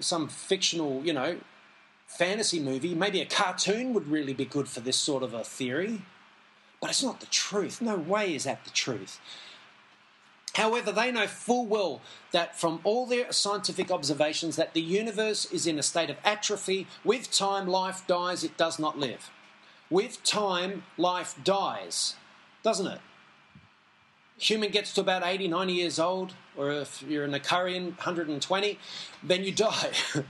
some 0.01 0.29
fictional, 0.29 1.05
you 1.05 1.13
know, 1.13 1.39
fantasy 2.07 2.59
movie, 2.59 2.95
maybe 2.95 3.21
a 3.21 3.27
cartoon 3.27 3.93
would 3.93 4.09
really 4.09 4.33
be 4.33 4.45
good 4.45 4.69
for 4.69 4.81
this 4.81 4.97
sort 4.97 5.23
of 5.23 5.35
a 5.35 5.45
theory. 5.45 6.03
But 6.81 6.91
it's 6.91 7.03
not 7.03 7.21
the 7.21 7.27
truth. 7.27 7.81
No 7.81 7.97
way 7.97 8.35
is 8.35 8.45
that 8.45 8.65
the 8.65 8.71
truth. 8.71 9.21
However, 10.55 10.91
they 10.91 11.13
know 11.13 11.27
full 11.27 11.67
well 11.67 12.01
that 12.33 12.59
from 12.59 12.81
all 12.83 13.07
their 13.07 13.31
scientific 13.33 13.91
observations 13.91 14.57
that 14.57 14.75
the 14.75 14.81
universe 14.81 15.45
is 15.53 15.67
in 15.67 15.79
a 15.79 15.83
state 15.83 16.11
of 16.11 16.17
atrophy. 16.25 16.87
With 17.05 17.31
time, 17.31 17.67
life 17.67 18.07
dies, 18.07 18.43
it 18.43 18.57
does 18.57 18.79
not 18.79 18.99
live. 18.99 19.31
With 19.91 20.23
time, 20.23 20.85
life 20.97 21.35
dies, 21.43 22.15
doesn't 22.63 22.87
it? 22.87 23.01
Human 24.39 24.71
gets 24.71 24.93
to 24.95 25.01
about 25.01 25.23
80, 25.25 25.49
90 25.49 25.73
years 25.73 25.99
old, 25.99 26.35
or 26.57 26.71
if 26.71 27.03
you're 27.03 27.25
an 27.25 27.33
Icarian, 27.33 27.97
120, 27.97 28.79
then 29.23 29.45
you 29.45 29.53
die. 29.53 29.91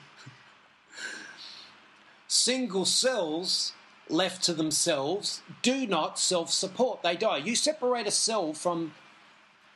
Single 2.28 2.84
cells 2.84 3.72
left 4.08 4.42
to 4.44 4.54
themselves 4.54 5.42
do 5.60 5.86
not 5.86 6.18
self 6.18 6.50
support, 6.50 7.02
they 7.02 7.16
die. 7.16 7.38
You 7.38 7.54
separate 7.54 8.06
a 8.06 8.10
cell 8.10 8.52
from 8.54 8.94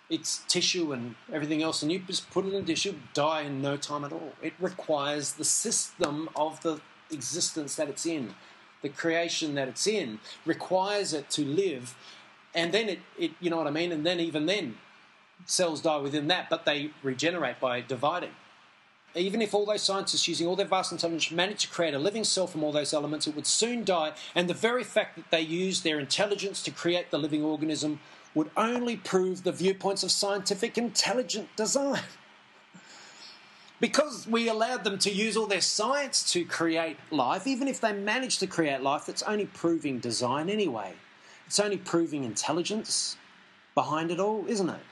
its 0.09 0.43
tissue 0.49 0.93
and 0.93 1.15
everything 1.33 1.63
else, 1.63 1.83
and 1.83 1.91
you 1.91 1.99
just 1.99 2.31
put 2.31 2.45
it 2.45 2.55
in 2.55 2.63
a 2.63 2.63
dish, 2.63 2.87
it'll 2.87 3.01
die 3.15 3.43
in 3.43 3.61
no 3.61 3.77
time 3.77 4.05
at 4.05 4.13
all. 4.13 4.33
It 4.43 4.53
requires 4.61 5.33
the 5.33 5.45
system 5.45 6.29
of 6.37 6.63
the 6.63 6.81
existence 7.11 7.77
that 7.77 7.89
it's 7.89 8.07
in 8.07 8.35
the 8.83 8.89
creation 8.89 9.55
that 9.55 9.69
it's 9.69 9.87
in 9.87 10.19
requires 10.45 11.13
it 11.13 11.31
to 11.31 11.45
live, 11.45 11.95
and 12.55 12.73
then 12.73 12.89
it, 12.89 12.99
it 13.19 13.31
you 13.41 13.51
know 13.51 13.57
what 13.57 13.67
I 13.67 13.71
mean? 13.71 13.93
And 13.93 14.05
then 14.05 14.21
even 14.21 14.47
then, 14.47 14.77
cells 15.47 15.81
die 15.81 15.99
within 15.99 16.29
that, 16.29 16.51
but 16.51 16.65
they 16.65 16.91
regenerate 17.03 17.61
by 17.61 17.81
dividing. 17.81 18.31
Even 19.15 19.43
if 19.43 19.53
all 19.53 19.67
those 19.67 19.83
scientists 19.83 20.27
using 20.27 20.47
all 20.47 20.57
their 20.57 20.67
vast 20.67 20.91
intelligence 20.91 21.31
managed 21.31 21.61
to 21.63 21.69
create 21.69 21.93
a 21.93 21.99
living 21.99 22.25
cell 22.25 22.47
from 22.47 22.65
all 22.65 22.73
those 22.73 22.95
elements, 22.95 23.27
it 23.27 23.37
would 23.37 23.47
soon 23.47 23.85
die, 23.85 24.13
and 24.35 24.49
the 24.49 24.55
very 24.55 24.85
fact 24.85 25.17
that 25.17 25.31
they 25.31 25.43
used 25.43 25.85
their 25.85 25.99
intelligence 25.99 26.63
to 26.63 26.71
create 26.71 27.11
the 27.11 27.19
living 27.19 27.45
organism 27.45 28.01
would 28.35 28.51
only 28.57 28.97
prove 28.97 29.45
the 29.45 29.53
viewpoints 29.53 30.03
of 30.03 30.11
scientific 30.11 30.79
intelligent 30.79 31.49
design. 31.57 32.01
because 33.83 34.29
we 34.29 34.49
allowed 34.49 34.85
them 34.85 34.97
to 34.97 35.11
use 35.11 35.37
all 35.37 35.49
their 35.49 35.61
science 35.61 36.33
to 36.33 36.45
create 36.45 36.97
life, 37.11 37.49
even 37.49 37.67
if 37.67 37.81
they 37.81 37.93
managed 37.93 38.39
to 38.39 38.47
create 38.47 38.81
life, 38.81 39.09
it's 39.09 39.25
only 39.25 39.47
proving 39.47 39.99
design 39.99 40.49
anyway. 40.49 40.93
It's 41.49 41.59
only 41.59 41.79
proving 41.79 42.23
intelligence 42.23 43.17
behind 43.75 44.13
it 44.13 44.21
all, 44.21 44.45
isn't 44.47 44.69
it? 44.69 44.85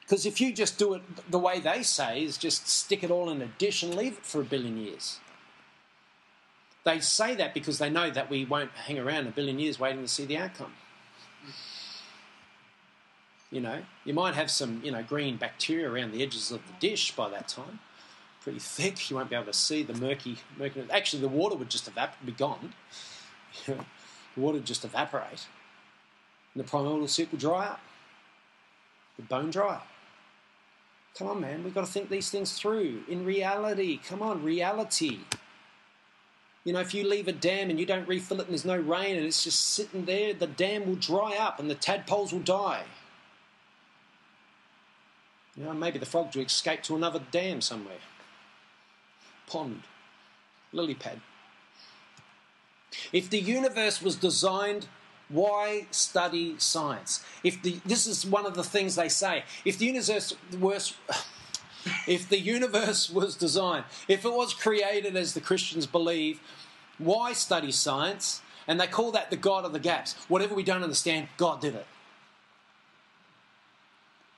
Because 0.00 0.26
if 0.26 0.40
you 0.40 0.52
just 0.52 0.76
do 0.76 0.94
it 0.94 1.02
the 1.30 1.38
way 1.38 1.60
they 1.60 1.84
say, 1.84 2.24
is 2.24 2.36
just 2.36 2.66
stick 2.66 3.04
it 3.04 3.12
all 3.12 3.30
in 3.30 3.40
a 3.40 3.46
dish 3.46 3.84
and 3.84 3.94
leave 3.94 4.14
it 4.14 4.26
for 4.26 4.40
a 4.40 4.44
billion 4.44 4.76
years. 4.76 5.20
They 6.82 6.98
say 6.98 7.36
that 7.36 7.54
because 7.54 7.78
they 7.78 7.90
know 7.90 8.10
that 8.10 8.28
we 8.28 8.44
won't 8.44 8.72
hang 8.72 8.98
around 8.98 9.28
a 9.28 9.30
billion 9.30 9.60
years 9.60 9.78
waiting 9.78 10.02
to 10.02 10.08
see 10.08 10.24
the 10.24 10.38
outcome. 10.38 10.72
You 13.50 13.60
know, 13.62 13.82
you 14.04 14.12
might 14.12 14.34
have 14.34 14.50
some, 14.50 14.80
you 14.84 14.92
know, 14.92 15.02
green 15.02 15.36
bacteria 15.36 15.90
around 15.90 16.12
the 16.12 16.22
edges 16.22 16.50
of 16.50 16.60
the 16.66 16.72
dish 16.86 17.14
by 17.16 17.30
that 17.30 17.48
time. 17.48 17.80
Pretty 18.42 18.58
thick. 18.58 19.08
You 19.08 19.16
won't 19.16 19.30
be 19.30 19.36
able 19.36 19.46
to 19.46 19.52
see 19.52 19.82
the 19.82 19.94
murky, 19.94 20.38
murky. 20.58 20.84
Actually, 20.90 21.22
the 21.22 21.28
water 21.28 21.56
would 21.56 21.70
just 21.70 21.92
evap- 21.92 22.12
be 22.24 22.32
gone. 22.32 22.74
the 23.66 23.76
water 24.36 24.58
would 24.58 24.66
just 24.66 24.84
evaporate. 24.84 25.46
And 26.54 26.62
the 26.62 26.68
primordial 26.68 27.08
soup 27.08 27.32
will 27.32 27.38
dry 27.38 27.66
up. 27.66 27.80
The 29.16 29.22
bone 29.22 29.50
dry. 29.50 29.80
Come 31.16 31.28
on, 31.28 31.40
man. 31.40 31.64
We've 31.64 31.74
got 31.74 31.86
to 31.86 31.90
think 31.90 32.10
these 32.10 32.30
things 32.30 32.52
through. 32.52 33.02
In 33.08 33.24
reality, 33.24 33.98
come 33.98 34.22
on, 34.22 34.44
reality. 34.44 35.20
You 36.64 36.74
know, 36.74 36.80
if 36.80 36.92
you 36.92 37.08
leave 37.08 37.28
a 37.28 37.32
dam 37.32 37.70
and 37.70 37.80
you 37.80 37.86
don't 37.86 38.06
refill 38.06 38.40
it 38.40 38.42
and 38.42 38.50
there's 38.50 38.64
no 38.64 38.76
rain 38.76 39.16
and 39.16 39.24
it's 39.24 39.42
just 39.42 39.70
sitting 39.70 40.04
there, 40.04 40.34
the 40.34 40.46
dam 40.46 40.86
will 40.86 40.96
dry 40.96 41.34
up 41.36 41.58
and 41.58 41.70
the 41.70 41.74
tadpoles 41.74 42.32
will 42.32 42.40
die. 42.40 42.84
You 45.58 45.64
know, 45.64 45.72
maybe 45.72 45.98
the 45.98 46.06
frog 46.06 46.34
will 46.34 46.42
escape 46.42 46.82
to 46.84 46.94
another 46.94 47.20
dam 47.32 47.60
somewhere. 47.60 47.98
Pond, 49.48 49.82
lily 50.72 50.94
pad. 50.94 51.20
If 53.12 53.28
the 53.28 53.40
universe 53.40 54.00
was 54.00 54.14
designed, 54.14 54.86
why 55.28 55.86
study 55.90 56.54
science? 56.58 57.24
If 57.42 57.60
the, 57.62 57.80
this 57.84 58.06
is 58.06 58.24
one 58.24 58.46
of 58.46 58.54
the 58.54 58.62
things 58.62 58.94
they 58.94 59.08
say. 59.08 59.44
If 59.64 59.78
the 59.78 59.86
universe 59.86 60.34
was, 60.58 60.94
if 62.06 62.28
the 62.28 62.38
universe 62.38 63.10
was 63.10 63.34
designed, 63.34 63.84
if 64.06 64.24
it 64.24 64.32
was 64.32 64.54
created 64.54 65.16
as 65.16 65.34
the 65.34 65.40
Christians 65.40 65.86
believe, 65.86 66.40
why 66.98 67.32
study 67.32 67.72
science? 67.72 68.42
And 68.68 68.80
they 68.80 68.86
call 68.86 69.10
that 69.12 69.30
the 69.30 69.36
God 69.36 69.64
of 69.64 69.72
the 69.72 69.80
gaps. 69.80 70.14
Whatever 70.28 70.54
we 70.54 70.62
don't 70.62 70.84
understand, 70.84 71.28
God 71.36 71.60
did 71.60 71.74
it. 71.74 71.86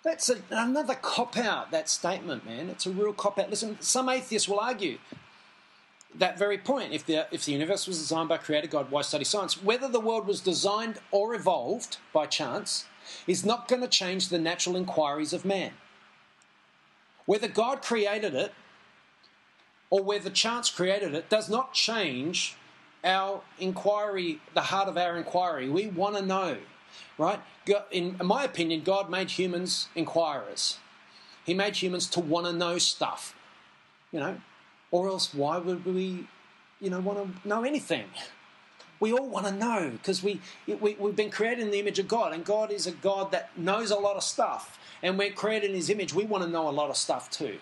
That's 0.03 0.31
a, 0.31 0.37
another 0.51 0.95
cop 0.95 1.37
out, 1.37 1.71
that 1.71 1.89
statement, 1.89 2.47
man. 2.47 2.71
It's 2.71 2.87
a 2.87 2.91
real 2.91 3.13
cop 3.13 3.39
out. 3.39 3.51
Listen, 3.51 3.77
some 3.81 4.09
atheists 4.09 4.49
will 4.49 4.61
argue 4.61 4.99
that 6.15 6.39
very 6.39 6.59
point. 6.59 6.93
If 6.93 7.07
the, 7.07 7.27
if 7.31 7.45
the 7.45 7.53
universe 7.53 7.87
was 7.87 7.99
designed 7.99 8.29
by 8.29 8.39
Creator 8.39 8.69
God, 8.69 8.91
why 8.91 9.03
study 9.03 9.25
science? 9.25 9.63
Whether 9.63 9.89
the 9.89 10.01
world 10.01 10.27
was 10.27 10.41
designed 10.41 10.99
or 11.11 11.35
evolved 11.35 11.99
by 12.13 12.27
chance 12.27 12.87
is 13.27 13.45
not 13.45 13.69
going 13.69 13.83
to 13.83 13.89
change 13.89 14.29
the 14.29 14.39
natural 14.39 14.77
inquiries 14.77 15.33
of 15.33 15.45
man. 15.45 15.73
Whether 17.27 17.49
God 17.49 17.83
created 17.83 18.35
it 18.35 18.53
or 19.91 20.03
whether 20.03 20.31
chance 20.31 20.71
created 20.71 21.15
it 21.15 21.29
does 21.29 21.51
not 21.51 21.75
change 21.75 22.57
our 23.05 23.43
inquiry, 23.59 24.41
the 24.55 24.61
heart 24.61 24.89
of 24.89 24.97
our 24.97 25.17
inquiry. 25.17 25.69
We 25.69 25.87
want 25.87 26.17
to 26.17 26.23
know, 26.23 26.59
right? 27.21 27.39
In 27.93 28.17
my 28.25 28.45
opinion, 28.45 28.83
God 28.83 29.11
made 29.11 29.31
humans 29.31 29.89
inquirers. 29.95 30.79
He 31.45 31.53
made 31.53 31.77
humans 31.77 32.09
to 32.11 32.21
want 32.21 32.47
to 32.47 32.53
know 32.53 32.79
stuff, 32.79 33.35
you 34.11 34.19
know, 34.19 34.41
or 34.91 35.09
else 35.09 35.35
why 35.35 35.59
would 35.59 35.85
we, 35.85 36.27
you 36.81 36.89
know, 36.89 37.01
want 37.01 37.19
to 37.19 37.49
know 37.49 37.63
anything? 37.63 38.07
We 39.01 39.13
all 39.13 39.29
want 39.29 39.47
to 39.47 39.53
know 39.53 39.91
because 39.91 40.23
we, 40.23 40.41
we, 40.67 40.95
we've 40.95 41.17
been 41.17 41.31
created 41.31 41.65
in 41.65 41.71
the 41.71 41.79
image 41.79 41.99
of 41.99 42.09
God, 42.09 42.33
and 42.33 42.45
God 42.45 42.71
is 42.73 42.87
a 42.87 42.93
God 42.93 43.33
that 43.33 43.57
knows 43.57 43.91
a 43.91 43.97
lot 43.97 44.17
of 44.17 44.23
stuff. 44.23 44.79
And 45.03 45.19
we're 45.19 45.31
created 45.31 45.71
in 45.71 45.77
His 45.77 45.91
image, 45.91 46.15
we 46.15 46.25
want 46.25 46.45
to 46.45 46.51
know 46.51 46.69
a 46.69 46.71
lot 46.71 46.91
of 46.91 46.97
stuff 46.97 47.31
too. 47.31 47.59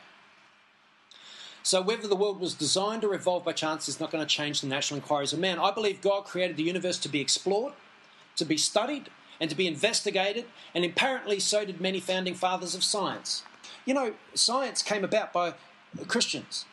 So, 1.64 1.82
whether 1.82 2.08
the 2.08 2.16
world 2.16 2.40
was 2.40 2.54
designed 2.54 3.04
or 3.04 3.14
evolved 3.14 3.44
by 3.44 3.52
chance 3.52 3.88
is 3.88 4.00
not 4.00 4.10
going 4.10 4.24
to 4.24 4.28
change 4.28 4.60
the 4.60 4.68
natural 4.68 4.98
inquiries 4.98 5.32
of 5.32 5.38
man. 5.38 5.58
I 5.58 5.72
believe 5.72 6.00
God 6.00 6.24
created 6.24 6.56
the 6.56 6.62
universe 6.62 6.98
to 7.00 7.08
be 7.08 7.20
explored, 7.20 7.74
to 8.36 8.44
be 8.44 8.56
studied, 8.56 9.10
and 9.40 9.48
to 9.50 9.56
be 9.56 9.66
investigated, 9.66 10.46
and 10.74 10.84
apparently 10.84 11.38
so 11.40 11.64
did 11.64 11.80
many 11.80 12.00
founding 12.00 12.34
fathers 12.34 12.74
of 12.74 12.82
science. 12.82 13.42
You 13.84 13.94
know, 13.94 14.14
science 14.34 14.82
came 14.82 15.04
about 15.04 15.32
by 15.32 15.54
Christians, 16.06 16.66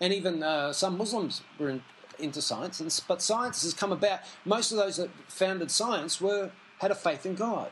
and 0.00 0.12
even 0.12 0.42
uh, 0.42 0.72
some 0.72 0.96
Muslims 0.98 1.42
were 1.58 1.70
in, 1.70 1.82
into 2.18 2.40
science. 2.40 2.80
And, 2.80 3.02
but 3.08 3.22
science 3.22 3.62
has 3.62 3.74
come 3.74 3.92
about. 3.92 4.20
Most 4.44 4.70
of 4.72 4.78
those 4.78 4.96
that 4.96 5.10
founded 5.28 5.70
science 5.70 6.20
were 6.20 6.52
had 6.78 6.90
a 6.90 6.94
faith 6.94 7.26
in 7.26 7.34
God, 7.34 7.70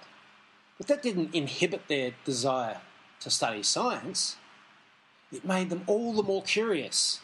but 0.79 0.87
that 0.89 1.03
didn't 1.03 1.35
inhibit 1.35 1.89
their 1.89 2.13
desire 2.25 2.81
to 3.21 3.31
study 3.31 3.63
science 3.63 4.37
it 5.33 5.45
made 5.45 5.71
them 5.71 5.83
all 5.87 6.13
the 6.13 6.23
more 6.23 6.43
curious. 6.43 7.21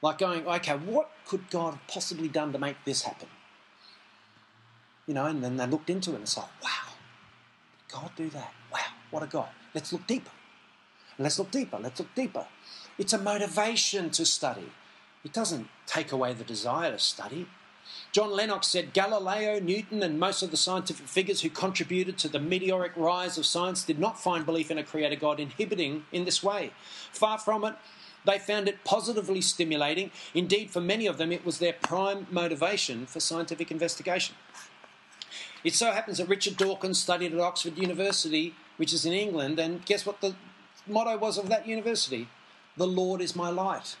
Like 0.00 0.18
going, 0.18 0.46
okay, 0.46 0.76
what 0.76 1.10
could 1.26 1.50
God 1.50 1.72
have 1.72 1.86
possibly 1.88 2.28
done 2.28 2.52
to 2.52 2.58
make 2.58 2.76
this 2.84 3.02
happen? 3.02 3.28
You 5.06 5.14
know, 5.14 5.26
and 5.26 5.42
then 5.42 5.56
they 5.56 5.66
looked 5.66 5.90
into 5.90 6.12
it 6.12 6.14
and 6.14 6.22
it's 6.22 6.36
like, 6.36 6.62
wow, 6.62 6.92
did 7.78 7.94
God 7.94 8.10
do 8.16 8.28
that? 8.30 8.52
Wow, 8.72 8.80
what 9.10 9.22
a 9.22 9.26
God. 9.26 9.48
Let's 9.74 9.92
look 9.92 10.06
deeper. 10.06 10.30
let's 11.18 11.38
look 11.38 11.50
deeper. 11.50 11.78
Let's 11.78 12.00
look 12.00 12.14
deeper. 12.14 12.46
It's 12.98 13.12
a 13.12 13.18
motivation 13.18 14.10
to 14.10 14.24
study. 14.24 14.70
It 15.24 15.32
doesn't 15.32 15.68
take 15.86 16.12
away 16.12 16.34
the 16.34 16.44
desire 16.44 16.92
to 16.92 16.98
study. 16.98 17.46
John 18.12 18.30
Lennox 18.30 18.66
said 18.68 18.92
Galileo, 18.92 19.60
Newton, 19.60 20.02
and 20.02 20.18
most 20.18 20.42
of 20.42 20.50
the 20.50 20.56
scientific 20.56 21.06
figures 21.06 21.42
who 21.42 21.50
contributed 21.50 22.18
to 22.18 22.28
the 22.28 22.38
meteoric 22.38 22.92
rise 22.96 23.38
of 23.38 23.46
science 23.46 23.84
did 23.84 23.98
not 23.98 24.20
find 24.20 24.46
belief 24.46 24.70
in 24.70 24.78
a 24.78 24.84
creator 24.84 25.16
God 25.16 25.38
inhibiting 25.38 26.04
in 26.12 26.24
this 26.24 26.42
way. 26.42 26.72
Far 27.12 27.38
from 27.38 27.64
it, 27.64 27.74
they 28.24 28.38
found 28.38 28.68
it 28.68 28.84
positively 28.84 29.40
stimulating. 29.40 30.10
Indeed, 30.34 30.70
for 30.70 30.80
many 30.80 31.06
of 31.06 31.18
them, 31.18 31.30
it 31.30 31.44
was 31.44 31.58
their 31.58 31.74
prime 31.74 32.26
motivation 32.30 33.06
for 33.06 33.20
scientific 33.20 33.70
investigation. 33.70 34.34
It 35.64 35.74
so 35.74 35.92
happens 35.92 36.18
that 36.18 36.28
Richard 36.28 36.56
Dawkins 36.56 37.00
studied 37.00 37.32
at 37.32 37.40
Oxford 37.40 37.78
University, 37.78 38.54
which 38.76 38.92
is 38.92 39.06
in 39.06 39.12
England, 39.12 39.58
and 39.58 39.84
guess 39.84 40.06
what 40.06 40.20
the 40.20 40.34
motto 40.86 41.16
was 41.16 41.38
of 41.38 41.48
that 41.48 41.66
university? 41.66 42.28
The 42.76 42.86
Lord 42.86 43.20
is 43.20 43.34
my 43.34 43.48
light. 43.48 43.96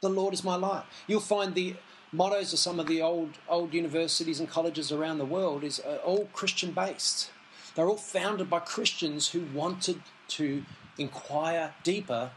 The 0.00 0.08
Lord 0.08 0.32
is 0.32 0.42
my 0.42 0.56
light. 0.56 0.84
You'll 1.06 1.20
find 1.20 1.54
the 1.54 1.76
mottos 2.12 2.52
of 2.52 2.58
some 2.58 2.80
of 2.80 2.86
the 2.86 3.02
old 3.02 3.38
old 3.48 3.72
universities 3.72 4.40
and 4.40 4.48
colleges 4.48 4.90
around 4.90 5.18
the 5.18 5.24
world 5.24 5.62
is 5.62 5.80
uh, 5.80 5.98
all 6.04 6.28
Christian 6.32 6.72
based. 6.72 7.30
They're 7.74 7.88
all 7.88 7.96
founded 7.96 8.50
by 8.50 8.60
Christians 8.60 9.28
who 9.30 9.44
wanted 9.54 10.02
to 10.28 10.64
inquire 10.98 11.74
deeper 11.84 12.30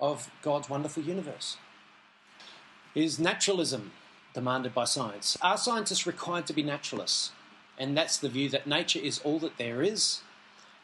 of 0.00 0.30
God's 0.42 0.70
wonderful 0.70 1.02
universe. 1.02 1.56
Is 2.94 3.18
naturalism 3.18 3.92
demanded 4.34 4.74
by 4.74 4.84
science? 4.84 5.38
Are 5.40 5.56
scientists 5.56 6.06
required 6.06 6.46
to 6.48 6.52
be 6.52 6.62
naturalists? 6.62 7.32
And 7.78 7.96
that's 7.96 8.18
the 8.18 8.28
view 8.28 8.48
that 8.50 8.66
nature 8.66 8.98
is 8.98 9.20
all 9.20 9.38
that 9.40 9.56
there 9.56 9.82
is, 9.82 10.20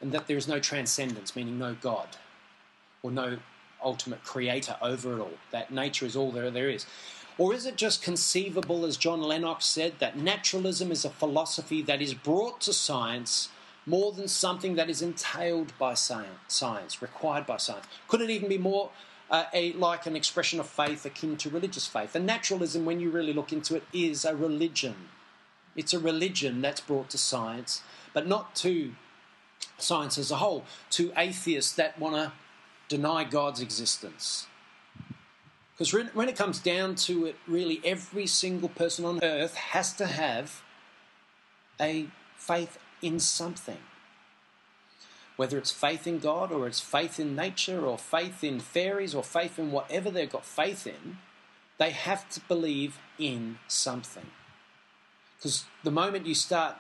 and 0.00 0.12
that 0.12 0.26
there 0.26 0.36
is 0.36 0.48
no 0.48 0.58
transcendence, 0.58 1.36
meaning 1.36 1.58
no 1.58 1.76
God, 1.80 2.16
or 3.02 3.10
no 3.10 3.38
ultimate 3.82 4.24
creator 4.24 4.76
over 4.80 5.16
it 5.16 5.20
all. 5.20 5.38
That 5.50 5.70
nature 5.70 6.06
is 6.06 6.16
all 6.16 6.32
there 6.32 6.50
there 6.50 6.70
is. 6.70 6.86
Or 7.38 7.54
is 7.54 7.64
it 7.64 7.76
just 7.76 8.02
conceivable, 8.02 8.84
as 8.84 8.96
John 8.96 9.22
Lennox 9.22 9.64
said, 9.64 9.94
that 9.98 10.16
naturalism 10.16 10.90
is 10.90 11.04
a 11.04 11.10
philosophy 11.10 11.80
that 11.82 12.02
is 12.02 12.12
brought 12.12 12.60
to 12.62 12.72
science 12.72 13.48
more 13.86 14.12
than 14.12 14.28
something 14.28 14.74
that 14.74 14.90
is 14.90 15.00
entailed 15.00 15.72
by 15.78 15.94
science, 15.94 17.00
required 17.00 17.46
by 17.46 17.56
science? 17.56 17.86
Could 18.08 18.20
it 18.20 18.30
even 18.30 18.48
be 18.48 18.58
more 18.58 18.90
uh, 19.30 19.44
a, 19.52 19.72
like 19.74 20.06
an 20.06 20.16
expression 20.16 20.60
of 20.60 20.68
faith 20.68 21.04
akin 21.06 21.36
to 21.38 21.50
religious 21.50 21.86
faith? 21.86 22.14
And 22.14 22.26
naturalism, 22.26 22.84
when 22.84 23.00
you 23.00 23.10
really 23.10 23.32
look 23.32 23.52
into 23.52 23.76
it, 23.76 23.84
is 23.92 24.24
a 24.24 24.34
religion. 24.34 24.96
It's 25.76 25.94
a 25.94 25.98
religion 26.00 26.60
that's 26.60 26.80
brought 26.80 27.10
to 27.10 27.18
science, 27.18 27.82
but 28.12 28.26
not 28.26 28.54
to 28.56 28.92
science 29.78 30.18
as 30.18 30.30
a 30.30 30.36
whole, 30.36 30.64
to 30.90 31.12
atheists 31.16 31.72
that 31.74 31.98
want 31.98 32.16
to 32.16 32.32
deny 32.88 33.24
God's 33.24 33.60
existence. 33.60 34.46
Because 35.72 35.94
when 36.12 36.28
it 36.28 36.36
comes 36.36 36.58
down 36.58 36.94
to 36.96 37.24
it, 37.24 37.36
really, 37.46 37.80
every 37.84 38.26
single 38.26 38.68
person 38.68 39.06
on 39.06 39.24
earth 39.24 39.54
has 39.54 39.94
to 39.94 40.06
have 40.06 40.62
a 41.80 42.08
faith 42.36 42.78
in 43.00 43.18
something. 43.18 43.78
Whether 45.40 45.56
it's 45.56 45.70
faith 45.70 46.06
in 46.06 46.18
God 46.18 46.52
or 46.52 46.66
it's 46.66 46.80
faith 46.80 47.18
in 47.18 47.34
nature 47.34 47.86
or 47.86 47.96
faith 47.96 48.44
in 48.44 48.60
fairies 48.60 49.14
or 49.14 49.22
faith 49.22 49.58
in 49.58 49.72
whatever 49.72 50.10
they've 50.10 50.28
got 50.28 50.44
faith 50.44 50.86
in, 50.86 51.16
they 51.78 51.92
have 51.92 52.28
to 52.32 52.40
believe 52.40 52.98
in 53.18 53.58
something. 53.66 54.26
Because 55.38 55.64
the 55.82 55.90
moment 55.90 56.26
you 56.26 56.34
start 56.34 56.76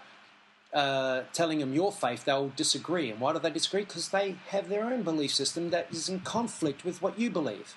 uh, 0.74 1.22
telling 1.32 1.60
them 1.60 1.72
your 1.72 1.90
faith, 1.90 2.26
they'll 2.26 2.52
disagree. 2.54 3.10
And 3.10 3.18
why 3.18 3.32
do 3.32 3.38
they 3.38 3.48
disagree? 3.48 3.84
Because 3.84 4.10
they 4.10 4.36
have 4.48 4.68
their 4.68 4.84
own 4.84 5.04
belief 5.04 5.32
system 5.32 5.70
that 5.70 5.86
is 5.90 6.10
in 6.10 6.20
conflict 6.20 6.84
with 6.84 7.00
what 7.00 7.18
you 7.18 7.30
believe. 7.30 7.74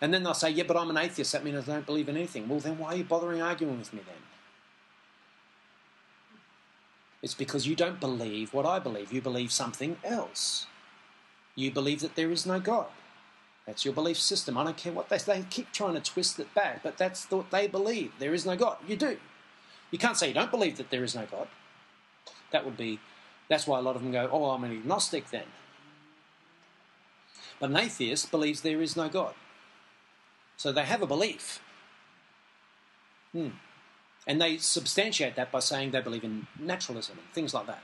And 0.00 0.14
then 0.14 0.22
they'll 0.22 0.34
say, 0.34 0.50
yeah, 0.50 0.62
but 0.62 0.76
I'm 0.76 0.90
an 0.90 0.96
atheist. 0.96 1.32
That 1.32 1.42
means 1.42 1.68
I 1.68 1.72
don't 1.72 1.86
believe 1.86 2.08
in 2.08 2.16
anything. 2.16 2.48
Well, 2.48 2.60
then 2.60 2.78
why 2.78 2.90
are 2.90 2.96
you 2.98 3.02
bothering 3.02 3.42
arguing 3.42 3.80
with 3.80 3.92
me 3.92 4.02
then? 4.06 4.29
It's 7.22 7.34
because 7.34 7.66
you 7.66 7.76
don't 7.76 8.00
believe 8.00 8.54
what 8.54 8.66
I 8.66 8.78
believe. 8.78 9.12
You 9.12 9.20
believe 9.20 9.52
something 9.52 9.96
else. 10.04 10.66
You 11.54 11.70
believe 11.70 12.00
that 12.00 12.14
there 12.14 12.30
is 12.30 12.46
no 12.46 12.60
God. 12.60 12.86
That's 13.66 13.84
your 13.84 13.92
belief 13.94 14.18
system. 14.18 14.56
I 14.56 14.64
don't 14.64 14.76
care 14.76 14.92
what 14.92 15.08
they 15.08 15.18
say. 15.18 15.40
They 15.40 15.46
keep 15.48 15.70
trying 15.72 15.94
to 15.94 16.00
twist 16.00 16.40
it 16.40 16.52
back, 16.54 16.82
but 16.82 16.96
that's 16.96 17.30
what 17.30 17.50
they 17.50 17.68
believe. 17.68 18.12
There 18.18 18.34
is 18.34 18.46
no 18.46 18.56
God. 18.56 18.78
You 18.86 18.96
do. 18.96 19.18
You 19.90 19.98
can't 19.98 20.16
say 20.16 20.28
you 20.28 20.34
don't 20.34 20.50
believe 20.50 20.76
that 20.78 20.90
there 20.90 21.04
is 21.04 21.14
no 21.14 21.26
God. 21.30 21.48
That 22.52 22.64
would 22.64 22.76
be, 22.76 22.98
that's 23.48 23.66
why 23.66 23.78
a 23.78 23.82
lot 23.82 23.96
of 23.96 24.02
them 24.02 24.12
go, 24.12 24.28
oh, 24.32 24.50
I'm 24.50 24.64
an 24.64 24.72
agnostic 24.72 25.30
then. 25.30 25.44
But 27.58 27.70
an 27.70 27.76
atheist 27.76 28.30
believes 28.30 28.62
there 28.62 28.80
is 28.80 28.96
no 28.96 29.08
God. 29.08 29.34
So 30.56 30.72
they 30.72 30.84
have 30.84 31.02
a 31.02 31.06
belief. 31.06 31.60
Hmm. 33.32 33.48
And 34.30 34.40
they 34.40 34.58
substantiate 34.58 35.34
that 35.34 35.50
by 35.50 35.58
saying 35.58 35.90
they 35.90 36.00
believe 36.00 36.22
in 36.22 36.46
naturalism 36.56 37.18
and 37.18 37.34
things 37.34 37.52
like 37.52 37.66
that. 37.66 37.82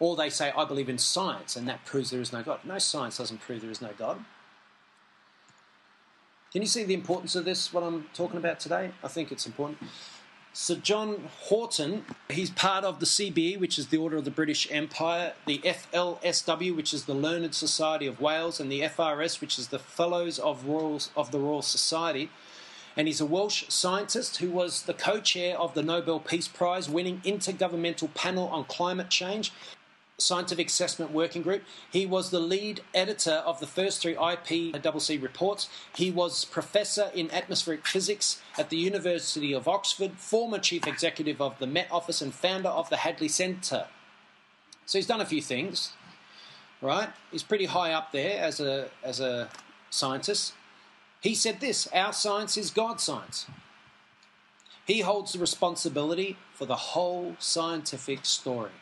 Or 0.00 0.16
they 0.16 0.28
say, 0.28 0.50
I 0.56 0.64
believe 0.64 0.88
in 0.88 0.98
science, 0.98 1.54
and 1.54 1.68
that 1.68 1.84
proves 1.84 2.10
there 2.10 2.20
is 2.20 2.32
no 2.32 2.42
God. 2.42 2.58
No 2.64 2.78
science 2.78 3.18
doesn't 3.18 3.40
prove 3.40 3.60
there 3.60 3.70
is 3.70 3.80
no 3.80 3.90
God. 3.96 4.24
Can 6.52 6.62
you 6.62 6.66
see 6.66 6.82
the 6.82 6.92
importance 6.92 7.36
of 7.36 7.44
this, 7.44 7.72
what 7.72 7.84
I'm 7.84 8.06
talking 8.14 8.36
about 8.36 8.58
today? 8.58 8.90
I 9.04 9.06
think 9.06 9.30
it's 9.30 9.46
important. 9.46 9.78
Sir 10.52 10.74
John 10.74 11.28
Houghton, 11.48 12.04
he's 12.28 12.50
part 12.50 12.82
of 12.82 12.98
the 12.98 13.06
CBE, 13.06 13.60
which 13.60 13.78
is 13.78 13.86
the 13.86 13.98
Order 13.98 14.16
of 14.16 14.24
the 14.24 14.32
British 14.32 14.68
Empire, 14.72 15.34
the 15.46 15.58
FLSW, 15.58 16.74
which 16.74 16.92
is 16.92 17.04
the 17.04 17.14
Learned 17.14 17.54
Society 17.54 18.08
of 18.08 18.20
Wales, 18.20 18.58
and 18.58 18.72
the 18.72 18.80
FRS, 18.80 19.40
which 19.40 19.56
is 19.56 19.68
the 19.68 19.78
Fellows 19.78 20.40
of, 20.40 20.68
of 21.16 21.30
the 21.30 21.38
Royal 21.38 21.62
Society. 21.62 22.28
And 23.00 23.08
he's 23.08 23.22
a 23.22 23.24
Welsh 23.24 23.64
scientist 23.68 24.36
who 24.36 24.50
was 24.50 24.82
the 24.82 24.92
co 24.92 25.20
chair 25.20 25.58
of 25.58 25.72
the 25.72 25.82
Nobel 25.82 26.20
Peace 26.20 26.46
Prize 26.46 26.86
winning 26.86 27.22
Intergovernmental 27.24 28.12
Panel 28.12 28.48
on 28.48 28.64
Climate 28.64 29.08
Change 29.08 29.54
Scientific 30.18 30.66
Assessment 30.66 31.10
Working 31.10 31.40
Group. 31.40 31.62
He 31.90 32.04
was 32.04 32.28
the 32.28 32.40
lead 32.40 32.82
editor 32.92 33.36
of 33.46 33.58
the 33.58 33.66
first 33.66 34.02
three 34.02 34.16
IPCC 34.16 35.22
reports. 35.22 35.70
He 35.96 36.10
was 36.10 36.44
professor 36.44 37.10
in 37.14 37.30
atmospheric 37.30 37.86
physics 37.86 38.42
at 38.58 38.68
the 38.68 38.76
University 38.76 39.54
of 39.54 39.66
Oxford, 39.66 40.18
former 40.18 40.58
chief 40.58 40.86
executive 40.86 41.40
of 41.40 41.58
the 41.58 41.66
Met 41.66 41.88
Office, 41.90 42.20
and 42.20 42.34
founder 42.34 42.68
of 42.68 42.90
the 42.90 42.98
Hadley 42.98 43.28
Centre. 43.28 43.86
So 44.84 44.98
he's 44.98 45.06
done 45.06 45.22
a 45.22 45.24
few 45.24 45.40
things, 45.40 45.94
right? 46.82 47.08
He's 47.32 47.44
pretty 47.44 47.64
high 47.64 47.92
up 47.92 48.12
there 48.12 48.44
as 48.44 48.60
a, 48.60 48.90
as 49.02 49.20
a 49.20 49.48
scientist. 49.88 50.52
He 51.20 51.34
said 51.34 51.60
this 51.60 51.86
Our 51.88 52.12
science 52.12 52.56
is 52.56 52.70
God's 52.70 53.02
science. 53.02 53.46
He 54.86 55.00
holds 55.00 55.32
the 55.32 55.38
responsibility 55.38 56.36
for 56.54 56.66
the 56.66 56.76
whole 56.76 57.36
scientific 57.38 58.24
story. 58.24 58.72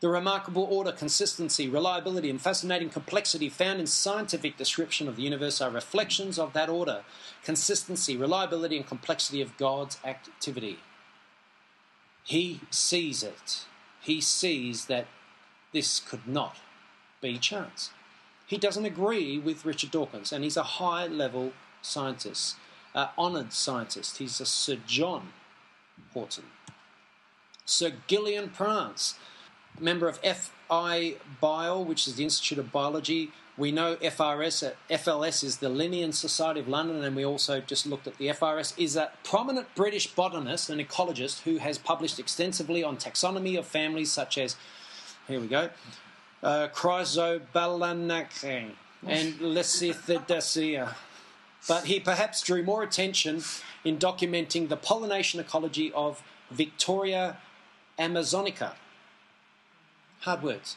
The 0.00 0.08
remarkable 0.10 0.64
order, 0.64 0.92
consistency, 0.92 1.68
reliability, 1.68 2.28
and 2.28 2.40
fascinating 2.40 2.90
complexity 2.90 3.48
found 3.48 3.80
in 3.80 3.86
scientific 3.86 4.58
description 4.58 5.08
of 5.08 5.16
the 5.16 5.22
universe 5.22 5.62
are 5.62 5.70
reflections 5.70 6.38
of 6.38 6.52
that 6.52 6.68
order, 6.68 7.02
consistency, 7.42 8.16
reliability, 8.16 8.76
and 8.76 8.86
complexity 8.86 9.40
of 9.40 9.56
God's 9.56 9.96
activity. 10.04 10.80
He 12.22 12.60
sees 12.70 13.22
it. 13.22 13.64
He 14.02 14.20
sees 14.20 14.84
that 14.86 15.06
this 15.72 16.00
could 16.00 16.28
not 16.28 16.56
be 17.22 17.38
chance. 17.38 17.90
He 18.46 18.58
doesn't 18.58 18.84
agree 18.84 19.38
with 19.38 19.64
Richard 19.64 19.90
Dawkins, 19.90 20.32
and 20.32 20.44
he's 20.44 20.56
a 20.56 20.62
high 20.62 21.06
level 21.06 21.52
scientist, 21.82 22.56
uh, 22.94 22.98
an 22.98 23.08
honoured 23.18 23.52
scientist. 23.52 24.18
He's 24.18 24.40
a 24.40 24.46
Sir 24.46 24.78
John 24.86 25.32
Houghton. 26.14 26.44
Sir 27.64 27.92
Ghillean 28.08 28.54
Prance 28.54 29.18
member 29.80 30.08
of 30.08 30.18
FI 30.18 31.16
Bio, 31.40 31.80
which 31.80 32.06
is 32.06 32.14
the 32.14 32.24
Institute 32.24 32.58
of 32.58 32.72
Biology. 32.72 33.32
We 33.58 33.72
know 33.72 33.96
FRS, 33.96 34.66
uh, 34.68 34.72
FLS 34.90 35.42
is 35.42 35.58
the 35.58 35.68
Linnean 35.68 36.12
Society 36.12 36.60
of 36.60 36.68
London, 36.68 37.02
and 37.02 37.16
we 37.16 37.24
also 37.24 37.60
just 37.60 37.86
looked 37.86 38.06
at 38.06 38.18
the 38.18 38.28
FRS, 38.28 38.74
is 38.78 38.96
a 38.96 39.10
prominent 39.24 39.74
British 39.74 40.06
botanist 40.14 40.70
and 40.70 40.80
ecologist 40.80 41.42
who 41.42 41.56
has 41.56 41.78
published 41.78 42.18
extensively 42.18 42.84
on 42.84 42.96
taxonomy 42.96 43.58
of 43.58 43.66
families 43.66 44.12
such 44.12 44.38
as, 44.38 44.56
here 45.26 45.40
we 45.40 45.46
go, 45.46 45.70
uh, 46.42 46.68
and 49.06 49.34
Lecythidaceae. 49.40 50.94
But 51.68 51.84
he 51.86 51.98
perhaps 52.00 52.42
drew 52.42 52.62
more 52.62 52.82
attention 52.82 53.42
in 53.84 53.98
documenting 53.98 54.68
the 54.68 54.76
pollination 54.76 55.40
ecology 55.40 55.92
of 55.92 56.22
Victoria 56.50 57.38
amazonica, 57.98 58.72
Hard 60.20 60.42
words. 60.42 60.76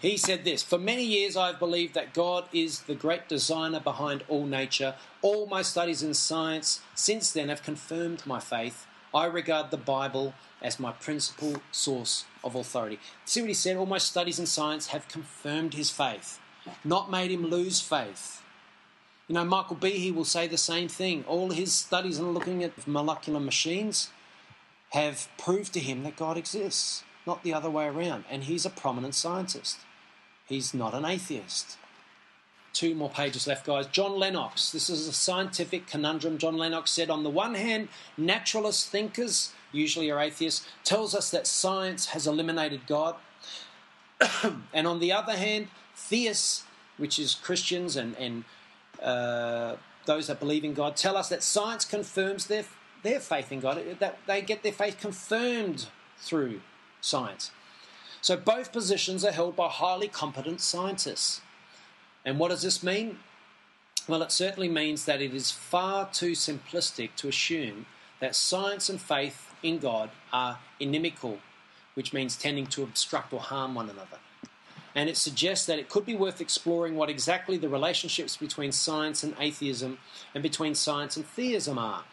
He 0.00 0.16
said 0.16 0.44
this 0.44 0.62
For 0.62 0.78
many 0.78 1.04
years 1.04 1.36
I've 1.36 1.58
believed 1.58 1.94
that 1.94 2.12
God 2.12 2.48
is 2.52 2.80
the 2.80 2.94
great 2.94 3.28
designer 3.28 3.80
behind 3.80 4.24
all 4.28 4.46
nature. 4.46 4.94
All 5.22 5.46
my 5.46 5.62
studies 5.62 6.02
in 6.02 6.14
science 6.14 6.80
since 6.94 7.30
then 7.30 7.48
have 7.48 7.62
confirmed 7.62 8.26
my 8.26 8.40
faith. 8.40 8.86
I 9.14 9.26
regard 9.26 9.70
the 9.70 9.76
Bible 9.76 10.34
as 10.60 10.80
my 10.80 10.92
principal 10.92 11.60
source 11.70 12.24
of 12.42 12.54
authority. 12.54 12.98
See 13.24 13.40
what 13.40 13.48
he 13.48 13.54
said? 13.54 13.76
All 13.76 13.86
my 13.86 13.98
studies 13.98 14.38
in 14.38 14.46
science 14.46 14.88
have 14.88 15.08
confirmed 15.08 15.74
his 15.74 15.90
faith, 15.90 16.40
not 16.84 17.10
made 17.10 17.30
him 17.30 17.46
lose 17.46 17.80
faith. 17.80 18.42
You 19.28 19.34
know, 19.34 19.44
Michael 19.44 19.76
Behe 19.76 20.14
will 20.14 20.24
say 20.24 20.46
the 20.46 20.58
same 20.58 20.88
thing. 20.88 21.24
All 21.26 21.50
his 21.50 21.74
studies 21.74 22.18
in 22.18 22.32
looking 22.32 22.62
at 22.64 22.86
molecular 22.86 23.40
machines 23.40 24.10
have 24.90 25.28
proved 25.38 25.72
to 25.74 25.80
him 25.80 26.02
that 26.02 26.16
God 26.16 26.36
exists 26.36 27.04
not 27.26 27.42
the 27.42 27.54
other 27.54 27.70
way 27.70 27.86
around. 27.86 28.24
And 28.30 28.44
he's 28.44 28.66
a 28.66 28.70
prominent 28.70 29.14
scientist. 29.14 29.78
He's 30.46 30.74
not 30.74 30.94
an 30.94 31.04
atheist. 31.04 31.78
Two 32.72 32.94
more 32.94 33.10
pages 33.10 33.46
left, 33.46 33.66
guys. 33.66 33.86
John 33.86 34.18
Lennox. 34.18 34.72
This 34.72 34.88
is 34.88 35.06
a 35.06 35.12
scientific 35.12 35.86
conundrum. 35.86 36.38
John 36.38 36.56
Lennox 36.56 36.90
said, 36.90 37.10
on 37.10 37.22
the 37.22 37.30
one 37.30 37.54
hand, 37.54 37.88
naturalist 38.16 38.88
thinkers, 38.88 39.52
usually 39.72 40.10
are 40.10 40.18
atheists, 40.18 40.66
tells 40.82 41.14
us 41.14 41.30
that 41.30 41.46
science 41.46 42.06
has 42.06 42.26
eliminated 42.26 42.86
God. 42.86 43.16
and 44.72 44.86
on 44.86 45.00
the 45.00 45.12
other 45.12 45.36
hand, 45.36 45.68
theists, 45.94 46.64
which 46.96 47.18
is 47.18 47.34
Christians 47.34 47.96
and, 47.96 48.16
and 48.16 48.44
uh, 49.02 49.76
those 50.06 50.28
that 50.28 50.40
believe 50.40 50.64
in 50.64 50.72
God, 50.72 50.96
tell 50.96 51.16
us 51.16 51.28
that 51.28 51.42
science 51.42 51.84
confirms 51.84 52.46
their, 52.46 52.64
their 53.02 53.20
faith 53.20 53.52
in 53.52 53.60
God, 53.60 53.82
that 53.98 54.18
they 54.26 54.40
get 54.40 54.62
their 54.62 54.72
faith 54.72 54.98
confirmed 54.98 55.88
through 56.18 56.62
science. 57.02 57.50
So 58.22 58.36
both 58.36 58.72
positions 58.72 59.24
are 59.24 59.32
held 59.32 59.56
by 59.56 59.68
highly 59.68 60.08
competent 60.08 60.60
scientists. 60.60 61.40
And 62.24 62.38
what 62.38 62.50
does 62.50 62.62
this 62.62 62.82
mean? 62.82 63.18
Well, 64.08 64.22
it 64.22 64.32
certainly 64.32 64.68
means 64.68 65.04
that 65.04 65.20
it 65.22 65.34
is 65.34 65.50
far 65.50 66.08
too 66.10 66.32
simplistic 66.32 67.14
to 67.16 67.28
assume 67.28 67.86
that 68.20 68.34
science 68.34 68.88
and 68.88 69.00
faith 69.00 69.52
in 69.62 69.78
God 69.78 70.10
are 70.32 70.58
inimical, 70.80 71.38
which 71.94 72.12
means 72.12 72.36
tending 72.36 72.66
to 72.66 72.82
obstruct 72.82 73.32
or 73.32 73.40
harm 73.40 73.74
one 73.74 73.90
another. 73.90 74.18
And 74.94 75.08
it 75.08 75.16
suggests 75.16 75.66
that 75.66 75.78
it 75.78 75.88
could 75.88 76.04
be 76.04 76.14
worth 76.14 76.40
exploring 76.40 76.96
what 76.96 77.08
exactly 77.08 77.56
the 77.56 77.68
relationships 77.68 78.36
between 78.36 78.72
science 78.72 79.22
and 79.22 79.34
atheism 79.40 79.98
and 80.34 80.42
between 80.42 80.74
science 80.74 81.16
and 81.16 81.24
theism 81.24 81.78
are. 81.78 82.04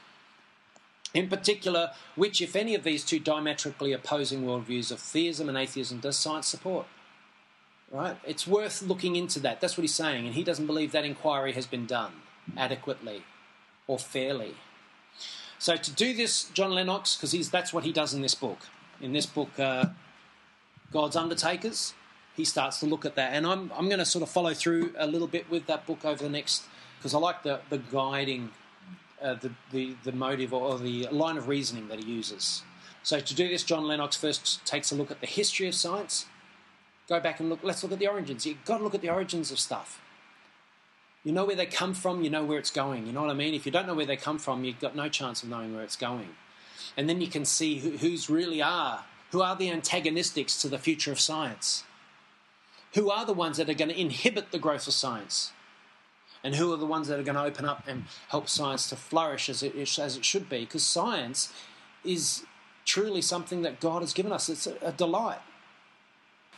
In 1.14 1.28
particular, 1.28 1.92
which, 2.16 2.40
if 2.40 2.56
any 2.56 2.76
of 2.76 2.84
these 2.84 3.04
two 3.04 3.20
diametrically 3.20 3.94
opposing 3.94 4.44
worldviews 4.44 4.92
of 4.92 5.00
theism 5.00 5.50
and 5.50 5.58
atheism, 5.58 6.00
does 6.00 6.18
science 6.18 6.48
support? 6.48 6.86
Right? 7.92 8.18
It's 8.26 8.46
worth 8.46 8.82
looking 8.84 9.16
into 9.16 9.40
that. 9.40 9.62
That's 9.62 9.78
what 9.78 9.82
he's 9.82 9.96
saying, 9.96 10.26
and 10.26 10.36
he 10.36 10.44
doesn't 10.44 10.68
believe 10.68 10.92
that 10.92 11.06
inquiry 11.06 11.54
has 11.54 11.66
been 11.66 11.86
done 11.86 12.12
adequately 12.56 13.24
or 13.88 13.98
fairly. 13.98 14.56
So 15.58 15.76
to 15.76 15.92
do 15.92 16.14
this, 16.14 16.46
John 16.46 16.72
Lennox, 16.72 17.16
because 17.16 17.50
that's 17.50 17.74
what 17.74 17.84
he 17.84 17.92
does 17.92 18.14
in 18.14 18.22
this 18.22 18.36
book. 18.36 18.60
In 19.02 19.12
this 19.14 19.26
book, 19.26 19.60
uh, 19.60 19.88
God's 20.92 21.16
Undertakers, 21.16 21.94
he 22.36 22.46
starts 22.46 22.80
to 22.82 22.86
look 22.86 23.06
at 23.06 23.16
that, 23.16 23.34
and 23.34 23.46
I'm 23.46 23.72
I'm 23.76 23.88
going 23.88 24.00
to 24.00 24.06
sort 24.06 24.24
of 24.24 24.30
follow 24.30 24.54
through 24.54 24.94
a 24.98 25.08
little 25.08 25.28
bit 25.28 25.50
with 25.50 25.66
that 25.66 25.86
book 25.86 26.06
over 26.06 26.24
the 26.24 26.30
next 26.30 26.64
because 26.98 27.14
I 27.14 27.18
like 27.18 27.44
the 27.44 27.60
the 27.70 27.80
guiding 27.80 28.52
uh, 29.22 29.34
the, 29.36 29.52
the, 29.72 29.96
the 30.04 30.12
motive 30.12 30.54
or 30.54 30.78
the 30.78 31.08
line 31.12 31.38
of 31.38 31.48
reasoning 31.48 31.88
that 31.90 32.00
he 32.00 32.10
uses. 32.10 32.64
So 33.04 33.20
to 33.20 33.36
do 33.36 33.48
this, 33.48 33.64
John 33.64 33.86
Lennox 33.86 34.16
first 34.16 34.66
takes 34.66 34.92
a 34.92 34.96
look 34.96 35.12
at 35.12 35.20
the 35.22 35.28
history 35.28 35.68
of 35.68 35.76
science. 35.76 36.26
Go 37.10 37.20
back 37.20 37.40
and 37.40 37.50
look. 37.50 37.60
Let's 37.64 37.82
look 37.84 37.92
at 37.92 38.00
the 38.00 38.08
origins. 38.08 38.46
You've 38.46 38.64
got 38.64 38.78
to 38.78 38.84
look 38.84 38.94
at 38.94 39.02
the 39.02 39.10
origins 39.10 39.52
of 39.52 39.60
stuff. 39.60 40.00
You 41.24 41.32
know 41.32 41.44
where 41.44 41.56
they 41.56 41.66
come 41.66 41.96
from. 41.96 42.24
You 42.24 42.30
know 42.30 42.46
where 42.46 42.60
it's 42.60 42.70
going. 42.70 43.08
You 43.08 43.12
know 43.12 43.22
what 43.22 43.32
I 43.32 43.34
mean? 43.34 43.56
If 43.56 43.66
you 43.66 43.72
don't 43.72 43.88
know 43.88 43.96
where 43.96 44.06
they 44.06 44.16
come 44.16 44.38
from, 44.38 44.64
you've 44.64 44.80
got 44.80 44.96
no 44.96 45.10
chance 45.10 45.42
of 45.42 45.50
knowing 45.50 45.74
where 45.74 45.84
it's 45.84 45.96
going. 45.96 46.30
And 46.96 47.10
then 47.10 47.20
you 47.20 47.28
can 47.28 47.46
see 47.46 47.80
who, 47.80 47.98
who's 47.98 48.30
really 48.30 48.62
are. 48.62 49.04
Who 49.32 49.42
are 49.42 49.56
the 49.56 49.70
antagonistics 49.70 50.62
to 50.62 50.70
the 50.70 50.78
future 50.78 51.12
of 51.12 51.20
science? 51.20 51.84
Who 52.94 53.10
are 53.10 53.26
the 53.26 53.34
ones 53.34 53.58
that 53.58 53.70
are 53.70 53.74
going 53.76 53.90
to 53.90 54.00
inhibit 54.00 54.52
the 54.52 54.60
growth 54.60 54.88
of 54.88 54.94
science? 54.94 55.52
and 56.44 56.56
who 56.56 56.74
are 56.74 56.78
the 56.78 56.86
ones 56.86 57.08
that 57.08 57.20
are 57.20 57.24
going 57.24 57.36
to 57.36 57.44
open 57.44 57.66
up 57.66 57.84
and 57.88 58.06
help 58.30 58.48
science 58.48 58.88
to 58.90 58.96
flourish 58.96 59.50
as 59.50 59.62
it, 59.62 59.76
as 59.76 60.16
it 60.16 60.24
should 60.24 60.50
be 60.50 60.62
because 60.62 60.84
science 60.84 61.54
is 62.04 62.44
truly 62.86 63.22
something 63.22 63.62
that 63.62 63.80
God 63.80 64.02
has 64.02 64.14
given 64.14 64.32
us 64.32 64.50
it's 64.50 64.68
a 64.68 64.92
delight 64.92 65.40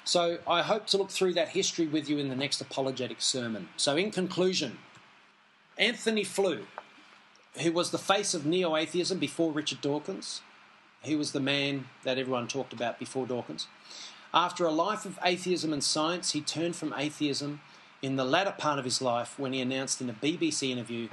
so 0.03 0.39
I 0.47 0.61
hope 0.61 0.87
to 0.87 0.97
look 0.97 1.11
through 1.11 1.33
that 1.33 1.49
history 1.49 1.87
with 1.87 2.09
you 2.09 2.17
in 2.17 2.29
the 2.29 2.35
next 2.35 2.61
apologetic 2.61 3.21
sermon 3.21 3.69
so 3.77 3.95
in 3.95 4.11
conclusion 4.11 4.77
Antony 5.77 6.23
Flew 6.23 6.65
who 7.61 7.71
was 7.71 7.91
the 7.91 7.97
face 7.97 8.33
of 8.33 8.45
neo-atheism 8.45 9.19
before 9.19 9.51
Richard 9.51 9.81
Dawkins 9.81 10.41
he 11.01 11.15
was 11.15 11.31
the 11.31 11.39
man 11.39 11.85
that 12.03 12.17
everyone 12.17 12.47
talked 12.47 12.73
about 12.73 12.99
before 12.99 13.25
Dawkins 13.25 13.67
after 14.33 14.65
a 14.65 14.71
life 14.71 15.05
of 15.05 15.19
atheism 15.23 15.73
and 15.73 15.83
science, 15.83 16.31
he 16.31 16.39
turned 16.39 16.75
from 16.75 16.93
atheism 16.97 17.59
in 18.01 18.15
the 18.15 18.23
latter 18.23 18.53
part 18.57 18.79
of 18.79 18.85
his 18.85 19.01
life 19.01 19.37
when 19.37 19.51
he 19.51 19.59
announced 19.59 19.99
in 19.99 20.09
a 20.09 20.13
BBC 20.13 20.69
interview 20.69 21.09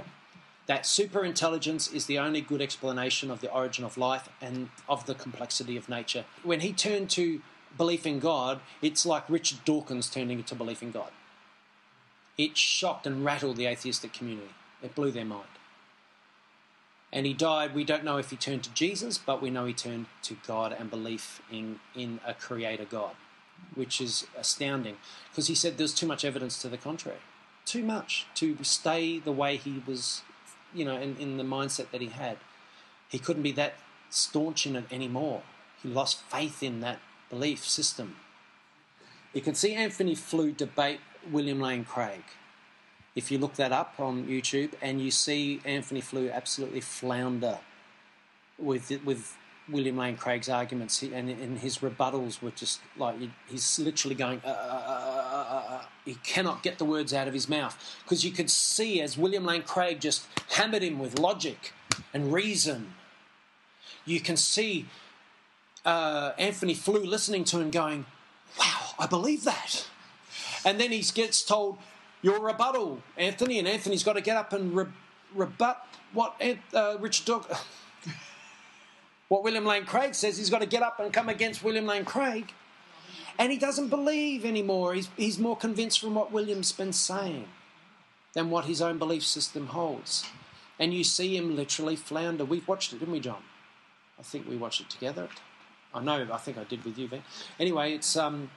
that 0.67 0.87
super 0.87 1.25
intelligence 1.25 1.89
is 1.89 2.07
the 2.07 2.19
only 2.19 2.41
good 2.41 2.63
explanation 2.63 3.31
of 3.31 3.41
the 3.41 3.51
origin 3.51 3.85
of 3.85 3.97
life 3.97 4.29
and 4.41 4.69
of 4.89 5.07
the 5.07 5.15
complexity 5.15 5.77
of 5.77 5.89
nature. 5.89 6.25
When 6.43 6.61
he 6.61 6.73
turned 6.73 7.11
to 7.11 7.41
belief 7.77 8.07
in 8.07 8.19
God, 8.19 8.61
it's 8.83 9.07
like 9.07 9.29
Richard 9.29 9.65
Dawkins 9.65 10.11
turning 10.11 10.43
to 10.43 10.55
belief 10.55 10.83
in 10.83 10.91
God. 10.91 11.11
It 12.37 12.57
shocked 12.57 13.07
and 13.07 13.25
rattled 13.25 13.57
the 13.57 13.67
atheistic 13.67 14.13
community, 14.13 14.55
it 14.83 14.95
blew 14.95 15.11
their 15.11 15.25
mind. 15.25 15.49
And 17.13 17.25
he 17.25 17.33
died. 17.33 17.75
We 17.75 17.85
don't 17.85 18.05
know 18.05 18.19
if 18.19 18.31
he 18.31 18.37
turned 18.37 18.65
to 18.65 18.75
Jesus, 18.75 19.17
but 19.17 19.41
we 19.41 19.51
know 19.51 19.65
he 19.65 19.73
turned 19.73 20.07
to 20.23 20.37
God 20.47 20.77
and 20.79 20.91
belief 20.91 21.41
in, 21.51 21.81
in 21.95 22.21
a 22.27 22.35
creator 22.35 22.85
God, 22.85 23.13
which 23.75 24.01
is 24.01 24.27
astounding 24.37 24.99
because 25.31 25.47
he 25.47 25.55
said 25.55 25.79
there's 25.79 25.95
too 25.95 26.07
much 26.07 26.25
evidence 26.25 26.61
to 26.61 26.69
the 26.69 26.77
contrary. 26.77 27.19
Too 27.65 27.83
much 27.83 28.27
to 28.35 28.57
stay 28.63 29.19
the 29.19 29.33
way 29.33 29.57
he 29.57 29.83
was, 29.87 30.23
you 30.75 30.85
know, 30.85 30.97
in, 30.97 31.17
in 31.17 31.39
the 31.39 31.45
mindset 31.45 31.91
that 31.93 32.03
he 32.03 32.09
had. 32.09 32.37
He 33.09 33.19
couldn't 33.19 33.43
be 33.43 33.53
that 33.53 33.75
staunch 34.11 34.67
in 34.67 34.77
it 34.77 34.85
anymore. 34.91 35.43
He 35.83 35.89
lost 35.89 36.21
faith 36.31 36.63
in 36.63 36.81
that 36.81 36.99
belief 37.31 37.65
system. 37.65 38.17
You 39.33 39.41
can 39.41 39.55
see 39.55 39.75
Antony 39.75 40.15
Flew 40.15 40.53
debate 40.53 41.01
William 41.31 41.61
Lane 41.61 41.85
Craig. 41.85 42.23
If 43.15 43.31
you 43.31 43.39
look 43.39 43.55
that 43.55 43.73
up 43.73 43.95
on 43.99 44.27
YouTube 44.27 44.73
and 44.81 45.01
you 45.01 45.11
see 45.11 45.61
Antony 45.65 46.01
Flew 46.01 46.31
absolutely 46.31 46.81
flounder 46.81 47.59
with 48.59 48.91
with 49.05 49.37
William 49.69 49.99
Lane 49.99 50.17
Craig's 50.17 50.49
arguments 50.49 51.03
and, 51.03 51.29
and 51.29 51.59
his 51.59 51.79
rebuttals 51.79 52.41
were 52.41 52.51
just 52.53 52.81
like 52.97 53.17
he's 53.49 53.79
literally 53.79 54.15
going 54.15 54.41
uh, 54.45 54.49
uh, 54.49 54.53
uh, 54.53 55.83
he 56.05 56.15
cannot 56.17 56.63
get 56.63 56.79
the 56.79 56.85
words 56.85 57.13
out 57.13 57.29
of 57.29 57.35
his 57.35 57.49
mouth. 57.49 57.77
Because 58.03 58.25
you 58.25 58.31
could 58.31 58.51
see 58.51 59.01
as 59.03 59.19
William 59.19 59.45
Lane 59.45 59.63
Craig 59.63 60.01
just 60.01 60.27
hammered 60.51 60.83
him 60.83 60.99
with 60.99 61.19
logic 61.19 61.73
and 62.15 62.33
reason. 62.33 62.95
You 64.05 64.21
can 64.21 64.37
see 64.37 64.87
Antony 66.39 66.75
Flew 66.75 67.05
listening 67.05 67.45
to 67.45 67.61
him 67.61 67.71
going 67.71 68.07
wow 68.59 68.91
I 68.99 69.07
believe 69.07 69.45
that 69.45 69.87
and 70.65 70.81
then 70.81 70.91
he 70.91 71.01
gets 71.15 71.43
told 71.43 71.79
your 72.23 72.41
rebuttal, 72.41 73.01
Antony, 73.17 73.59
and 73.59 73.69
Antony's 73.69 74.03
got 74.03 74.15
to 74.15 74.21
get 74.21 74.37
up 74.37 74.53
and 74.53 74.75
re- 74.75 74.87
rebut 75.35 75.87
what 76.13 76.41
uh, 76.75 76.97
Richard 76.99 77.27
Dog, 77.27 77.47
what 79.29 79.45
William 79.45 79.65
Lane 79.65 79.85
Craig 79.85 80.15
says. 80.15 80.37
He's 80.37 80.51
got 80.51 80.61
to 80.61 80.67
get 80.67 80.83
up 80.83 80.99
and 80.99 81.13
come 81.13 81.29
against 81.29 81.63
William 81.63 81.87
Lane 81.87 82.05
Craig, 82.05 82.53
and 83.39 83.53
he 83.53 83.59
doesn't 83.59 83.89
believe 83.89 84.45
anymore. 84.45 84.95
He's 84.95 85.09
he's 85.17 85.39
more 85.39 85.57
convinced 85.57 86.01
from 86.01 86.15
what 86.15 86.33
William's 86.33 86.73
been 86.73 86.93
saying 86.93 87.47
than 88.33 88.51
what 88.51 88.65
his 88.65 88.83
own 88.83 88.99
belief 88.99 89.25
system 89.25 89.69
holds. 89.69 90.27
And 90.81 90.95
you 90.95 91.03
see 91.03 91.37
him 91.37 91.57
literally 91.57 91.97
flounder. 91.97 92.45
We've 92.45 92.67
watched 92.69 92.93
it, 92.93 93.01
didn't 93.01 93.13
we, 93.13 93.19
John? 93.19 93.43
I 94.19 94.23
think 94.23 94.49
we 94.49 94.57
watched 94.57 94.81
it 94.81 94.89
together. 94.89 95.29
I 95.95 96.01
know. 96.03 96.29
I 96.33 96.37
think 96.37 96.59
I 96.59 96.65
did 96.65 96.85
with 96.85 96.99
you, 96.99 97.09
Ben. 97.09 97.23
Anyway, 97.59 97.95
it's 97.95 98.17
um, 98.17 98.51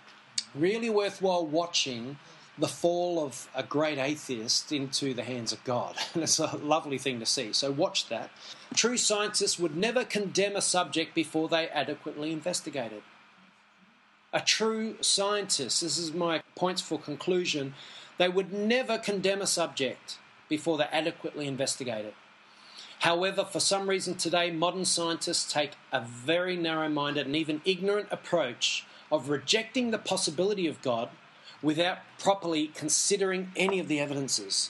really 0.54 0.90
worthwhile 0.90 1.46
watching 1.46 2.18
the 2.58 2.68
fall 2.68 3.24
of 3.24 3.48
a 3.56 3.64
great 3.64 3.98
atheist 3.98 4.72
into 4.72 5.14
the 5.14 5.24
hands 5.24 5.52
of 5.52 5.64
God. 5.64 5.96
And 6.14 6.24
it's 6.24 6.40
a 6.40 6.58
lovely 6.58 6.98
thing 6.98 7.20
to 7.20 7.26
see. 7.26 7.54
So 7.54 7.72
watch 7.72 8.10
that. 8.10 8.30
True 8.76 8.98
scientists 8.98 9.58
would 9.58 9.76
never 9.76 10.04
condemn 10.04 10.56
a 10.56 10.62
subject 10.62 11.16
before 11.16 11.48
they 11.48 11.68
adequately 11.70 12.32
investigate 12.32 12.92
it. 12.92 13.04
A 14.34 14.42
true 14.42 14.96
scientist, 15.02 15.82
this 15.82 15.98
is 15.98 16.14
my 16.14 16.42
points 16.56 16.82
for 16.82 17.00
conclusion, 17.00 17.74
they 18.18 18.30
would 18.30 18.54
never 18.54 18.98
condemn 18.98 19.42
a 19.42 19.48
subject 19.48 20.18
before 20.48 20.78
they 20.78 20.86
adequately 20.86 21.48
investigate 21.48 22.06
it. 22.06 22.14
However, 23.02 23.44
for 23.44 23.60
some 23.60 23.90
reason 23.90 24.14
today, 24.14 24.52
modern 24.52 24.86
scientists 24.86 25.52
take 25.52 25.72
a 25.92 26.02
very 26.02 26.56
narrow 26.56 26.88
minded 26.88 27.26
and 27.26 27.36
even 27.36 27.62
ignorant 27.66 28.08
approach 28.12 28.86
of 29.12 29.28
rejecting 29.28 29.90
the 29.90 29.98
possibility 29.98 30.68
of 30.68 30.84
God 30.84 31.10
without 31.64 31.98
properly 32.20 32.68
considering 32.68 33.52
any 33.56 33.80
of 33.80 33.88
the 33.88 34.00
evidences. 34.00 34.70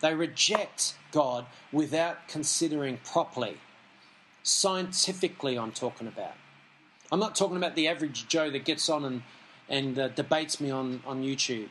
They 0.00 0.16
reject 0.16 0.96
God 1.12 1.46
without 1.70 2.26
considering 2.26 2.98
properly. 3.04 3.58
Scientifically, 4.42 5.56
I'm 5.56 5.70
talking 5.70 6.08
about. 6.08 6.34
I'm 7.12 7.20
not 7.20 7.36
talking 7.36 7.56
about 7.56 7.76
the 7.76 7.86
average 7.86 8.26
Joe 8.26 8.50
that 8.50 8.64
gets 8.64 8.88
on 8.88 9.04
and, 9.04 9.22
and 9.68 9.96
uh, 9.96 10.08
debates 10.08 10.60
me 10.60 10.72
on, 10.72 11.04
on 11.06 11.22
YouTube 11.22 11.68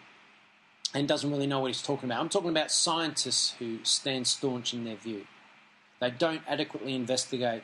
and 0.94 1.10
doesn't 1.10 1.30
really 1.30 1.46
know 1.48 1.60
what 1.60 1.68
he's 1.68 1.82
talking 1.82 2.08
about. 2.10 2.22
I'm 2.22 2.30
talking 2.30 2.52
about 2.52 2.72
scientists 2.72 3.56
who 3.60 3.80
stand 3.84 4.28
staunch 4.28 4.74
in 4.74 4.86
their 4.86 4.96
view. 4.96 5.28
They 6.04 6.12
don't 6.12 6.42
adequately 6.50 6.96
investigate 6.96 7.64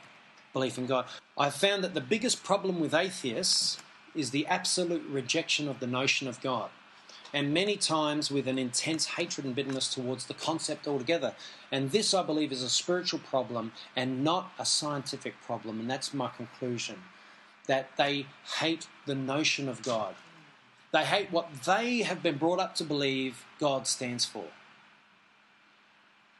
belief 0.54 0.78
in 0.78 0.86
God. 0.86 1.08
I've 1.38 1.56
found 1.56 1.84
that 1.84 1.94
the 1.94 2.00
biggest 2.00 2.42
problem 2.42 2.80
with 2.80 2.94
atheists 2.94 3.80
is 4.16 4.32
the 4.32 4.48
absolute 4.48 5.04
rejection 5.10 5.68
of 5.68 5.82
the 5.82 5.88
notion 5.88 6.26
of 6.26 6.40
God. 6.40 6.70
And 7.34 7.54
many 7.54 7.76
times 7.76 8.32
with 8.32 8.48
an 8.48 8.58
intense 8.58 9.06
hatred 9.06 9.46
and 9.46 9.54
bitterness 9.54 9.94
towards 9.94 10.28
the 10.28 10.34
concept 10.34 10.88
altogether. 10.88 11.34
And 11.70 11.92
this, 11.92 12.14
I 12.14 12.24
believe, 12.24 12.54
is 12.54 12.64
a 12.64 12.70
spiritual 12.70 13.20
problem 13.20 13.74
and 13.94 14.24
not 14.24 14.54
a 14.58 14.66
scientific 14.66 15.36
problem. 15.42 15.82
And 15.82 15.92
that's 15.92 16.14
my 16.14 16.30
conclusion 16.30 16.96
that 17.68 17.90
they 17.98 18.26
hate 18.60 18.88
the 19.06 19.16
notion 19.16 19.68
of 19.68 19.84
God. 19.84 20.16
They 20.94 21.04
hate 21.04 21.30
what 21.30 21.50
they 21.66 22.04
have 22.04 22.24
been 22.24 22.38
brought 22.38 22.60
up 22.60 22.74
to 22.76 22.86
believe 22.86 23.46
God 23.60 23.86
stands 23.86 24.24
for. 24.24 24.46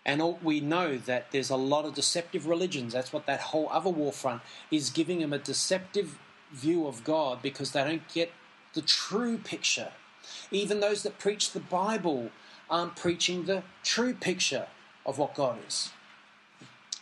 And 0.06 0.22
all, 0.22 0.40
we 0.42 0.60
know 0.60 0.98
that 0.98 1.32
there's 1.32 1.50
a 1.50 1.56
lot 1.56 1.86
of 1.86 1.94
deceptive 1.94 2.48
religions. 2.48 2.94
That's 2.94 3.14
what 3.14 3.26
that 3.26 3.42
whole 3.42 3.68
other 3.70 3.90
war 3.90 4.12
front 4.12 4.42
is 4.72 4.90
giving 4.90 5.20
them 5.20 5.34
a 5.34 5.40
deceptive 5.40 6.18
view 6.52 6.88
of 6.88 7.04
God 7.04 7.42
because 7.42 7.72
they 7.72 7.84
don't 7.84 8.08
get 8.08 8.32
the 8.74 8.82
true 8.82 9.38
picture. 9.38 9.92
Even 10.52 10.80
those 10.80 11.04
that 11.04 11.20
preach 11.20 11.52
the 11.52 11.60
Bible 11.60 12.32
aren't 12.70 12.96
preaching 12.96 13.46
the 13.46 13.64
true 13.84 14.14
picture 14.14 14.68
of 15.06 15.18
what 15.18 15.36
God 15.36 15.58
is. 15.68 15.92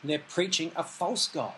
They're 0.03 0.19
preaching 0.19 0.71
a 0.75 0.83
false 0.83 1.27
God. 1.27 1.53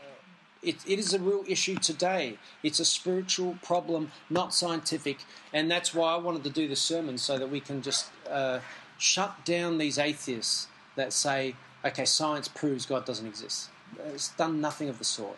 It, 0.61 0.77
it 0.85 0.99
is 0.99 1.13
a 1.13 1.19
real 1.19 1.45
issue 1.47 1.75
today. 1.77 2.37
It's 2.63 2.79
a 2.79 2.85
spiritual 2.85 3.57
problem, 3.63 4.11
not 4.29 4.53
scientific. 4.53 5.19
And 5.53 5.71
that's 5.71 5.93
why 5.93 6.13
I 6.13 6.17
wanted 6.17 6.43
to 6.43 6.49
do 6.49 6.67
the 6.67 6.75
sermon 6.75 7.17
so 7.17 7.37
that 7.37 7.49
we 7.49 7.59
can 7.59 7.81
just 7.81 8.07
uh, 8.29 8.59
shut 8.97 9.45
down 9.45 9.77
these 9.77 9.97
atheists 9.97 10.67
that 10.99 11.13
say, 11.13 11.55
okay, 11.85 12.03
science 12.03 12.49
proves 12.49 12.85
God 12.85 13.05
doesn't 13.05 13.25
exist. 13.25 13.69
It's 14.13 14.29
done 14.35 14.59
nothing 14.59 14.89
of 14.89 14.97
the 14.97 15.05
sort. 15.05 15.37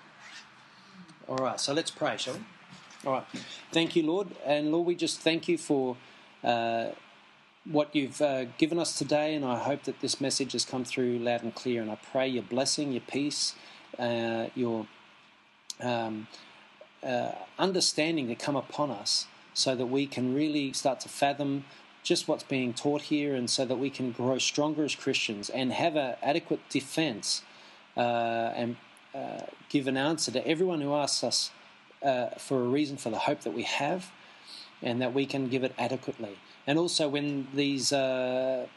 All 1.28 1.38
right, 1.38 1.60
so 1.60 1.72
let's 1.72 1.92
pray, 1.92 2.18
shall 2.18 2.34
we? 2.34 2.40
All 3.06 3.14
right. 3.14 3.26
Thank 3.72 3.96
you, 3.96 4.04
Lord. 4.04 4.28
And 4.44 4.72
Lord, 4.72 4.88
we 4.88 4.96
just 4.96 5.22
thank 5.22 5.48
you 5.48 5.58
for 5.60 5.98
uh, 6.44 6.88
what 7.64 7.96
you've 7.96 8.22
uh, 8.22 8.46
given 8.58 8.80
us 8.80 8.98
today, 8.98 9.36
and 9.36 9.46
I 9.46 9.60
hope 9.60 9.84
that 9.84 10.02
this 10.02 10.20
message 10.20 10.54
has 10.54 10.66
come 10.66 10.84
through 10.84 11.20
loud 11.20 11.44
and 11.44 11.54
clear. 11.54 11.82
And 11.82 11.92
I 11.92 11.98
pray 12.12 12.28
your 12.28 12.44
blessing, 12.44 12.92
your 12.92 13.02
peace, 13.02 13.54
uh, 14.00 14.48
your 14.56 14.88
um, 15.80 16.28
uh, 17.04 17.34
understanding 17.60 18.28
to 18.28 18.36
come 18.36 18.56
upon 18.56 18.90
us 18.90 19.28
so 19.54 19.76
that 19.76 19.86
we 19.86 20.08
can 20.08 20.34
really 20.34 20.74
start 20.74 21.00
to 21.02 21.10
fathom 21.10 21.66
just 22.04 22.28
what's 22.28 22.44
being 22.44 22.74
taught 22.74 23.04
here 23.04 23.36
and 23.36 23.50
so 23.50 23.66
that 23.66 23.78
we 23.78 23.90
can 23.90 24.12
grow 24.12 24.38
stronger 24.38 24.84
as 24.84 24.96
Christians 24.96 25.50
and 25.50 25.72
have 25.72 25.96
an 25.96 26.16
adequate 26.22 26.62
defense 26.70 27.44
uh, 27.96 28.00
and 28.56 28.78
uh, 29.14 29.42
give 29.70 29.88
an 29.88 29.98
answer 29.98 30.32
to 30.32 30.46
everyone 30.48 30.82
who 30.82 30.94
asks 30.94 31.24
us 31.24 31.52
uh, 32.04 32.30
for 32.38 32.64
a 32.64 32.68
reason 32.68 32.98
for 32.98 33.10
the 33.10 33.20
hope 33.20 33.42
that 33.42 33.54
we 33.54 33.64
have 33.64 34.12
and 34.82 35.02
that 35.02 35.14
we 35.14 35.26
can 35.26 35.48
give 35.48 35.64
it 35.64 35.74
adequately. 35.78 36.38
And 36.66 36.80
also, 36.80 37.08
when 37.08 37.48
these 37.54 37.94
uh, 37.94 38.68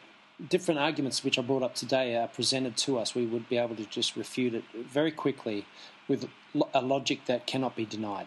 different 0.48 0.80
arguments 0.80 1.24
which 1.24 1.38
I 1.38 1.42
brought 1.42 1.62
up 1.62 1.74
today 1.74 2.16
are 2.16 2.28
presented 2.28 2.76
to 2.78 2.98
us, 2.98 3.14
we 3.14 3.26
would 3.26 3.48
be 3.48 3.56
able 3.56 3.76
to 3.76 3.84
just 3.86 4.16
refute 4.16 4.54
it 4.54 4.64
very 4.74 5.12
quickly 5.12 5.64
with 6.08 6.28
a 6.74 6.82
logic 6.82 7.26
that 7.26 7.46
cannot 7.46 7.76
be 7.76 7.86
denied. 7.86 8.26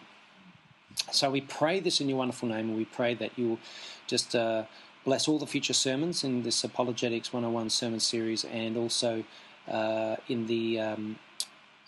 So 1.12 1.30
we 1.30 1.40
pray 1.40 1.80
this 1.80 2.00
in 2.00 2.08
your 2.08 2.18
wonderful 2.18 2.48
name, 2.48 2.70
and 2.70 2.76
we 2.76 2.84
pray 2.84 3.14
that 3.14 3.32
you'll 3.36 3.58
just 4.06 4.34
uh, 4.34 4.64
bless 5.08 5.26
all 5.26 5.38
the 5.38 5.46
future 5.46 5.72
sermons 5.72 6.22
in 6.22 6.42
this 6.42 6.62
Apologetics 6.62 7.32
101 7.32 7.70
sermon 7.70 7.98
series 7.98 8.44
and 8.44 8.76
also 8.76 9.24
uh, 9.66 10.16
in 10.28 10.46
the 10.48 10.78
um, 10.78 11.18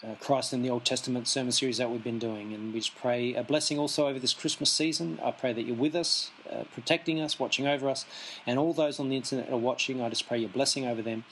uh, 0.03 0.15
Christ 0.21 0.55
in 0.55 0.63
the 0.63 0.71
Old 0.71 0.87
Testament 0.87 1.29
sermon 1.29 1.53
series 1.53 1.77
that 1.77 1.91
we've 1.91 2.03
been 2.03 2.19
doing. 2.19 2.55
And 2.55 2.73
we 2.73 2.81
just 2.81 2.97
pray 2.97 3.35
a 3.35 3.43
blessing 3.43 3.79
also 3.79 4.09
over 4.09 4.19
this 4.19 4.33
Christmas 4.33 4.73
season. 4.73 5.19
I 5.23 5.33
pray 5.33 5.53
that 5.53 5.67
you're 5.67 5.77
with 5.77 5.95
us, 5.95 6.31
uh, 6.51 6.65
protecting 6.73 7.21
us, 7.21 7.39
watching 7.39 7.67
over 7.67 7.91
us, 7.91 8.07
and 8.47 8.59
all 8.59 8.73
those 8.73 8.99
on 8.99 9.11
the 9.11 9.17
internet 9.17 9.53
are 9.53 9.59
watching. 9.59 10.01
I 10.01 10.09
just 10.09 10.27
pray 10.27 10.39
your 10.39 10.49
blessing 10.49 10.87
over 10.87 11.03
them 11.03 11.25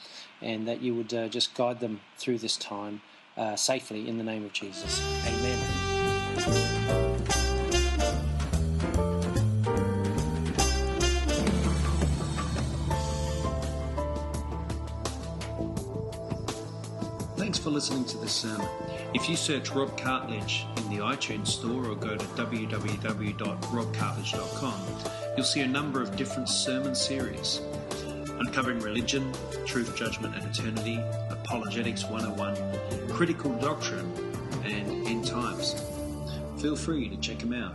and 0.43 0.69
that 0.69 0.83
you 0.83 0.95
would 0.95 1.15
uh, 1.15 1.29
just 1.29 1.55
guide 1.55 1.81
them 1.81 2.03
through 2.19 2.37
this 2.37 2.59
time 2.59 3.01
uh, 3.39 3.57
safely 3.57 4.07
in 4.07 4.19
the 4.19 4.25
name 4.25 4.45
of 4.45 4.53
Jesus. 4.53 5.01
Amen. 5.27 6.78
For 17.69 17.75
listening 17.75 18.05
to 18.07 18.17
this 18.17 18.33
sermon. 18.33 18.67
If 19.13 19.29
you 19.29 19.37
search 19.37 19.73
Rob 19.73 19.95
Cartledge 19.99 20.65
in 20.79 20.89
the 20.89 20.97
iTunes 21.05 21.49
store 21.49 21.85
or 21.85 21.95
go 21.95 22.17
to 22.17 22.25
www.robcartledge.com, 22.25 24.81
you'll 25.37 25.45
see 25.45 25.61
a 25.61 25.67
number 25.67 26.01
of 26.01 26.17
different 26.17 26.49
sermon 26.49 26.95
series 26.95 27.61
uncovering 28.39 28.79
religion, 28.79 29.31
truth, 29.67 29.95
judgment, 29.95 30.35
and 30.35 30.47
eternity, 30.47 30.99
apologetics 31.29 32.05
101, 32.05 32.57
critical 33.11 33.53
doctrine, 33.57 34.11
and 34.65 35.07
end 35.07 35.27
times. 35.27 35.75
Feel 36.59 36.77
free 36.77 37.11
to 37.11 37.19
check 37.19 37.41
them 37.41 37.53
out. 37.53 37.75